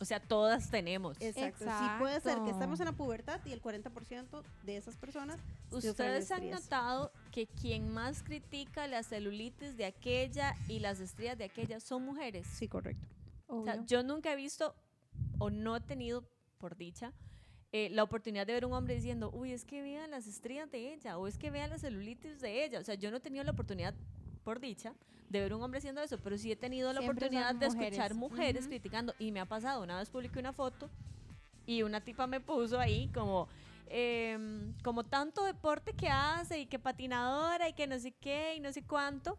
O 0.00 0.04
sea, 0.04 0.20
todas 0.20 0.70
tenemos. 0.70 1.16
Exacto. 1.20 1.64
Sí 1.64 1.86
puede 1.98 2.14
ser 2.14 2.22
que 2.22 2.28
Exacto. 2.30 2.50
estamos 2.50 2.80
en 2.80 2.86
la 2.86 2.92
pubertad 2.92 3.40
y 3.44 3.52
el 3.52 3.60
40% 3.62 4.42
de 4.64 4.76
esas 4.76 4.96
personas 4.96 5.40
Ustedes 5.70 6.30
han 6.30 6.50
notado 6.50 7.12
que 7.30 7.46
quien 7.46 7.92
más 7.92 8.22
critica 8.22 8.86
la 8.86 9.02
celulitis 9.02 9.76
de 9.76 9.84
aquella 9.84 10.54
y 10.68 10.78
las 10.78 11.00
estrías 11.00 11.36
de 11.36 11.44
aquella 11.44 11.80
son 11.80 12.04
mujeres. 12.04 12.46
Sí, 12.46 12.68
correcto. 12.68 13.06
O 13.46 13.64
sea, 13.64 13.84
yo 13.86 14.02
nunca 14.02 14.32
he 14.32 14.36
visto 14.36 14.74
o 15.38 15.50
no 15.50 15.76
he 15.76 15.80
tenido, 15.80 16.24
por 16.58 16.76
dicha, 16.76 17.12
eh, 17.72 17.90
la 17.90 18.02
oportunidad 18.02 18.46
de 18.46 18.54
ver 18.54 18.64
un 18.64 18.72
hombre 18.72 18.94
diciendo, 18.94 19.30
uy, 19.32 19.52
es 19.52 19.64
que 19.64 19.82
vean 19.82 20.10
las 20.10 20.26
estrías 20.26 20.70
de 20.70 20.94
ella 20.94 21.18
o 21.18 21.26
es 21.26 21.36
que 21.36 21.50
vean 21.50 21.70
la 21.70 21.78
celulitis 21.78 22.40
de 22.40 22.64
ella. 22.64 22.80
O 22.80 22.84
sea, 22.84 22.94
yo 22.94 23.10
no 23.10 23.18
he 23.18 23.20
tenido 23.20 23.44
la 23.44 23.52
oportunidad, 23.52 23.94
por 24.48 24.60
dicha, 24.60 24.94
de 25.28 25.40
ver 25.42 25.52
un 25.52 25.62
hombre 25.62 25.76
haciendo 25.76 26.00
eso, 26.00 26.16
pero 26.24 26.38
sí 26.38 26.50
he 26.50 26.56
tenido 26.56 26.90
la 26.94 27.00
Siempre 27.00 27.26
oportunidad 27.26 27.54
de 27.54 27.66
escuchar 27.66 28.14
mujeres. 28.14 28.16
mujeres 28.16 28.60
Ujú. 28.62 28.68
criticando. 28.70 29.14
Y 29.18 29.30
me 29.30 29.40
ha 29.40 29.44
pasado, 29.44 29.82
una 29.82 29.98
vez 29.98 30.08
publiqué 30.08 30.38
una 30.40 30.54
foto 30.54 30.88
y 31.66 31.82
una 31.82 32.00
tipa 32.00 32.26
me 32.26 32.40
puso 32.40 32.80
ahí 32.80 33.10
como... 33.12 33.46
em, 33.90 34.72
como 34.82 35.04
tanto 35.04 35.44
deporte 35.44 35.92
que 35.92 36.08
hace 36.08 36.60
y 36.60 36.66
que 36.66 36.78
patinadora 36.78 37.68
y 37.68 37.74
que 37.74 37.86
no 37.86 37.98
sé 37.98 38.12
qué 38.12 38.54
y 38.56 38.60
no 38.60 38.72
sé 38.72 38.82
cuánto 38.84 39.36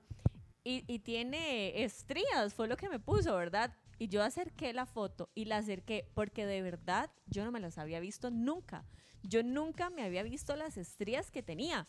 y, 0.63 0.84
y 0.86 1.00
tiene 1.00 1.84
estrías, 1.84 2.54
fue 2.54 2.67
lo 2.67 2.78
que 2.78 2.88
me 2.88 3.00
puso, 3.00 3.36
¿verdad? 3.36 3.74
Y 3.98 4.10
yo 4.10 4.22
acerqué 4.24 4.74
la 4.74 4.86
foto 4.86 5.30
y 5.34 5.45
la 5.45 5.58
acerqué 5.58 6.06
porque 6.13 6.45
de 6.45 6.62
verdad 6.62 7.10
yo 7.26 7.43
no 7.45 7.52
me 7.52 7.60
las 7.60 7.80
había 7.80 8.00
visto 8.00 8.30
nunca. 8.30 8.86
Yo 9.24 9.41
nunca 9.41 9.89
me 9.89 10.04
había 10.04 10.22
visto 10.22 10.56
las 10.56 10.78
estrías 10.78 11.32
que 11.32 11.41
tenía. 11.41 11.88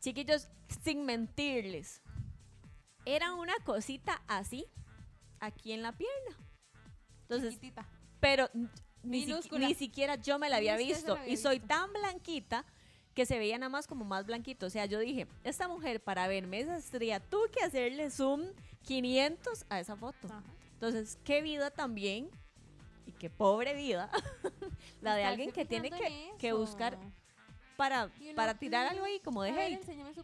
Chiquillos, 0.00 0.48
sin 0.84 1.04
mentirles, 1.06 2.02
era 3.06 3.32
una 3.34 3.54
cosita 3.64 4.22
así, 4.28 4.66
aquí 5.40 5.72
en 5.72 5.82
la 5.82 5.92
pierna. 5.92 6.36
Entonces, 7.22 7.54
Chiquitita. 7.54 7.88
pero 8.20 8.48
ni, 9.02 9.20
si- 9.20 9.26
Minúscula. 9.26 9.66
ni 9.66 9.74
siquiera 9.74 10.16
yo 10.16 10.38
me 10.38 10.50
la 10.50 10.56
había 10.56 10.76
visto. 10.76 11.14
la 11.14 11.20
había 11.22 11.32
y 11.32 11.36
soy 11.38 11.58
visto. 11.58 11.68
tan 11.68 11.92
blanquita 11.92 12.64
que 13.14 13.24
se 13.24 13.38
veía 13.38 13.56
nada 13.58 13.70
más 13.70 13.86
como 13.86 14.04
más 14.04 14.26
blanquito. 14.26 14.66
O 14.66 14.70
sea, 14.70 14.84
yo 14.84 14.98
dije, 14.98 15.26
esta 15.42 15.68
mujer 15.68 16.02
para 16.02 16.28
verme 16.28 16.60
esa 16.60 16.76
estrella, 16.76 17.18
tuve 17.20 17.50
que 17.50 17.64
hacerle 17.64 18.10
zoom 18.10 18.42
500 18.82 19.64
a 19.70 19.80
esa 19.80 19.96
foto. 19.96 20.26
Ajá. 20.28 20.42
Entonces, 20.74 21.18
qué 21.24 21.40
vida 21.40 21.70
también, 21.70 22.28
y 23.06 23.12
qué 23.12 23.30
pobre 23.30 23.72
vida, 23.74 24.10
la 25.00 25.14
de 25.14 25.24
alguien 25.24 25.50
que 25.50 25.64
tiene 25.64 25.90
que, 26.38 26.52
buscar 26.52 26.98
para, 27.76 28.10
para 28.34 28.58
tirar 28.58 28.86
algo 28.86 29.04
ahí 29.06 29.18
como 29.20 29.42
de 29.42 29.50
hate. 29.52 29.78
enséñame 29.78 30.12
su. 30.12 30.22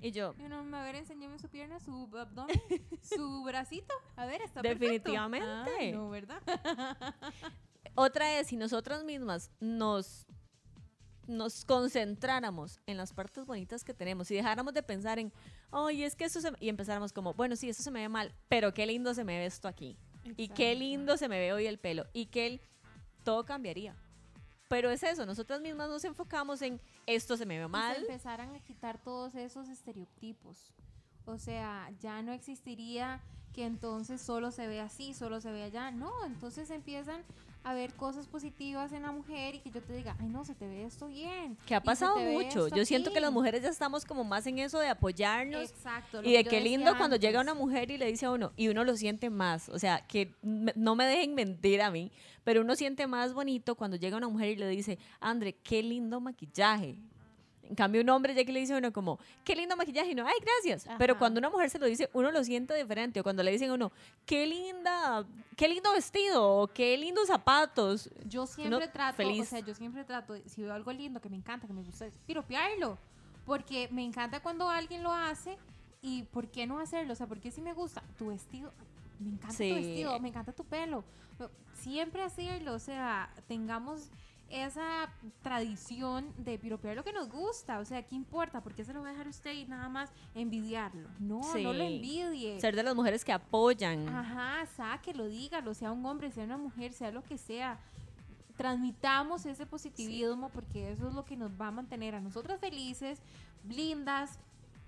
Y 0.00 0.12
yo, 0.12 0.34
Y 0.38 0.42
uno, 0.44 0.76
a 0.76 0.82
ver, 0.84 0.94
enséñame 0.94 1.38
su 1.38 1.48
pierna, 1.48 1.80
su 1.80 2.08
abdomen, 2.16 2.60
su 3.02 3.42
bracito. 3.42 3.92
A 4.16 4.26
ver, 4.26 4.40
está 4.42 4.62
perfecto. 4.62 4.84
Definitivamente. 5.10 5.48
Ah, 5.48 5.92
no, 5.92 6.08
¿verdad? 6.10 6.40
otra 7.94 8.38
es, 8.38 8.46
si 8.48 8.56
nosotras 8.56 9.02
mismas 9.04 9.50
nos, 9.60 10.26
nos 11.26 11.64
concentráramos 11.64 12.80
en 12.86 12.96
las 12.96 13.12
partes 13.12 13.44
bonitas 13.46 13.82
que 13.84 13.92
tenemos 13.92 14.30
y 14.30 14.36
dejáramos 14.36 14.72
de 14.72 14.82
pensar 14.84 15.18
en, 15.18 15.32
ay, 15.72 16.04
es 16.04 16.14
que 16.14 16.24
eso 16.24 16.40
se... 16.40 16.52
me-", 16.52 16.58
Y 16.60 16.68
empezáramos 16.68 17.12
como, 17.12 17.34
bueno, 17.34 17.56
sí, 17.56 17.68
eso 17.68 17.82
se 17.82 17.90
me 17.90 18.00
ve 18.00 18.08
mal, 18.08 18.32
pero 18.48 18.72
qué 18.72 18.86
lindo 18.86 19.14
se 19.14 19.24
me 19.24 19.38
ve 19.38 19.46
esto 19.46 19.66
aquí. 19.68 19.98
Y 20.36 20.48
qué 20.48 20.74
lindo 20.74 21.16
se 21.16 21.28
me 21.28 21.38
ve 21.40 21.52
hoy 21.52 21.66
el 21.66 21.78
pelo. 21.78 22.06
Y 22.12 22.26
que 22.26 22.46
el- 22.46 22.60
todo 23.24 23.44
cambiaría. 23.44 23.96
Pero 24.68 24.90
es 24.90 25.02
eso, 25.02 25.24
nosotras 25.24 25.60
mismas 25.60 25.88
nos 25.88 26.04
enfocamos 26.04 26.60
en 26.62 26.80
esto 27.06 27.36
se 27.36 27.46
me 27.46 27.58
ve 27.58 27.68
mal. 27.68 27.96
se 27.96 28.02
empezaran 28.02 28.54
a 28.54 28.60
quitar 28.60 28.98
todos 28.98 29.34
esos 29.34 29.68
estereotipos. 29.68 30.72
O 31.24 31.38
sea, 31.38 31.90
ya 32.00 32.22
no 32.22 32.32
existiría 32.32 33.20
que 33.52 33.64
entonces 33.64 34.20
solo 34.20 34.50
se 34.50 34.66
ve 34.66 34.80
así, 34.80 35.14
solo 35.14 35.40
se 35.40 35.50
ve 35.50 35.62
allá. 35.62 35.90
No, 35.90 36.24
entonces 36.26 36.70
empiezan 36.70 37.22
a 37.68 37.74
ver 37.74 37.92
cosas 37.94 38.26
positivas 38.26 38.92
en 38.92 39.02
la 39.02 39.12
mujer 39.12 39.54
y 39.56 39.58
que 39.60 39.70
yo 39.70 39.82
te 39.82 39.92
diga, 39.92 40.16
ay 40.18 40.28
no, 40.28 40.44
se 40.44 40.54
te 40.54 40.66
ve 40.66 40.84
esto 40.84 41.06
bien. 41.06 41.56
Que 41.66 41.74
ha 41.74 41.82
pasado 41.82 42.18
mucho. 42.18 42.68
Yo 42.68 42.84
siento 42.86 43.10
que 43.10 43.18
aquí". 43.18 43.22
las 43.24 43.32
mujeres 43.32 43.62
ya 43.62 43.68
estamos 43.68 44.04
como 44.06 44.24
más 44.24 44.46
en 44.46 44.58
eso 44.58 44.78
de 44.78 44.88
apoyarnos. 44.88 45.70
Exacto. 45.70 46.22
Y 46.24 46.32
de 46.32 46.44
qué 46.44 46.60
lindo 46.60 46.96
cuando 46.96 47.16
llega 47.16 47.40
antes. 47.40 47.52
una 47.52 47.60
mujer 47.60 47.90
y 47.90 47.98
le 47.98 48.06
dice 48.06 48.24
a 48.26 48.30
uno, 48.30 48.52
y 48.56 48.68
uno 48.68 48.84
lo 48.84 48.96
siente 48.96 49.28
más, 49.28 49.68
o 49.68 49.78
sea, 49.78 50.06
que 50.06 50.34
me- 50.42 50.72
no 50.76 50.94
me 50.94 51.04
dejen 51.04 51.34
mentir 51.34 51.82
a 51.82 51.90
mí, 51.90 52.10
pero 52.42 52.62
uno 52.62 52.74
siente 52.74 53.06
más 53.06 53.34
bonito 53.34 53.74
cuando 53.74 53.96
llega 53.98 54.16
una 54.16 54.28
mujer 54.28 54.48
y 54.50 54.56
le 54.56 54.68
dice, 54.68 54.98
André, 55.20 55.52
qué 55.62 55.82
lindo 55.82 56.20
maquillaje. 56.20 56.96
En 57.68 57.74
cambio, 57.74 58.00
un 58.00 58.08
hombre 58.08 58.34
ya 58.34 58.44
que 58.44 58.52
le 58.52 58.60
dice 58.60 58.74
a 58.74 58.78
uno 58.78 58.92
como, 58.92 59.18
qué 59.44 59.54
lindo 59.54 59.76
maquillaje, 59.76 60.10
y 60.12 60.14
no, 60.14 60.26
ay, 60.26 60.36
gracias. 60.40 60.88
Pero 60.98 61.12
Ajá. 61.12 61.18
cuando 61.18 61.38
una 61.38 61.50
mujer 61.50 61.68
se 61.68 61.78
lo 61.78 61.86
dice, 61.86 62.08
uno 62.14 62.30
lo 62.32 62.42
siente 62.42 62.74
diferente. 62.74 63.20
O 63.20 63.22
cuando 63.22 63.42
le 63.42 63.50
dicen 63.52 63.70
a 63.70 63.74
uno, 63.74 63.92
qué 64.24 64.46
linda, 64.46 65.26
qué 65.56 65.68
lindo 65.68 65.92
vestido, 65.92 66.48
o 66.60 66.66
qué 66.68 66.96
lindos 66.96 67.26
zapatos. 67.26 68.10
Yo 68.26 68.46
siempre 68.46 68.88
trato, 68.88 69.16
feliz. 69.16 69.42
o 69.42 69.44
sea, 69.44 69.60
yo 69.60 69.74
siempre 69.74 70.04
trato, 70.04 70.34
si 70.46 70.62
veo 70.62 70.72
algo 70.72 70.92
lindo 70.92 71.20
que 71.20 71.28
me 71.28 71.36
encanta, 71.36 71.66
que 71.66 71.72
me 71.72 71.82
gusta, 71.82 72.06
es 72.06 72.14
piropearlo. 72.26 72.96
Porque 73.44 73.88
me 73.92 74.04
encanta 74.04 74.40
cuando 74.40 74.68
alguien 74.68 75.02
lo 75.02 75.12
hace 75.12 75.56
y 76.02 76.22
¿por 76.24 76.48
qué 76.48 76.66
no 76.66 76.78
hacerlo? 76.78 77.12
O 77.12 77.16
sea, 77.16 77.26
porque 77.26 77.50
si 77.50 77.60
me 77.60 77.72
gusta 77.74 78.02
tu 78.18 78.28
vestido, 78.28 78.72
me 79.20 79.30
encanta 79.30 79.54
Sí. 79.56 79.68
tu 79.70 79.74
vestido, 79.74 80.20
me 80.20 80.28
encanta 80.28 80.52
tu 80.52 80.64
pelo. 80.64 81.04
Pero 81.36 81.50
Siempre 81.74 82.22
hacerlo, 82.22 82.74
o 82.74 82.78
sea, 82.80 83.32
tengamos 83.46 84.10
esa 84.50 85.12
tradición 85.42 86.32
de 86.38 86.58
piropear 86.58 86.96
lo 86.96 87.04
que 87.04 87.12
nos 87.12 87.28
gusta. 87.28 87.78
O 87.78 87.84
sea, 87.84 88.02
¿qué 88.02 88.14
importa? 88.14 88.62
¿Por 88.62 88.74
qué 88.74 88.84
se 88.84 88.92
lo 88.92 89.02
va 89.02 89.08
a 89.08 89.12
dejar 89.12 89.28
usted 89.28 89.52
y 89.52 89.64
nada 89.66 89.88
más 89.88 90.10
envidiarlo? 90.34 91.08
No, 91.18 91.40
no 91.40 91.72
lo 91.72 91.84
envidie. 91.84 92.60
Ser 92.60 92.74
de 92.74 92.82
las 92.82 92.94
mujeres 92.94 93.24
que 93.24 93.32
apoyan. 93.32 94.08
Ajá, 94.08 94.66
sáquelo, 94.76 95.26
dígalo, 95.26 95.74
sea 95.74 95.92
un 95.92 96.04
hombre, 96.06 96.30
sea 96.30 96.44
una 96.44 96.56
mujer, 96.56 96.92
sea 96.92 97.10
lo 97.10 97.22
que 97.22 97.38
sea. 97.38 97.78
Transmitamos 98.56 99.46
ese 99.46 99.66
positivismo 99.66 100.48
porque 100.48 100.90
eso 100.90 101.08
es 101.08 101.14
lo 101.14 101.24
que 101.24 101.36
nos 101.36 101.52
va 101.52 101.68
a 101.68 101.70
mantener 101.70 102.14
a 102.14 102.20
nosotras 102.20 102.58
felices, 102.58 103.20
lindas, 103.68 104.38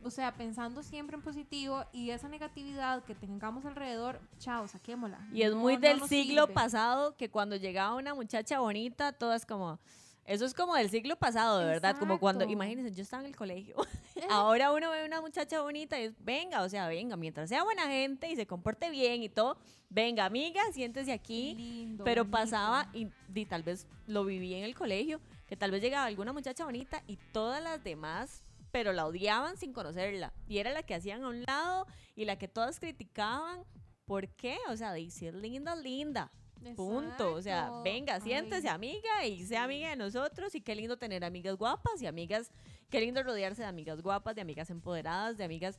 o 0.03 0.11
sea, 0.11 0.35
pensando 0.35 0.83
siempre 0.83 1.17
en 1.17 1.23
positivo 1.23 1.85
y 1.93 2.11
esa 2.11 2.29
negatividad 2.29 3.05
que 3.05 3.15
tengamos 3.15 3.65
alrededor, 3.67 4.21
chao, 4.39 4.67
saquémosla. 4.69 5.29
Y 5.33 5.43
es 5.43 5.53
No- 5.53 5.59
muy 5.59 5.77
del 5.77 6.01
siglo 6.09 6.43
sirve. 6.43 6.55
pasado 6.55 7.17
que 7.17 7.31
cuando 7.31 7.57
llegaba 7.57 7.95
una 7.97 8.15
muchacha 8.15 8.61
bonita, 8.61 9.13
todas 9.13 9.45
como... 9.47 9.79
Eso 10.27 10.45
es 10.45 10.55
como 10.55 10.77
del 10.77 10.91
siglo 10.91 11.17
pasado, 11.17 11.59
de 11.59 11.65
verdad. 11.65 11.97
Como 11.99 12.21
cuando, 12.21 12.45
imagínense, 12.45 12.95
yo 12.95 13.03
estaba 13.03 13.23
en 13.23 13.31
el 13.31 13.37
colegio. 13.37 13.75
Ahora 14.31 14.71
uno 14.71 14.91
ve 14.91 15.05
una 15.05 15.21
muchacha 15.21 15.61
bonita 15.61 15.99
y 15.99 16.05
es, 16.05 16.13
venga, 16.25 16.63
o 16.63 16.69
sea, 16.69 16.87
venga, 16.87 17.17
mientras 17.17 17.49
sea 17.49 17.65
buena 17.65 17.87
gente 17.89 18.31
y 18.31 18.37
se 18.37 18.47
comporte 18.47 18.91
bien 18.91 19.23
y 19.25 19.29
todo, 19.29 19.57
venga, 19.89 20.25
amiga, 20.27 20.61
siéntese 20.73 21.13
aquí. 21.13 21.55
Lindo, 21.57 22.05
Pero 22.05 22.23
bonito. 22.25 22.39
pasaba, 22.39 22.89
y, 22.93 23.09
y 23.35 23.45
tal 23.47 23.65
vez 23.65 23.89
lo 24.07 24.25
viví 24.25 24.55
en 24.55 24.63
el 24.63 24.75
colegio, 24.77 25.21
que 25.49 25.57
tal 25.57 25.73
vez 25.73 25.83
llegaba 25.83 26.05
alguna 26.05 26.33
muchacha 26.33 26.65
bonita 26.65 27.03
y 27.09 27.17
todas 27.33 27.61
las 27.61 27.83
demás, 27.83 28.43
pero 28.71 28.93
la 28.93 29.07
odiaban 29.07 29.57
sin 29.57 29.73
conocerla. 29.73 30.33
Y 30.49 30.59
era 30.59 30.73
la 30.73 30.83
que 30.83 30.95
hacían 30.95 31.25
a 31.25 31.29
un 31.29 31.43
lado 31.43 31.87
y 32.15 32.25
la 32.25 32.37
que 32.37 32.49
todas 32.49 32.81
criticaban. 32.81 33.65
¿Por 34.05 34.29
qué? 34.29 34.59
O 34.69 34.77
sea, 34.77 34.93
de 34.93 35.11
si 35.11 35.27
es 35.27 35.35
linda, 35.35 35.77
linda. 35.77 36.33
Punto. 36.77 37.35
O 37.35 37.43
sea, 37.43 37.71
venga, 37.83 38.21
siéntese, 38.21 38.69
Ay, 38.69 38.75
amiga, 38.75 39.27
y 39.27 39.45
sea 39.45 39.65
amiga 39.65 39.91
de 39.91 39.97
nosotros. 39.97 40.55
Y 40.55 40.61
qué 40.61 40.75
lindo 40.75 40.99
tener 40.99 41.25
amigas 41.25 41.57
guapas 41.57 42.03
y 42.03 42.07
amigas, 42.07 42.53
qué 42.91 43.01
lindo 43.01 43.23
rodearse 43.23 43.63
de 43.63 43.69
amigas 43.69 44.03
guapas, 44.03 44.35
de 44.35 44.43
amigas 44.43 44.69
empoderadas, 44.71 45.37
de 45.39 45.45
amigas 45.45 45.79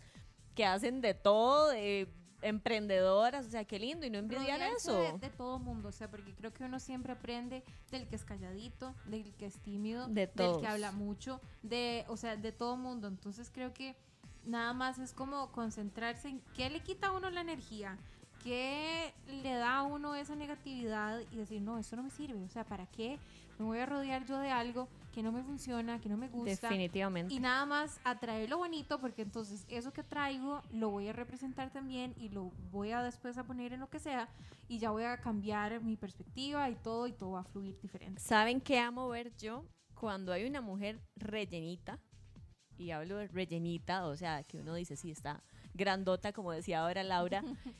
que 0.56 0.66
hacen 0.66 1.02
de 1.02 1.14
todo, 1.14 1.70
de 1.70 2.08
emprendedoras. 2.42 3.48
O 3.48 3.50
sea, 3.50 3.66
qué 3.66 3.80
lindo 3.80 4.06
y 4.06 4.10
no 4.10 4.20
envidiar 4.20 4.62
eso. 4.62 4.94
De, 4.94 5.18
de 5.20 5.30
todo 5.30 5.60
mundo, 5.60 5.90
o 5.90 5.92
sea, 5.92 6.10
porque 6.10 6.34
creo 6.34 6.54
que 6.54 6.64
uno 6.64 6.80
siempre 6.80 7.14
aprende 7.14 7.64
del 7.92 8.08
que 8.08 8.16
es 8.16 8.24
calladito, 8.24 8.94
del 9.06 9.34
que 9.36 9.46
es 9.46 9.58
tímido, 9.60 10.08
De 10.08 10.28
del 10.28 10.60
que 10.60 10.68
habla 10.68 10.92
mucho, 10.92 11.40
de, 11.64 12.06
o 12.08 12.18
sea, 12.18 12.36
de 12.36 12.52
todo 12.52 12.78
mundo. 12.78 13.08
Entonces 13.08 13.50
creo 13.54 13.74
que 13.74 13.96
nada 14.46 14.74
más 14.74 15.00
es 15.00 15.14
como 15.14 15.52
concentrarse 15.52 16.30
en 16.30 16.42
qué 16.56 16.70
le 16.70 16.82
quita 16.82 17.08
a 17.08 17.12
uno 17.12 17.30
la 17.30 17.42
energía, 17.42 17.98
qué 18.44 19.14
le 19.28 19.54
da 19.54 19.78
a 19.78 19.84
uno 19.84 20.16
esa 20.16 20.36
negatividad 20.36 21.20
y 21.32 21.36
decir, 21.36 21.62
no, 21.62 21.78
esto 21.78 21.96
no 21.96 22.04
me 22.04 22.10
sirve. 22.10 22.44
O 22.44 22.50
sea, 22.50 22.64
¿para 22.64 22.88
qué 22.88 23.20
me 23.60 23.66
voy 23.66 23.80
a 23.80 23.86
rodear 23.86 24.26
yo 24.26 24.38
de 24.40 24.50
algo 24.52 24.88
que 25.12 25.22
no 25.22 25.32
me 25.32 25.44
funciona, 25.44 26.00
que 26.00 26.10
no 26.10 26.18
me 26.18 26.28
gusta? 26.28 26.70
Definitivamente. 26.70 27.34
Y 27.34 27.40
nada 27.40 27.66
más 27.66 28.00
atraer 28.04 28.50
lo 28.50 28.58
bonito, 28.58 29.00
porque 29.00 29.22
entonces 29.22 29.66
eso 29.68 29.92
que 29.92 30.04
traigo 30.04 30.62
lo 30.72 30.90
voy 30.90 31.08
a 31.08 31.14
representar 31.14 31.72
también 31.72 32.14
y 32.18 32.30
lo 32.30 32.52
voy 32.72 32.92
a 32.92 33.04
después 33.04 33.38
a 33.38 33.44
poner 33.44 33.74
en 33.74 33.80
lo 33.80 33.90
que 33.90 34.00
sea 34.00 34.30
y 34.68 34.80
ya 34.80 34.92
voy 34.92 35.04
a 35.04 35.18
cambiar 35.18 35.82
mi 35.82 35.98
perspectiva 35.98 36.70
y 36.70 36.76
todo 36.76 37.08
y 37.08 37.12
todo 37.12 37.32
va 37.32 37.42
a 37.42 37.44
fluir 37.44 37.78
diferente. 37.82 38.22
¿Saben 38.22 38.62
qué 38.62 38.80
amo 38.80 39.10
ver 39.10 39.36
yo? 39.38 39.66
Cuando 39.94 40.32
hay 40.32 40.46
una 40.46 40.62
mujer 40.62 41.00
rellenita, 41.16 42.00
y 42.78 42.92
hablo 42.92 43.18
de 43.18 43.28
rellenita, 43.28 44.06
o 44.08 44.16
sea, 44.18 44.44
que 44.44 44.60
uno 44.60 44.74
dice, 44.74 44.96
sí, 44.96 45.12
está 45.12 45.44
grandota, 45.74 46.34
como 46.34 46.52
decía 46.52 46.82
ahora 46.82 47.04
Laura, 47.04 47.44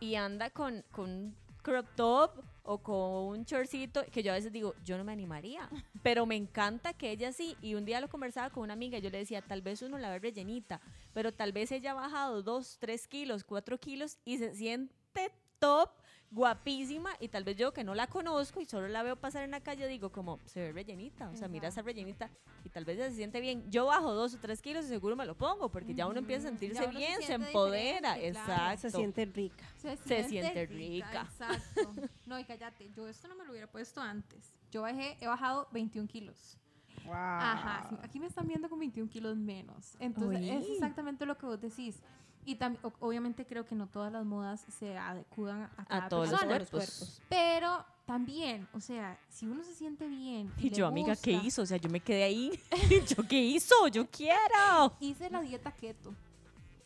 y 0.00 0.16
anda 0.16 0.50
con, 0.50 0.84
con 0.90 1.34
crop 1.64 1.86
top 1.96 2.44
o 2.62 2.78
con 2.78 3.38
un 3.38 3.44
shortcito, 3.44 4.04
que 4.12 4.22
yo 4.22 4.30
a 4.30 4.36
veces 4.36 4.52
digo, 4.52 4.74
yo 4.84 4.96
no 4.96 5.04
me 5.04 5.12
animaría, 5.12 5.68
pero 6.02 6.24
me 6.24 6.36
encanta 6.36 6.92
que 6.92 7.10
ella 7.10 7.32
sí, 7.32 7.56
y 7.60 7.74
un 7.74 7.84
día 7.84 8.00
lo 8.00 8.08
conversaba 8.08 8.50
con 8.50 8.62
una 8.62 8.74
amiga, 8.74 8.98
yo 8.98 9.10
le 9.10 9.18
decía, 9.18 9.42
tal 9.42 9.60
vez 9.60 9.82
uno 9.82 9.98
la 9.98 10.10
ve 10.10 10.18
rellenita, 10.18 10.80
pero 11.12 11.32
tal 11.32 11.52
vez 11.52 11.72
ella 11.72 11.90
ha 11.90 11.94
bajado 11.94 12.42
dos, 12.42 12.78
tres 12.78 13.08
kilos, 13.08 13.44
cuatro 13.44 13.78
kilos, 13.78 14.18
y 14.24 14.38
se 14.38 14.54
siente 14.54 15.32
top, 15.58 15.90
guapísima, 16.34 17.10
y 17.20 17.28
tal 17.28 17.44
vez 17.44 17.56
yo 17.56 17.72
que 17.72 17.84
no 17.84 17.94
la 17.94 18.08
conozco 18.08 18.60
y 18.60 18.64
solo 18.64 18.88
la 18.88 19.02
veo 19.02 19.16
pasar 19.16 19.44
en 19.44 19.52
la 19.52 19.60
calle, 19.60 19.86
digo 19.86 20.10
como, 20.10 20.38
se 20.46 20.60
ve 20.60 20.72
rellenita, 20.72 21.30
o 21.30 21.36
sea, 21.36 21.48
mira 21.48 21.68
esa 21.68 21.82
rellenita, 21.82 22.30
y 22.64 22.68
tal 22.70 22.84
vez 22.84 22.98
se 22.98 23.12
siente 23.12 23.40
bien. 23.40 23.70
Yo 23.70 23.86
bajo 23.86 24.12
dos 24.12 24.34
o 24.34 24.38
tres 24.38 24.60
kilos 24.60 24.84
y 24.86 24.88
seguro 24.88 25.14
me 25.16 25.26
lo 25.26 25.36
pongo, 25.36 25.70
porque 25.70 25.94
ya 25.94 26.06
uno 26.06 26.18
empieza 26.18 26.48
a 26.48 26.50
Ujú, 26.50 26.58
sentirse 26.58 26.82
se 26.82 26.88
bien, 26.90 27.22
se, 27.22 27.32
empodera, 27.34 28.14
claro. 28.14 28.26
exacto. 28.26 28.80
Se 28.80 28.90
siente 28.90 29.24
rica. 29.26 29.64
Se, 29.76 29.96
siente 30.24 30.66
rica. 30.66 31.22
Exacto. 31.22 31.94
No, 32.26 32.38
y 32.38 32.44
cállate, 32.44 32.90
yo 32.96 33.06
esto 33.06 33.28
no 33.28 33.34
me 33.36 33.44
lo 33.44 33.50
hubiera 33.50 33.66
puesto 33.70 34.00
antes. 34.00 34.54
Yo 34.70 34.82
bajé, 34.82 35.16
he 35.20 35.26
bajado 35.26 35.68
21 35.72 36.08
kilos. 36.08 36.56
Wow. 37.04 37.14
Ajá, 37.14 37.98
aquí 38.02 38.18
me 38.18 38.26
están 38.26 38.48
viendo 38.48 38.68
con 38.68 38.78
21 38.78 39.10
kilos 39.10 39.36
menos. 39.36 39.94
Entonces, 40.00 40.40
es 40.42 40.64
Uy. 40.64 40.72
exactamente 40.72 41.26
lo 41.26 41.36
que 41.36 41.44
vos 41.46 41.60
decís. 41.60 42.02
Y 42.46 42.56
también, 42.56 42.82
obviamente 43.00 43.46
creo 43.46 43.66
que 43.66 43.74
no 43.74 43.86
todas 43.86 44.12
las 44.12 44.24
modas 44.24 44.64
se 44.78 44.96
adecuan 44.98 45.62
a, 45.76 45.84
cada 45.86 46.06
A 46.06 46.08
todos 46.08 46.30
los 46.30 46.40
persona, 46.40 46.66
cuerpos. 46.70 47.22
Pero 47.28 47.84
también, 48.06 48.68
o 48.74 48.80
sea, 48.80 49.18
si 49.30 49.46
uno 49.46 49.64
se 49.64 49.74
siente 49.74 50.06
bien. 50.08 50.52
Y 50.58 50.68
le 50.70 50.76
yo, 50.76 50.86
amiga, 50.86 51.16
¿qué 51.16 51.32
hizo? 51.32 51.62
O 51.62 51.66
sea, 51.66 51.78
yo 51.78 51.88
me 51.88 52.00
quedé 52.00 52.22
ahí. 52.24 52.50
¿Yo 53.16 53.26
qué 53.26 53.42
hizo? 53.42 53.88
Yo 53.88 54.06
quiero. 54.10 54.94
Hice 55.00 55.30
la 55.30 55.40
dieta 55.40 55.72
keto. 55.72 56.14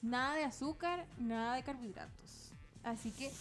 Nada 0.00 0.34
de 0.36 0.44
azúcar, 0.44 1.06
nada 1.18 1.56
de 1.56 1.64
carbohidratos. 1.64 2.52
Así 2.84 3.10
que 3.10 3.32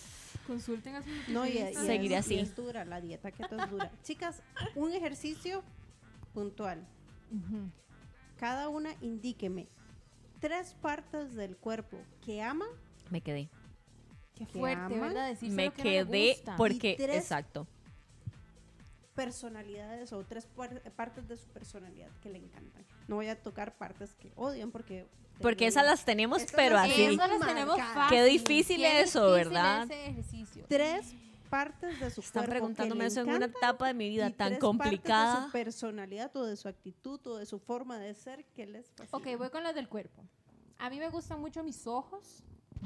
consulten 0.48 0.96
a 0.96 1.04
su 1.04 1.10
No, 1.28 1.46
y, 1.46 1.50
y 1.52 1.58
es- 1.60 1.78
Seguiré 1.78 2.16
y 2.16 2.18
así. 2.18 2.40
es 2.40 2.56
dura, 2.56 2.84
la 2.84 3.00
dieta 3.00 3.32
keto 3.32 3.56
es 3.62 3.70
dura. 3.70 3.92
Chicas, 4.04 4.42
un 4.76 4.92
ejercicio 4.92 5.64
puntual. 6.34 6.84
Ujú. 7.32 7.70
Cada 8.40 8.70
una 8.70 8.90
indíqueme 9.02 9.68
tres 10.40 10.74
partes 10.82 11.36
del 11.36 11.56
cuerpo 11.58 11.98
que 12.26 12.42
ama 12.42 12.66
Me 13.10 13.22
quedé. 13.22 13.50
Qué 14.36 14.46
que 14.46 14.60
fuerte, 14.60 15.00
¿verdad? 15.00 15.30
Decirse 15.30 15.56
me 15.56 15.66
lo 15.66 15.74
que 15.74 15.78
no 15.78 15.84
quedé 15.84 16.34
gusta. 16.34 16.56
porque, 16.58 16.96
tres- 16.98 17.18
exacto. 17.18 17.68
personalidades 19.16 20.14
o 20.14 20.24
tres 20.24 20.46
par- 20.46 20.80
partes 20.96 21.28
de 21.28 21.38
su 21.38 21.48
personalidad 21.50 22.10
que 22.22 22.30
le 22.30 22.38
encantan. 22.38 22.86
No 23.08 23.16
voy 23.16 23.28
a 23.30 23.42
tocar 23.42 23.76
partes 23.78 24.14
que 24.14 24.32
odian 24.36 24.72
porque... 24.72 25.08
Porque 25.42 25.68
esas 25.68 25.86
las 25.86 26.04
tenemos, 26.04 26.44
pero 26.56 26.78
así. 26.80 27.04
Eso 27.04 27.28
las 27.28 27.40
tenemos 27.40 27.78
fácil. 27.78 28.18
Qué 28.18 28.24
difícil 28.26 28.78
Qué 28.78 29.02
eso, 29.02 29.34
difícil 29.36 29.54
¿verdad? 29.54 29.84
ese 29.84 30.06
ejercicio. 30.08 30.66
tres 30.68 31.14
partes 31.50 32.00
de 32.00 32.10
su 32.10 32.22
Están 32.22 32.46
cuerpo 32.46 32.52
preguntándome 32.52 33.00
que 33.00 33.04
le 33.04 33.08
eso 33.08 33.22
en 33.22 33.30
una 33.30 33.46
etapa 33.46 33.88
de 33.88 33.94
mi 33.94 34.10
vida 34.10 34.28
y 34.28 34.34
tan 34.34 34.50
tres 34.50 34.60
partes 34.60 34.60
de 34.60 34.60
complicada. 34.60 35.46
su 35.46 35.52
personalidad 35.52 36.36
o 36.36 36.46
de 36.46 36.56
su 36.56 36.68
actitud 36.68 37.20
o 37.28 37.38
de 37.38 37.46
su 37.46 37.60
forma 37.60 37.98
de 37.98 38.14
ser 38.14 38.46
que 38.56 38.66
les 38.66 38.88
fascina. 38.92 39.18
Ok, 39.18 39.38
voy 39.38 39.50
con 39.50 39.64
las 39.64 39.76
del 39.76 39.88
cuerpo. 39.88 40.24
A 40.80 40.90
mí 40.90 41.00
me 41.00 41.10
gustan 41.10 41.40
mucho 41.42 41.64
mis 41.64 41.88
ojos. 41.88 42.44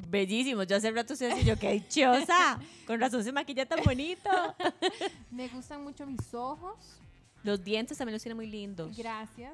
Bellísimos. 0.08 0.68
Yo 0.68 0.78
hace 0.78 0.92
rato 0.92 1.14
estoy 1.14 1.32
así, 1.32 1.44
yo 1.44 1.58
qué 1.60 1.74
dichosa. 1.74 2.60
Con 2.88 3.00
razón 3.00 3.24
se 3.24 3.32
maquilla 3.32 3.68
tan 3.68 3.84
bonito. 3.84 4.30
Me 5.32 5.50
gustan 5.50 5.84
mucho 5.84 6.06
mis 6.06 6.34
ojos. 6.34 6.78
Los 7.44 7.64
dientes 7.64 7.98
también 7.98 8.14
los 8.14 8.22
tiene 8.22 8.36
muy 8.36 8.48
lindos. 8.48 8.96
Gracias. 8.96 9.54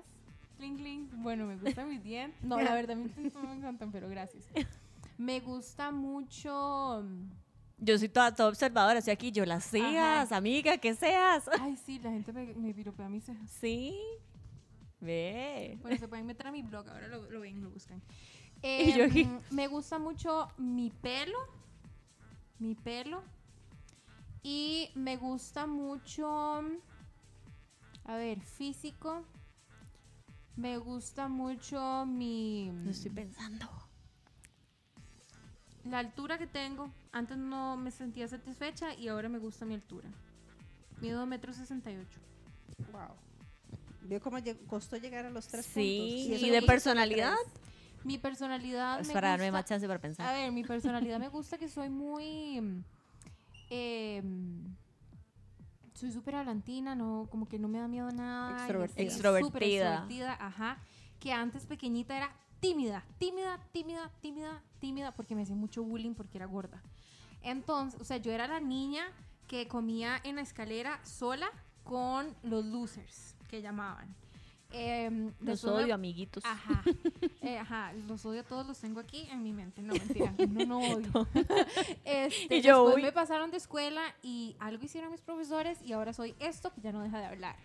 Cling, 0.57 0.77
cling. 0.77 1.09
Bueno, 1.23 1.45
me 1.45 1.55
gustan 1.55 1.87
mis 1.89 2.03
dientes. 2.03 2.43
No, 2.43 2.59
la 2.59 2.73
verdad, 2.73 2.95
mis 2.95 3.15
dientes 3.15 3.41
no 3.41 3.47
me 3.47 3.55
encantan, 3.55 3.91
pero 3.91 4.09
gracias. 4.09 4.43
Me 5.17 5.39
gusta 5.39 5.91
mucho. 5.91 7.03
Yo 7.79 7.97
soy 7.99 8.09
toda, 8.09 8.33
toda 8.33 8.49
observadora, 8.49 8.99
estoy 8.99 9.13
aquí, 9.13 9.31
yo 9.31 9.45
las 9.45 9.65
sigas, 9.65 10.31
amiga, 10.31 10.77
que 10.77 10.95
seas. 10.95 11.47
Ay, 11.61 11.77
sí, 11.77 11.99
la 11.99 12.09
gente 12.09 12.33
me, 12.33 12.53
me 12.55 12.73
piropea 12.73 13.07
mis 13.07 13.25
cejas. 13.25 13.49
Sí. 13.51 13.95
Ve. 14.99 15.77
Bueno, 15.81 15.97
se 15.97 16.07
pueden 16.07 16.25
meter 16.25 16.47
a 16.47 16.51
mi 16.51 16.63
blog, 16.63 16.89
ahora 16.89 17.07
lo, 17.07 17.29
lo 17.29 17.39
ven, 17.39 17.61
lo 17.61 17.69
buscan. 17.69 18.01
Y 18.63 18.93
yo 18.93 19.05
aquí. 19.05 19.21
Em, 19.21 19.39
me 19.51 19.67
gusta 19.67 19.99
mucho 19.99 20.47
mi 20.57 20.89
pelo. 20.89 21.37
Mi 22.57 22.73
pelo. 22.73 23.21
Y 24.41 24.89
me 24.95 25.15
gusta 25.17 25.67
mucho. 25.67 26.27
A 28.05 28.15
ver, 28.15 28.41
físico. 28.41 29.23
Me 30.55 30.79
gusta 30.79 31.27
mucho 31.27 32.07
mi. 32.07 32.71
Lo 32.83 32.89
estoy 32.89 33.11
pensando. 33.11 33.67
La 35.83 35.99
altura 35.99 36.39
que 36.39 36.47
tengo. 36.47 36.89
Antes 37.17 37.35
no 37.37 37.77
me 37.77 37.89
sentía 37.89 38.27
satisfecha 38.27 38.93
y 38.93 39.07
ahora 39.07 39.27
me 39.27 39.39
gusta 39.39 39.65
mi 39.65 39.73
altura. 39.73 40.07
Mido 41.01 41.17
2 41.19 41.27
metros 41.27 41.55
68. 41.55 42.07
Wow. 42.91 43.01
Vio 44.03 44.21
cómo 44.21 44.37
costó 44.67 44.97
llegar 44.97 45.25
a 45.25 45.29
los 45.31 45.47
tres 45.47 45.65
Sí, 45.65 46.25
puntos. 46.27 46.43
¿y 46.43 46.49
de 46.51 46.61
personalidad? 46.61 47.35
Mi 48.03 48.19
personalidad 48.19 48.99
Es 49.01 49.07
me 49.07 49.13
para 49.13 49.29
darme 49.29 49.45
gusta- 49.47 49.57
más 49.59 49.65
chance 49.65 49.87
para 49.87 49.97
A 49.97 50.01
pensar. 50.01 50.35
ver, 50.35 50.51
mi 50.51 50.63
personalidad 51.11 51.19
me 51.19 51.29
gusta 51.29 51.57
que 51.57 51.67
soy 51.67 51.89
muy. 51.89 52.83
em, 53.69 54.75
soy 55.95 56.11
súper 56.11 56.35
hablantina, 56.35 56.93
no, 56.93 57.27
como 57.31 57.47
que 57.47 57.57
no 57.57 57.67
me 57.67 57.79
da 57.79 57.87
miedo 57.87 58.11
nada. 58.11 58.57
Extrovertida. 58.59 59.03
Extrovertida. 59.03 59.55
extrovertida, 59.93 60.33
ajá. 60.39 60.77
Que 61.19 61.33
antes 61.33 61.65
pequeñita 61.65 62.15
era 62.15 62.29
tímida, 62.59 63.03
tímida, 63.17 63.59
tímida, 63.71 64.11
tímida, 64.21 64.61
tímida, 64.79 65.11
porque 65.15 65.35
me 65.35 65.41
hacía 65.41 65.55
mucho 65.55 65.83
bullying 65.83 66.13
porque 66.13 66.37
era 66.37 66.45
gorda. 66.45 66.81
Entonces, 67.41 67.99
o 68.01 68.03
sea, 68.03 68.17
yo 68.17 68.31
era 68.31 68.47
la 68.47 68.59
niña 68.59 69.03
que 69.47 69.67
comía 69.67 70.19
en 70.23 70.35
la 70.35 70.41
escalera 70.41 70.99
sola 71.05 71.47
con 71.83 72.35
los 72.43 72.65
losers, 72.65 73.35
que 73.47 73.61
llamaban. 73.61 74.13
Em, 74.69 75.31
Los 75.39 75.63
odio, 75.63 75.93
amiguitos. 75.95 76.43
Ajá, 76.45 76.83
eh, 77.41 77.57
ajá, 77.57 77.93
los 78.05 78.25
odio 78.25 78.41
a 78.41 78.43
todos, 78.43 78.67
los 78.67 78.77
tengo 78.77 78.99
aquí 78.99 79.25
en 79.31 79.41
mi 79.41 79.53
mente. 79.53 79.81
No, 79.81 79.93
mentira, 79.93 80.33
no, 80.49 80.65
no 80.65 80.79
odio. 80.79 81.27
Este, 82.03 82.57
Y 82.57 82.61
yo, 82.61 82.79
después 82.83 82.95
uy. 82.97 83.01
me 83.03 83.13
pasaron 83.13 83.49
de 83.49 83.55
escuela 83.57 84.01
y 84.21 84.57
algo 84.59 84.83
hicieron 84.83 85.09
mis 85.11 85.21
profesores 85.21 85.81
y 85.83 85.93
ahora 85.93 86.11
soy 86.11 86.35
esto 86.39 86.73
que 86.73 86.81
ya 86.81 86.91
no 86.91 87.01
deja 87.01 87.19
de 87.19 87.25
hablar. 87.27 87.55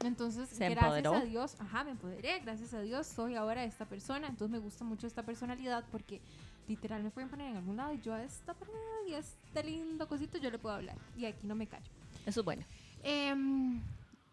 Entonces, 0.00 0.48
Se 0.48 0.68
gracias 0.70 0.84
empoderó. 0.84 1.14
a 1.14 1.20
Dios, 1.26 1.56
ajá, 1.58 1.84
me 1.84 1.90
empoderé, 1.90 2.40
gracias 2.40 2.72
a 2.72 2.80
Dios 2.80 3.06
soy 3.06 3.34
ahora 3.34 3.62
esta 3.64 3.84
persona. 3.84 4.26
Entonces 4.26 4.50
me 4.50 4.58
gusta 4.58 4.82
mucho 4.84 5.06
esta 5.06 5.24
personalidad 5.24 5.84
porque 5.92 6.22
literal 6.68 7.02
me 7.02 7.10
pueden 7.10 7.28
poner 7.28 7.50
en 7.50 7.56
algún 7.56 7.76
lado 7.76 7.92
y 7.94 8.00
yo 8.00 8.14
a 8.14 8.22
esta 8.22 8.54
persona 8.54 8.78
y 9.06 9.14
a 9.14 9.18
este 9.18 9.62
lindo 9.64 10.08
cosito 10.08 10.38
yo 10.38 10.50
le 10.50 10.58
puedo 10.58 10.74
hablar. 10.74 10.96
Y 11.16 11.24
aquí 11.26 11.46
no 11.46 11.54
me 11.54 11.66
callo. 11.66 11.90
Eso 12.24 12.40
es 12.40 12.44
bueno. 12.44 12.64
Em, 13.02 13.80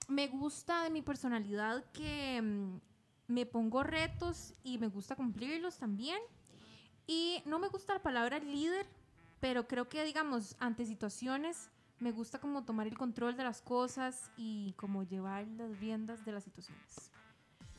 me 0.08 0.28
gusta 0.28 0.84
de 0.84 0.90
mi 0.90 1.02
personalidad 1.02 1.84
que 1.92 2.38
em, 2.38 2.80
me 3.28 3.46
pongo 3.46 3.84
retos 3.84 4.54
y 4.64 4.78
me 4.78 4.88
gusta 4.88 5.16
cumplirlos 5.16 5.78
también. 5.78 6.20
Y 7.06 7.42
no 7.46 7.60
me 7.60 7.68
gusta 7.68 7.94
la 7.94 8.02
palabra 8.02 8.40
líder, 8.40 8.86
pero 9.40 9.68
creo 9.68 9.90
que, 9.90 10.04
digamos, 10.06 10.56
ante 10.60 10.86
situaciones, 10.86 11.70
me 12.00 12.12
gusta 12.12 12.40
como 12.40 12.64
tomar 12.64 12.88
el 12.88 12.98
control 12.98 13.36
de 13.36 13.44
las 13.44 13.62
cosas 13.62 14.32
y 14.38 14.74
como 14.78 15.04
llevar 15.04 15.48
las 15.48 15.80
riendas 15.80 16.26
de 16.26 16.32
las 16.32 16.44
situaciones. 16.44 17.13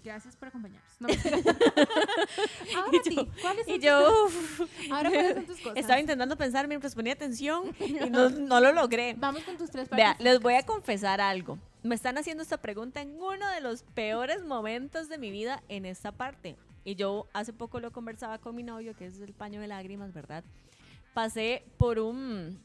Gracias 0.04 0.36
por 0.36 0.48
acompañarnos. 0.48 0.92
No. 1.00 1.08
Ahora 2.76 2.90
Y 2.92 3.14
yo- 3.14 3.26
¿cuáles 3.40 3.66
son 3.66 3.74
Y 3.74 3.78
yo, 3.80 4.26
tus, 4.28 4.90
ahora, 4.92 5.10
¿cuáles 5.10 5.34
son 5.34 5.46
tus 5.46 5.60
cosas? 5.62 5.76
estaba 5.78 5.98
intentando 6.00 6.36
pensar 6.36 6.68
mientras 6.68 6.94
ponía 6.94 7.14
atención 7.14 7.74
y 7.80 7.92
no, 8.10 8.28
no 8.30 8.60
lo 8.60 8.72
logré. 8.72 9.14
Vamos 9.18 9.42
con 9.44 9.56
tus 9.56 9.70
tres 9.70 9.88
Vea, 9.90 10.16
les 10.20 10.40
voy 10.40 10.54
a 10.54 10.64
confesar 10.64 11.20
algo. 11.20 11.58
Me 11.82 11.94
están 11.94 12.18
haciendo 12.18 12.42
esta 12.42 12.58
pregunta 12.58 13.00
en 13.02 13.14
uno 13.20 13.48
de 13.50 13.60
los 13.60 13.82
peores 13.82 14.44
momentos 14.44 15.08
de 15.08 15.18
mi 15.18 15.30
vida 15.30 15.62
en 15.68 15.84
esta 15.86 16.12
parte. 16.12 16.56
Y 16.84 16.96
yo 16.96 17.26
hace 17.32 17.52
poco 17.54 17.80
lo 17.80 17.92
conversaba 17.92 18.38
con 18.38 18.54
mi 18.54 18.62
novio, 18.62 18.94
que 18.94 19.06
es 19.06 19.18
el 19.20 19.32
paño 19.32 19.60
de 19.60 19.68
lágrimas, 19.68 20.12
¿verdad? 20.12 20.44
Pasé 21.14 21.64
por 21.78 21.98
un 21.98 22.58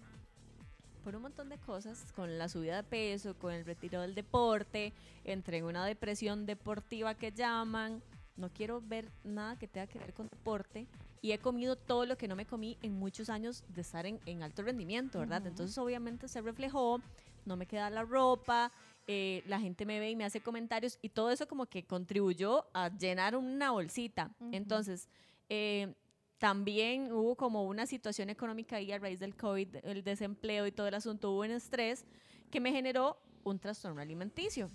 por 1.04 1.16
un 1.16 1.24
montón 1.24 1.50
de 1.50 1.58
cosas, 1.58 2.12
con 2.16 2.38
la 2.38 2.50
subida 2.50 2.78
de 2.78 2.84
peso, 2.84 3.34
con 3.36 3.54
el 3.54 3.66
retiro 3.66 4.02
del 4.02 4.16
deporte, 4.16 4.94
entré 5.24 5.58
en 5.58 5.66
una 5.66 5.86
depresión 5.86 6.46
deportiva 6.46 7.16
que 7.16 7.32
llaman, 7.32 8.02
no 8.36 8.50
quiero 8.50 8.82
ver 8.82 9.10
nada 9.24 9.58
que 9.58 9.68
tenga 9.68 9.88
que 9.88 10.00
ver 10.00 10.14
con 10.14 10.28
deporte 10.28 10.88
y 11.22 11.32
he 11.32 11.38
comido 11.40 11.76
todo 11.76 12.06
lo 12.06 12.18
que 12.18 12.28
no 12.28 12.36
me 12.36 12.46
comí 12.46 12.78
en 12.82 12.94
muchos 12.94 13.30
años 13.30 13.64
de 13.70 13.82
estar 13.82 14.06
en, 14.06 14.20
en 14.26 14.44
alto 14.44 14.64
rendimiento, 14.64 15.20
¿verdad? 15.20 15.46
Entonces 15.46 15.78
obviamente 15.78 16.28
se 16.28 16.42
reflejó, 16.42 17.02
no 17.46 17.58
me 17.58 17.66
queda 17.66 17.90
la 17.90 18.04
ropa, 18.04 18.72
eh, 19.08 19.44
la 19.48 19.60
gente 19.60 19.86
me 19.86 20.00
ve 20.00 20.12
y 20.12 20.16
me 20.16 20.24
hace 20.24 20.40
comentarios 20.40 21.00
y 21.02 21.10
todo 21.10 21.32
eso 21.32 21.48
como 21.48 21.66
que 21.66 21.84
contribuyó 21.84 22.66
a 22.74 22.90
llenar 22.90 23.36
una 23.36 23.72
bolsita. 23.72 24.32
Entonces, 24.52 25.10
eh, 25.50 25.94
también 26.40 27.12
hubo 27.12 27.36
como 27.36 27.64
una 27.64 27.86
situación 27.86 28.30
económica 28.30 28.78
ahí 28.78 28.92
a 28.92 28.98
raíz 28.98 29.20
del 29.20 29.36
COVID, 29.36 29.78
el 29.84 30.04
desempleo 30.04 30.66
y 30.66 30.72
todo 30.72 30.88
el 30.88 30.96
asunto, 30.96 31.32
hubo 31.32 31.42
un 31.42 31.52
estrés 31.52 32.06
que 32.50 32.60
me 32.60 32.72
generó 32.72 33.18
un 33.44 33.60
trastorno 33.60 34.02
alimenticio. 34.02 34.70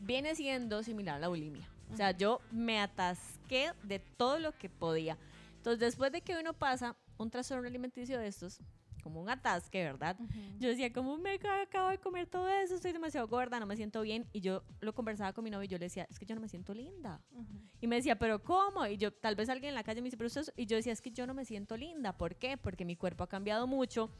Viene 0.00 0.34
siendo 0.34 0.82
similar 0.82 1.16
a 1.16 1.18
la 1.20 1.28
bulimia. 1.28 1.68
O 1.92 1.96
sea, 1.96 2.10
yo 2.10 2.40
me 2.50 2.80
atasqué 2.80 3.72
de 3.84 4.00
todo 4.00 4.38
lo 4.40 4.52
que 4.52 4.68
podía. 4.68 5.16
Entonces, 5.58 5.78
después 5.78 6.10
de 6.12 6.20
que 6.20 6.36
uno 6.36 6.52
pasa 6.52 6.96
un 7.16 7.30
trastorno 7.30 7.66
alimenticio 7.66 8.18
de 8.18 8.26
estos, 8.26 8.60
como 9.06 9.20
un 9.22 9.28
atasque, 9.30 9.84
¿verdad? 9.84 10.16
Ujú. 10.18 10.32
Yo 10.58 10.68
decía, 10.68 10.92
como 10.92 11.16
me 11.16 11.38
ca- 11.38 11.62
acabo 11.62 11.90
de 11.90 11.98
comer 11.98 12.26
todo 12.26 12.48
eso, 12.48 12.74
estoy 12.74 12.92
demasiado 12.92 13.28
gorda, 13.28 13.60
no 13.60 13.66
me 13.66 13.76
siento 13.76 14.02
bien. 14.02 14.26
Y 14.32 14.40
yo 14.40 14.64
lo 14.80 14.92
conversaba 14.96 15.32
con 15.32 15.44
mi 15.44 15.50
novio 15.50 15.66
y 15.66 15.68
yo 15.68 15.78
le 15.78 15.84
decía, 15.84 16.08
es 16.10 16.18
que 16.18 16.26
yo 16.26 16.34
no 16.34 16.40
me 16.40 16.48
siento 16.48 16.74
linda. 16.74 17.20
Ujú. 17.30 17.60
Y 17.80 17.86
me 17.86 17.94
decía, 17.94 18.18
¿pero 18.18 18.42
cómo? 18.42 18.84
Y 18.84 18.96
yo, 18.96 19.12
tal 19.12 19.36
vez 19.36 19.48
alguien 19.48 19.68
en 19.68 19.74
la 19.76 19.84
calle 19.84 20.00
me 20.00 20.06
dice, 20.06 20.16
pero 20.16 20.26
usted 20.26 20.40
es-". 20.40 20.52
Y 20.56 20.66
yo 20.66 20.76
decía, 20.76 20.92
es 20.92 21.00
que 21.00 21.12
yo 21.12 21.24
no 21.24 21.34
me 21.34 21.44
siento 21.44 21.76
linda. 21.76 22.16
¿Por 22.18 22.34
qué? 22.34 22.56
Porque 22.56 22.84
mi 22.84 22.96
cuerpo 22.96 23.22
ha 23.22 23.28
cambiado 23.28 23.68
mucho, 23.68 24.10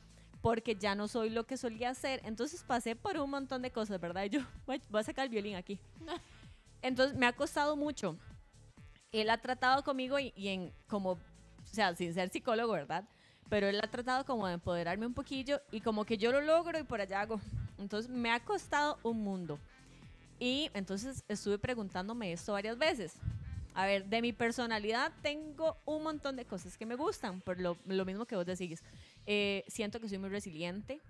porque 0.41 0.77
ya 0.77 0.95
no 0.95 1.09
soy 1.09 1.31
lo 1.31 1.49
que 1.49 1.57
solía 1.57 1.93
ser. 1.95 2.21
Entonces 2.25 2.63
pasé 2.63 2.95
por 2.95 3.19
un 3.19 3.29
montón 3.31 3.63
de 3.63 3.73
cosas, 3.73 3.99
¿verdad? 4.01 4.23
Y 4.27 4.29
yo, 4.29 4.41
voy 4.67 4.81
a 4.93 5.03
sacar 5.03 5.25
el 5.25 5.31
violín 5.31 5.57
aquí. 5.57 5.81
Entonces 6.81 7.17
me 7.19 7.27
ha 7.27 7.33
costado 7.33 7.75
mucho. 7.77 8.17
Él 9.11 9.31
ha 9.31 9.39
tratado 9.39 9.83
conmigo 9.83 10.21
y, 10.21 10.33
y 10.37 10.47
en 10.49 10.73
como, 10.87 11.13
o 11.13 11.19
sea, 11.65 11.95
sin 11.97 12.15
ser 12.15 12.29
psicólogo, 12.29 12.73
¿verdad? 12.75 13.09
Pero 13.49 13.69
él 13.69 13.81
ha 13.83 13.91
tratado 13.91 14.25
como 14.25 14.47
de 14.47 14.55
empoderarme 14.55 15.07
un 15.07 15.15
poquillo 15.15 15.61
y 15.71 15.81
como 15.81 16.05
que 16.05 16.19
yo 16.19 16.33
lo 16.33 16.41
logro 16.41 16.79
y 16.79 16.83
por 16.83 17.01
allá 17.01 17.21
hago. 17.21 17.41
Entonces 17.79 18.11
me 18.11 18.31
ha 18.31 18.41
costado 18.41 18.99
un 19.03 19.23
mundo. 19.23 19.59
Y 20.39 20.71
entonces 20.75 21.25
estuve 21.29 21.59
preguntándome 21.59 22.33
esto 22.33 22.53
varias 22.53 22.77
veces. 22.77 23.15
A 23.75 23.87
ver, 23.87 24.07
de 24.07 24.23
mi 24.23 24.33
personalidad 24.33 25.13
tengo 25.23 25.77
un 25.85 26.03
montón 26.03 26.37
de 26.37 26.47
cosas 26.47 26.79
que 26.79 26.87
me 26.87 26.95
gustan, 26.95 27.41
por 27.41 27.61
lo, 27.61 27.77
mismo 28.07 28.25
que 28.25 28.35
vos 28.35 28.47
decís. 28.47 28.83
Eh, 29.27 29.65
siento 29.69 30.01
que 30.01 30.09
soy 30.09 30.19
muy 30.19 30.31
resiliente, 30.31 31.01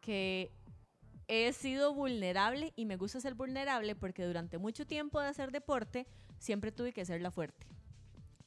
que 0.00 0.52
he 1.26 1.52
sido 1.52 1.94
vulnerable 1.94 2.72
y 2.76 2.84
me 2.86 2.96
gusta 2.96 3.20
ser 3.20 3.34
vulnerable 3.34 3.94
porque 3.94 4.24
durante 4.24 4.58
mucho 4.58 4.86
tiempo 4.86 5.20
de 5.20 5.26
hacer 5.26 5.50
deporte 5.50 6.06
siempre 6.38 6.72
tuve 6.72 6.92
que 6.92 7.04
ser 7.04 7.20
la 7.20 7.30
fuerte. 7.30 7.66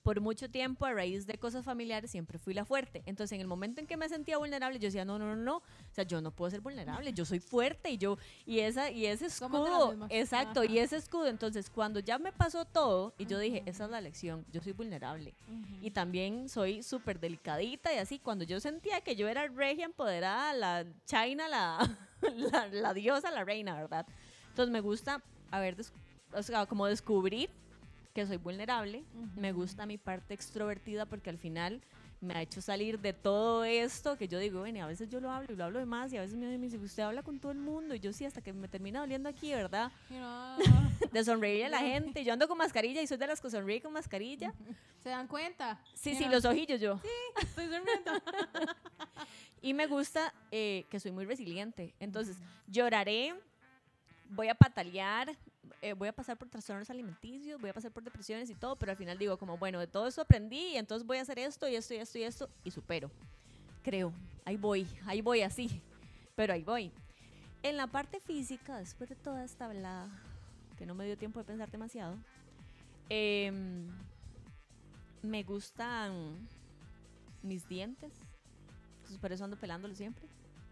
Por 0.06 0.22
mucho 0.22 0.48
tiempo, 0.52 0.86
a 0.86 0.94
raíz 0.94 1.26
de 1.26 1.36
cosas 1.40 1.66
familiares, 1.66 2.12
siempre 2.12 2.38
fui 2.38 2.54
la 2.54 2.64
fuerte. 2.64 3.02
Entonces, 3.08 3.34
en 3.34 3.42
el 3.42 3.48
momento 3.48 3.82
en 3.82 3.88
que 3.88 3.98
me 3.98 4.08
sentía 4.08 4.38
vulnerable, 4.38 4.78
yo 4.78 4.86
decía, 4.86 5.04
no, 5.04 5.18
no, 5.18 5.36
no, 5.36 5.36
no. 5.36 5.58
O 5.58 5.94
sea, 5.94 6.04
yo 6.04 6.22
no 6.22 6.30
puedo 6.30 6.52
ser 6.52 6.62
vulnerable, 6.62 7.12
yo 7.12 7.26
soy 7.26 7.40
fuerte 7.40 7.90
y 7.90 7.98
yo, 7.98 8.20
y 8.46 8.60
esa, 8.60 8.92
y 8.92 9.08
ese 9.08 9.26
escudo, 9.26 9.98
exacto, 10.12 10.64
y 10.64 10.78
Ajá. 10.78 10.86
ese 10.86 10.98
escudo. 10.98 11.26
Entonces, 11.26 11.72
cuando 11.72 12.02
ya 12.02 12.20
me 12.20 12.32
pasó 12.32 12.66
todo, 12.66 13.16
y 13.18 13.26
yo 13.26 13.40
dije, 13.40 13.64
esa 13.66 13.86
es 13.86 13.90
la 13.90 14.00
lección, 14.00 14.46
yo 14.54 14.62
soy 14.62 14.74
vulnerable. 14.74 15.34
Y 15.82 15.90
también 15.90 16.50
soy 16.50 16.84
súper 16.84 17.20
delicadita 17.20 17.92
y 17.92 17.98
así. 17.98 18.20
Cuando 18.20 18.44
yo 18.44 18.60
sentía 18.60 19.02
que 19.02 19.16
yo 19.16 19.28
era 19.28 19.48
regia 19.48 19.86
empoderada, 19.86 20.54
la 20.54 20.86
China, 21.08 21.48
la, 21.48 21.98
la, 22.52 22.68
la 22.68 22.94
diosa, 22.94 23.32
la 23.32 23.44
reina, 23.44 23.74
¿verdad? 23.74 24.06
Entonces 24.50 24.72
me 24.72 24.82
gusta 24.82 25.24
haber, 25.50 25.78
o 26.32 26.44
sea, 26.44 26.68
como 26.68 26.86
descubrir 26.86 27.50
que 28.16 28.26
soy 28.26 28.38
vulnerable. 28.38 29.04
Me 29.36 29.52
gusta 29.52 29.86
mi 29.86 29.98
parte 29.98 30.34
extrovertida 30.34 31.06
porque 31.06 31.30
al 31.30 31.38
final 31.38 31.82
me 32.22 32.34
ha 32.34 32.42
hecho 32.42 32.62
salir 32.62 32.98
de 32.98 33.12
todo 33.12 33.66
esto 33.66 34.18
que 34.18 34.30
yo 34.30 34.40
digo, 34.40 34.62
bueno, 34.62 34.78
y 34.78 34.82
a 34.82 34.88
veces 34.88 35.10
yo 35.10 35.20
lo 35.20 35.30
hablo 35.30 35.52
y 35.52 35.58
lo 35.58 35.66
hablo 35.66 35.80
de 35.80 35.86
más 35.86 36.14
y 36.14 36.18
a 36.18 36.22
veces 36.22 36.38
me 36.38 36.58
dice, 36.58 36.78
usted 36.78 37.04
habla 37.04 37.24
con 37.24 37.40
todo 37.40 37.52
el 37.52 37.58
mundo 37.58 37.94
y 37.94 38.00
yo 38.00 38.14
sí, 38.14 38.24
hasta 38.24 38.42
que 38.42 38.54
me 38.54 38.70
termina 38.70 39.02
doliendo 39.02 39.28
aquí, 39.28 39.52
¿verdad? 39.52 39.92
De 41.12 41.24
sonreírle 41.26 41.66
a 41.66 41.70
la 41.70 41.80
gente. 41.80 42.24
Yo 42.24 42.32
ando 42.32 42.48
con 42.48 42.58
mascarilla 42.58 43.02
y 43.02 43.08
soy 43.08 43.18
de 43.18 43.28
las 43.28 43.42
que 43.42 43.50
sonríe 43.50 43.82
con 43.82 43.92
mascarilla. 43.92 44.54
¿Se 45.04 45.10
dan 45.10 45.28
cuenta? 45.28 45.82
Sí, 45.94 46.16
sí, 46.16 46.26
los 46.30 46.46
ojillos 46.46 46.80
yo. 46.80 47.00
Estoy 47.42 47.68
sonriendo. 47.68 48.12
Y 49.62 49.74
me 49.74 49.88
gusta 49.88 50.32
eh, 50.52 50.86
que 50.92 51.00
soy 51.00 51.12
muy 51.12 51.26
resiliente. 51.26 51.96
Entonces, 52.00 52.38
lloraré, 52.68 53.34
voy 54.30 54.48
a 54.48 54.54
patalear, 54.54 55.36
eh, 55.82 55.94
voy 55.94 56.08
a 56.08 56.14
pasar 56.14 56.38
por 56.38 56.50
trastornos 56.50 56.90
alimenticios, 56.90 57.60
voy 57.60 57.70
a 57.70 57.74
pasar 57.74 57.92
por 57.92 58.04
depresiones 58.04 58.50
y 58.50 58.56
todo, 58.56 58.76
pero 58.76 58.92
al 58.92 58.98
final 58.98 59.18
digo 59.18 59.38
como, 59.38 59.58
bueno, 59.58 59.80
de 59.80 59.88
todo 59.88 60.08
eso 60.08 60.22
aprendí 60.22 60.74
y 60.74 60.78
entonces 60.78 61.06
voy 61.06 61.18
a 61.18 61.22
hacer 61.22 61.40
esto 61.40 61.68
y 61.68 61.76
esto 61.76 61.94
y 61.94 61.98
esto 61.98 62.18
y 62.18 62.24
esto 62.24 62.50
y 62.64 62.72
supero. 62.72 63.12
Creo, 63.84 64.12
ahí 64.46 64.58
voy, 64.58 64.88
ahí 65.06 65.22
voy 65.22 65.42
así, 65.42 65.82
pero 66.36 66.54
ahí 66.54 66.64
voy. 66.64 66.92
En 67.64 67.78
la 67.78 67.88
parte 67.88 68.20
física, 68.20 68.78
después 68.78 69.10
de 69.10 69.16
toda 69.16 69.44
esta 69.44 69.66
hablada, 69.66 70.08
que 70.78 70.86
no 70.86 70.96
me 70.96 71.06
dio 71.06 71.18
tiempo 71.18 71.40
de 71.40 71.46
pensar 71.46 71.72
demasiado, 71.72 72.18
em, 73.10 73.88
me 75.22 75.44
gustan 75.44 76.48
mis 77.42 77.68
dientes. 77.68 78.14
Entonces, 78.98 79.18
por 79.20 79.32
eso 79.32 79.44
ando 79.44 79.58
pelándolos 79.58 79.98
siempre. 79.98 80.28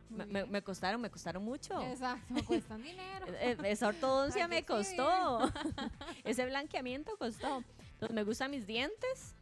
Me, 0.10 0.46
me- 0.46 0.62
costaron, 0.62 1.02
me 1.02 1.10
costaron 1.10 1.44
mucho. 1.44 1.82
Exacto, 1.82 2.36
cuestan 2.46 2.82
dinero. 2.84 3.26
Eh, 3.28 3.58
eh, 3.64 3.72
Esa 3.72 3.88
ortodoncia 3.88 4.48
me 4.48 4.64
costó. 4.64 5.52
Ese 6.24 6.46
blanqueamiento 6.46 7.18
costó. 7.18 7.64
Entonces, 7.94 8.14
me 8.14 8.24
gustan 8.24 8.52
mis 8.52 8.68
dientes. 8.68 9.36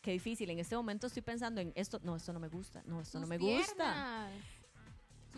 Qué 0.00 0.12
difícil. 0.12 0.50
En 0.50 0.58
este 0.58 0.74
momento 0.74 1.06
estoy 1.06 1.22
pensando 1.22 1.60
en 1.60 1.72
esto. 1.76 2.00
No, 2.02 2.16
esto 2.16 2.32
no 2.32 2.40
me 2.40 2.48
gusta. 2.48 2.82
No, 2.86 3.00
esto 3.00 3.20
no 3.20 3.26
me 3.26 3.38
gusta. 3.38 4.28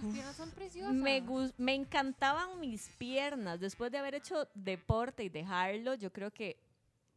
Sus 0.01 0.13
piernas 0.13 0.37
son 0.37 0.51
preciosas. 0.51 0.95
Me, 0.95 1.23
me 1.59 1.75
encantaban 1.75 2.59
mis 2.61 2.89
piernas. 2.99 3.61
Después 3.61 3.93
de 3.93 3.99
haber 3.99 4.15
hecho 4.15 4.49
deporte 4.55 5.23
y 5.23 5.29
dejarlo, 5.29 5.95
yo 5.95 6.13
creo 6.13 6.33
que 6.33 6.59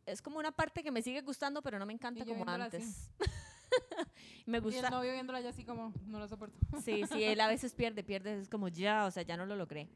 es 0.05 0.22
como 0.22 0.39
una 0.39 0.51
parte 0.51 0.84
que 0.84 0.91
me 0.91 1.01
sigue 1.01 1.22
gustando, 1.22 1.62
pero 1.62 1.80
no 1.80 1.86
me 1.86 1.93
encanta 1.93 2.26
como 2.26 2.47
antes. 2.47 3.10
me 4.45 4.57
Y 4.57 4.59
el 4.59 4.63
gusta. 4.63 4.89
novio 4.89 5.11
viéndola 5.11 5.41
ya 5.41 5.49
así 5.49 5.63
como, 5.63 5.93
no 6.07 6.20
lo 6.20 6.28
soporto. 6.28 6.57
Sí, 6.84 7.03
sí, 7.11 7.24
él 7.24 7.39
a 7.41 7.47
veces 7.47 7.74
pierde, 7.74 8.03
pierde, 8.03 8.39
es 8.41 8.49
como 8.49 8.68
ya, 8.68 9.05
o 9.05 9.11
sea, 9.11 9.24
ya 9.24 9.38
no 9.38 9.45
lo 9.45 9.55
logré. 9.55 9.88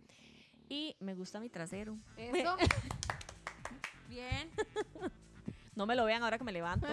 Y 0.70 0.96
me 1.00 1.14
gusta 1.16 1.40
mi 1.40 1.50
trasero. 1.50 1.98
Eso. 2.18 2.56
Bien. 4.10 4.50
No 5.76 5.86
me 5.86 5.96
lo 5.96 6.06
vean 6.06 6.24
ahora 6.24 6.38
que 6.38 6.44
me 6.44 6.52
levanto. 6.52 6.88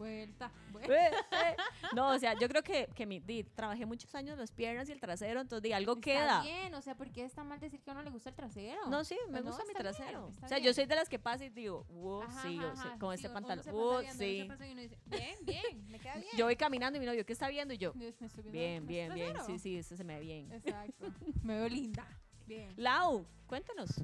Vuelta. 0.00 0.50
vuelta. 0.72 0.94
Eh, 0.94 1.10
eh. 1.32 1.56
no, 1.94 2.08
o 2.14 2.18
sea, 2.18 2.32
yo 2.38 2.48
creo 2.48 2.62
que, 2.62 2.88
que 2.94 3.04
mi, 3.04 3.20
di, 3.20 3.44
trabajé 3.44 3.84
muchos 3.84 4.14
años 4.14 4.38
las 4.38 4.50
piernas 4.50 4.88
y 4.88 4.92
el 4.92 5.00
trasero, 5.00 5.42
entonces 5.42 5.62
di, 5.62 5.72
algo 5.74 5.92
Está 5.92 6.00
queda. 6.00 6.40
bien, 6.42 6.74
o 6.74 6.80
sea, 6.80 6.94
¿por 6.94 7.10
qué 7.12 7.22
está 7.24 7.44
mal 7.44 7.60
decir 7.60 7.82
que 7.82 7.90
a 7.90 7.92
uno 7.92 8.02
le 8.02 8.08
gusta 8.10 8.30
el 8.30 8.34
trasero? 8.34 8.86
No, 8.88 9.04
sí, 9.04 9.14
me 9.26 9.32
Pues 9.32 9.44
no, 9.44 9.50
gusta 9.50 9.64
mi 9.64 9.74
bien, 9.74 9.82
trasero. 9.82 10.26
o 10.28 10.48
sea, 10.48 10.56
bien. 10.56 10.62
yo 10.68 10.72
soy 10.72 10.86
de 10.86 10.94
las 10.96 11.08
que 11.10 11.18
pasa 11.18 11.44
y 11.44 11.50
digo, 11.50 11.84
wow, 11.90 12.22
Ajá, 12.22 12.42
sí, 12.42 12.56
ajá, 12.58 12.72
o 12.72 12.76
sea, 12.76 12.98
con 12.98 13.16
Sí, 13.18 13.26
este 13.26 13.34
pantalón, 13.34 13.64
wow, 13.72 14.00
sí. 14.16 14.24
y 14.38 14.40
uno 14.70 14.80
dice, 14.80 14.98
bien, 15.04 15.36
bien, 15.42 15.86
me 15.90 15.98
queda 16.00 16.14
bien. 16.16 16.28
Yo 16.34 16.46
voy 16.46 16.56
caminando 16.56 16.96
y 16.96 17.00
mi 17.00 17.06
novio, 17.06 17.26
¿qué 17.26 17.34
está 17.34 17.48
viendo? 17.48 17.74
Y 17.74 17.78
yo, 17.78 17.92
Dios, 17.94 18.18
me 18.22 18.26
estoy 18.28 18.42
viendo 18.44 18.58
bien, 18.58 18.86
bien, 18.86 19.12
bien, 19.14 19.32
trasero. 19.34 19.58
sí, 19.58 19.62
sí, 19.62 19.76
ese 19.76 19.98
se 19.98 20.04
me 20.04 20.14
ve 20.14 20.20
bien. 20.22 20.50
Exacto. 20.50 21.12
Me 21.42 21.56
veo 21.58 21.68
linda. 21.68 22.06
Bien. 22.46 22.72
Lau, 22.78 23.26
cuéntanos, 23.46 24.02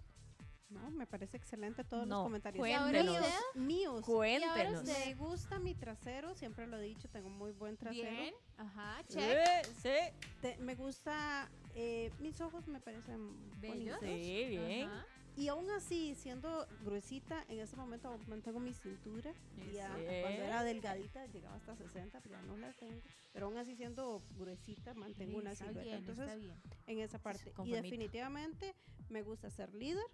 No, 0.68 0.90
me 0.90 1.06
parece 1.06 1.36
excelente 1.36 1.84
todos 1.84 2.06
No, 2.06 2.16
los 2.16 2.24
comentarios. 2.24 2.58
cuéntenos. 2.60 3.14
Míos, 3.14 3.24
míos. 3.54 4.04
cuéntenos. 4.04 4.84
Me 4.84 5.14
gusta 5.14 5.58
mi 5.60 5.74
trasero, 5.74 6.34
siempre 6.34 6.66
lo 6.66 6.76
he 6.78 6.82
dicho, 6.82 7.08
tengo 7.08 7.28
muy 7.30 7.52
buen 7.52 7.76
trasero. 7.76 8.10
Bien. 8.10 8.34
Ajá, 8.56 9.02
check. 9.08 9.20
Eh, 9.22 9.62
sí, 9.80 10.16
Te- 10.40 10.56
me 10.58 10.74
gusta, 10.74 11.48
eh, 11.74 12.10
mis 12.18 12.40
ojos 12.40 12.66
me 12.66 12.80
parecen 12.80 13.30
Bellos. 13.60 13.98
bonitos. 14.00 14.00
sí, 14.00 14.44
bien. 14.48 14.88
Ajá. 14.88 15.06
Y 15.36 15.48
aún 15.48 15.70
así, 15.70 16.14
siendo 16.14 16.66
gruesita, 16.82 17.44
en 17.48 17.60
ese 17.60 17.76
momento 17.76 18.18
mantengo 18.26 18.58
mi 18.58 18.72
cintura. 18.72 19.32
Y 19.70 19.76
a- 19.78 19.94
Sí. 19.94 20.02
cuando 20.22 20.42
era 20.42 20.64
delgadita, 20.64 21.26
llegaba 21.26 21.56
hasta 21.56 21.76
60, 21.76 22.20
pero 22.22 22.36
ya 22.36 22.42
no 22.42 22.56
la 22.56 22.72
tengo. 22.72 23.00
Pero 23.34 23.46
aún 23.46 23.58
así, 23.58 23.76
siendo 23.76 24.22
gruesita, 24.38 24.94
mantengo 24.94 25.36
una 25.38 25.52
está 25.52 25.66
silueta. 25.66 25.84
bien, 25.84 25.98
Entonces, 25.98 26.24
está 26.24 26.36
bien. 26.36 26.54
en 26.86 26.98
esa 27.00 27.18
parte. 27.18 27.52
Y 27.66 27.70
definitivamente 27.72 28.74
me 29.10 29.22
gusta 29.22 29.50
ser 29.50 29.74
líder, 29.74 30.06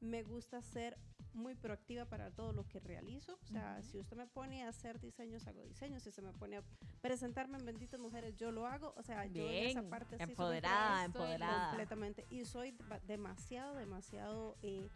me 0.00 0.22
gusta 0.22 0.62
ser 0.62 0.96
muy 1.34 1.54
proactiva 1.54 2.04
para 2.04 2.30
todo 2.30 2.52
lo 2.52 2.66
que 2.66 2.80
realizo. 2.80 3.38
O 3.42 3.46
sea, 3.46 3.80
si 3.82 3.98
usted 3.98 4.16
me 4.16 4.26
pone 4.26 4.64
a 4.64 4.68
hacer 4.68 4.98
diseños, 5.00 5.46
hago 5.46 5.62
diseños. 5.64 6.02
Si 6.02 6.10
se 6.10 6.22
me 6.22 6.32
pone 6.32 6.56
a 6.58 6.64
presentarme 7.00 7.58
en 7.58 7.64
Benditas 7.66 8.00
Mujeres, 8.00 8.36
yo 8.36 8.50
lo 8.50 8.66
hago. 8.66 8.92
O 8.96 9.02
sea, 9.02 9.26
yo 9.26 9.48
en 9.48 9.68
esa 9.68 9.80
Bien, 9.80 9.90
parte 9.90 10.16
sí 10.16 10.22
soy 10.24 10.30
empoderada, 10.30 11.04
empoderada. 11.04 11.68
completamente. 11.68 12.26
Y 12.30 12.44
soy 12.44 12.74
demasiado, 13.06 13.74
demasiado 13.76 14.56
eh, 14.62 14.88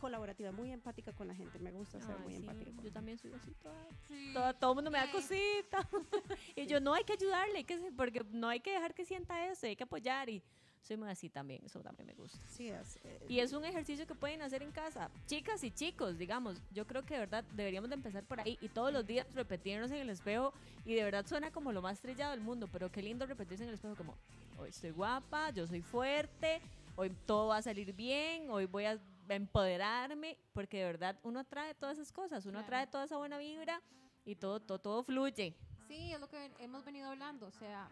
colaborativa, 0.00 0.52
muy 0.52 0.70
empática 0.70 1.12
con 1.12 1.26
la 1.28 1.34
gente. 1.34 1.58
Me 1.58 1.72
gusta 1.72 2.00
ser 2.00 2.16
Ay, 2.18 2.22
muy 2.22 2.32
sí, 2.34 2.40
empática. 2.40 2.70
con 2.72 2.80
yo 2.84 2.88
la 2.88 2.94
también 2.94 3.18
soy 3.18 3.32
así 3.32 3.54
toda. 3.54 3.86
Sí. 4.06 4.30
Todo, 4.34 4.54
todo 4.54 4.72
el 4.72 4.74
mundo 4.76 4.90
me 4.90 4.98
da 4.98 5.04
Bien. 5.06 5.16
cosita. 5.16 5.88
y 6.56 6.66
yo, 6.66 6.80
no 6.80 6.94
hay 6.94 7.04
que 7.04 7.14
ayudarle, 7.14 7.58
hay 7.58 7.64
que, 7.64 7.90
porque 7.96 8.22
no 8.30 8.48
hay 8.48 8.60
que 8.60 8.72
dejar 8.72 8.94
que 8.94 9.04
sienta 9.04 9.46
eso, 9.48 9.66
hay 9.66 9.76
que 9.76 9.84
apoyar. 9.84 10.28
Y 10.28 10.42
soy 10.84 10.96
muy 10.98 11.08
así 11.08 11.30
también, 11.30 11.64
eso 11.64 11.80
también 11.80 12.06
me 12.06 12.14
gusta. 12.14 12.38
Sí, 12.46 12.68
es, 12.68 12.98
eh, 13.04 13.24
Y 13.28 13.40
es 13.40 13.52
un 13.52 13.64
ejercicio 13.64 14.06
que 14.06 14.14
pueden 14.14 14.42
hacer 14.42 14.62
en 14.62 14.70
casa, 14.70 15.10
chicas 15.26 15.64
y 15.64 15.70
chicos, 15.70 16.18
digamos. 16.18 16.60
Yo 16.70 16.86
creo 16.86 17.04
que 17.04 17.14
de 17.14 17.20
verdad 17.20 17.42
deberíamos 17.52 17.88
de 17.90 17.94
empezar 17.96 18.22
por 18.24 18.38
ahí 18.40 18.58
y 18.60 18.68
todos 18.68 18.92
los 18.92 19.06
días 19.06 19.26
repetirnos 19.34 19.90
en 19.90 19.98
el 19.98 20.10
espejo. 20.10 20.52
Y 20.84 20.94
de 20.94 21.02
verdad 21.02 21.26
suena 21.26 21.50
como 21.50 21.72
lo 21.72 21.80
más 21.80 22.00
trillado 22.00 22.32
del 22.32 22.40
mundo, 22.42 22.68
pero 22.70 22.90
qué 22.92 23.02
lindo 23.02 23.24
repetirse 23.26 23.62
en 23.64 23.70
el 23.70 23.74
espejo 23.76 23.96
como, 23.96 24.18
hoy 24.58 24.68
estoy 24.68 24.90
guapa, 24.90 25.50
yo 25.50 25.66
soy 25.66 25.80
fuerte, 25.80 26.60
hoy 26.96 27.10
todo 27.26 27.48
va 27.48 27.56
a 27.56 27.62
salir 27.62 27.92
bien, 27.94 28.50
hoy 28.50 28.66
voy 28.66 28.84
a 28.84 29.00
empoderarme, 29.28 30.36
porque 30.52 30.78
de 30.78 30.84
verdad 30.84 31.18
uno 31.22 31.40
atrae 31.40 31.74
todas 31.74 31.96
esas 31.98 32.12
cosas, 32.12 32.44
uno 32.44 32.52
Claro. 32.58 32.64
atrae 32.66 32.86
toda 32.88 33.04
esa 33.04 33.16
buena 33.16 33.38
vibra 33.38 33.80
y 34.26 34.36
todo, 34.36 34.60
todo, 34.60 34.78
todo 34.78 35.02
fluye. 35.02 35.56
Sí, 35.88 36.12
es 36.12 36.20
lo 36.20 36.28
que 36.28 36.50
hemos 36.58 36.84
venido 36.84 37.08
hablando. 37.08 37.46
O 37.46 37.50
sea, 37.52 37.88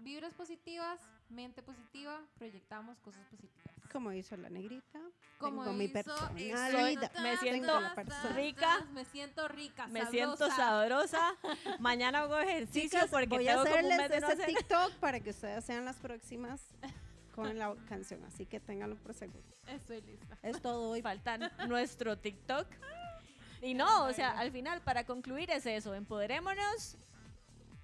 vibras 0.00 0.32
positivas, 0.34 1.00
mente 1.28 1.62
positiva, 1.62 2.20
proyectamos 2.38 2.98
cosas 3.00 3.24
positivas. 3.26 3.66
como 3.92 4.12
hizo 4.12 4.36
la 4.36 4.48
negrita. 4.50 4.98
Como 5.38 5.62
tengo 5.62 5.76
mi 5.76 5.84
hizo 5.84 5.92
personalidad. 5.94 7.12
me 7.22 7.36
siento 7.36 7.78
Tengo 7.78 8.34
rica. 8.34 8.86
Me 8.92 9.04
siento 9.04 9.48
rica, 9.48 9.86
Me 9.88 10.00
sabrosa. 10.00 10.10
siento 10.10 10.50
sabrosa. 10.56 11.34
Mañana 11.78 12.20
hago 12.20 12.38
ejercicio 12.38 12.90
Chicas, 13.00 13.10
porque 13.10 13.28
voy 13.36 13.48
a 13.48 13.52
tengo 13.52 13.64
como 13.64 13.70
un 13.74 13.78
hacerles 13.78 13.98
mes 13.98 14.10
de 14.10 14.20
no 14.20 14.26
ese 14.28 14.42
hacer. 14.42 14.46
TikTok 14.56 14.92
para 14.94 15.20
que 15.20 15.30
ustedes 15.30 15.64
sean 15.64 15.84
las 15.84 15.96
próximas 15.96 16.60
con 17.34 17.56
la 17.58 17.74
canción, 17.88 18.24
así 18.24 18.46
que 18.46 18.58
ténganlo 18.60 18.96
por 18.96 19.14
seguro. 19.14 19.44
Estoy 19.66 20.00
lista. 20.02 20.38
Es 20.42 20.60
todo 20.60 20.90
hoy. 20.90 21.02
faltan 21.02 21.50
nuestro 21.68 22.18
TikTok. 22.18 22.66
Y 23.60 23.74
no, 23.74 24.04
o 24.06 24.12
sea, 24.12 24.38
al 24.38 24.50
final, 24.52 24.80
para 24.82 25.04
concluir 25.04 25.50
es 25.50 25.66
eso, 25.66 25.92
empoderémonos, 25.94 26.96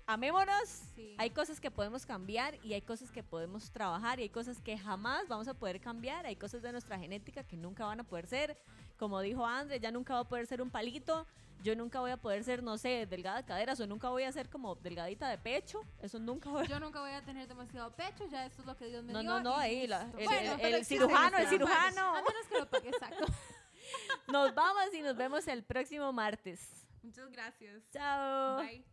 amémonos. 0.06 0.68
Sí. 0.94 1.14
Hay 1.18 1.30
cosas 1.30 1.60
que 1.60 1.70
podemos 1.70 2.06
cambiar 2.06 2.58
y 2.64 2.74
hay 2.74 2.82
cosas 2.82 3.10
que 3.10 3.22
podemos 3.22 3.70
trabajar 3.70 4.20
y 4.20 4.24
hay 4.24 4.28
cosas 4.30 4.60
que 4.60 4.76
jamás 4.78 5.26
vamos 5.28 5.48
a 5.48 5.54
poder 5.54 5.80
cambiar. 5.80 6.26
Hay 6.26 6.36
cosas 6.36 6.62
de 6.62 6.72
nuestra 6.72 6.98
genética 6.98 7.44
que 7.44 7.56
nunca 7.56 7.84
van 7.86 8.00
a 8.00 8.04
poder 8.04 8.26
ser. 8.26 8.58
Como 8.98 9.20
dijo 9.20 9.44
André, 9.46 9.80
ya 9.80 9.90
nunca 9.90 10.14
va 10.14 10.20
a 10.20 10.28
poder 10.28 10.46
ser 10.46 10.62
un 10.62 10.70
palito. 10.70 11.26
Yo 11.62 11.74
nunca 11.74 12.00
voy 12.00 12.10
a 12.10 12.18
poder 12.18 12.44
ser, 12.44 12.62
no 12.62 12.76
sé, 12.76 13.06
delgada 13.06 13.38
de 13.38 13.44
caderas 13.44 13.80
o 13.80 13.86
nunca 13.86 14.10
voy 14.10 14.24
a 14.24 14.32
ser 14.32 14.50
como 14.50 14.74
delgadita 14.74 15.28
de 15.30 15.38
pecho. 15.38 15.80
Eso 16.02 16.18
nunca 16.18 16.50
voy 16.50 16.64
a... 16.64 16.66
Yo 16.66 16.78
nunca 16.78 17.00
voy 17.00 17.12
a 17.12 17.24
tener 17.24 17.48
demasiado 17.48 17.90
pecho, 17.96 18.26
ya 18.30 18.44
esto 18.44 18.60
es 18.60 18.66
lo 18.66 18.76
que 18.76 18.84
Dios 18.86 19.02
me 19.02 19.14
No, 19.14 19.20
dio. 19.22 19.30
no, 19.30 19.40
no, 19.40 19.56
ahí 19.56 19.86
la- 19.86 20.02
el- 20.02 20.10
Bueno, 20.26 20.30
el- 20.52 20.56
pero 20.56 20.68
el 20.68 20.74
existen 20.74 21.08
cirujano, 21.08 21.38
el 21.38 21.48
cirujano. 21.48 22.08
A 22.16 22.22
menos 22.22 22.46
que 22.50 22.58
lo 22.58 22.68
pague, 22.68 22.88
exacto. 22.90 23.24
Nos 24.28 24.54
vamos 24.54 24.92
y 24.94 25.00
nos 25.02 25.16
vemos 25.16 25.46
el 25.48 25.62
próximo 25.64 26.12
martes. 26.12 26.86
Muchas 27.02 27.30
gracias. 27.30 27.82
Chao. 27.90 28.58
Bye. 28.58 28.84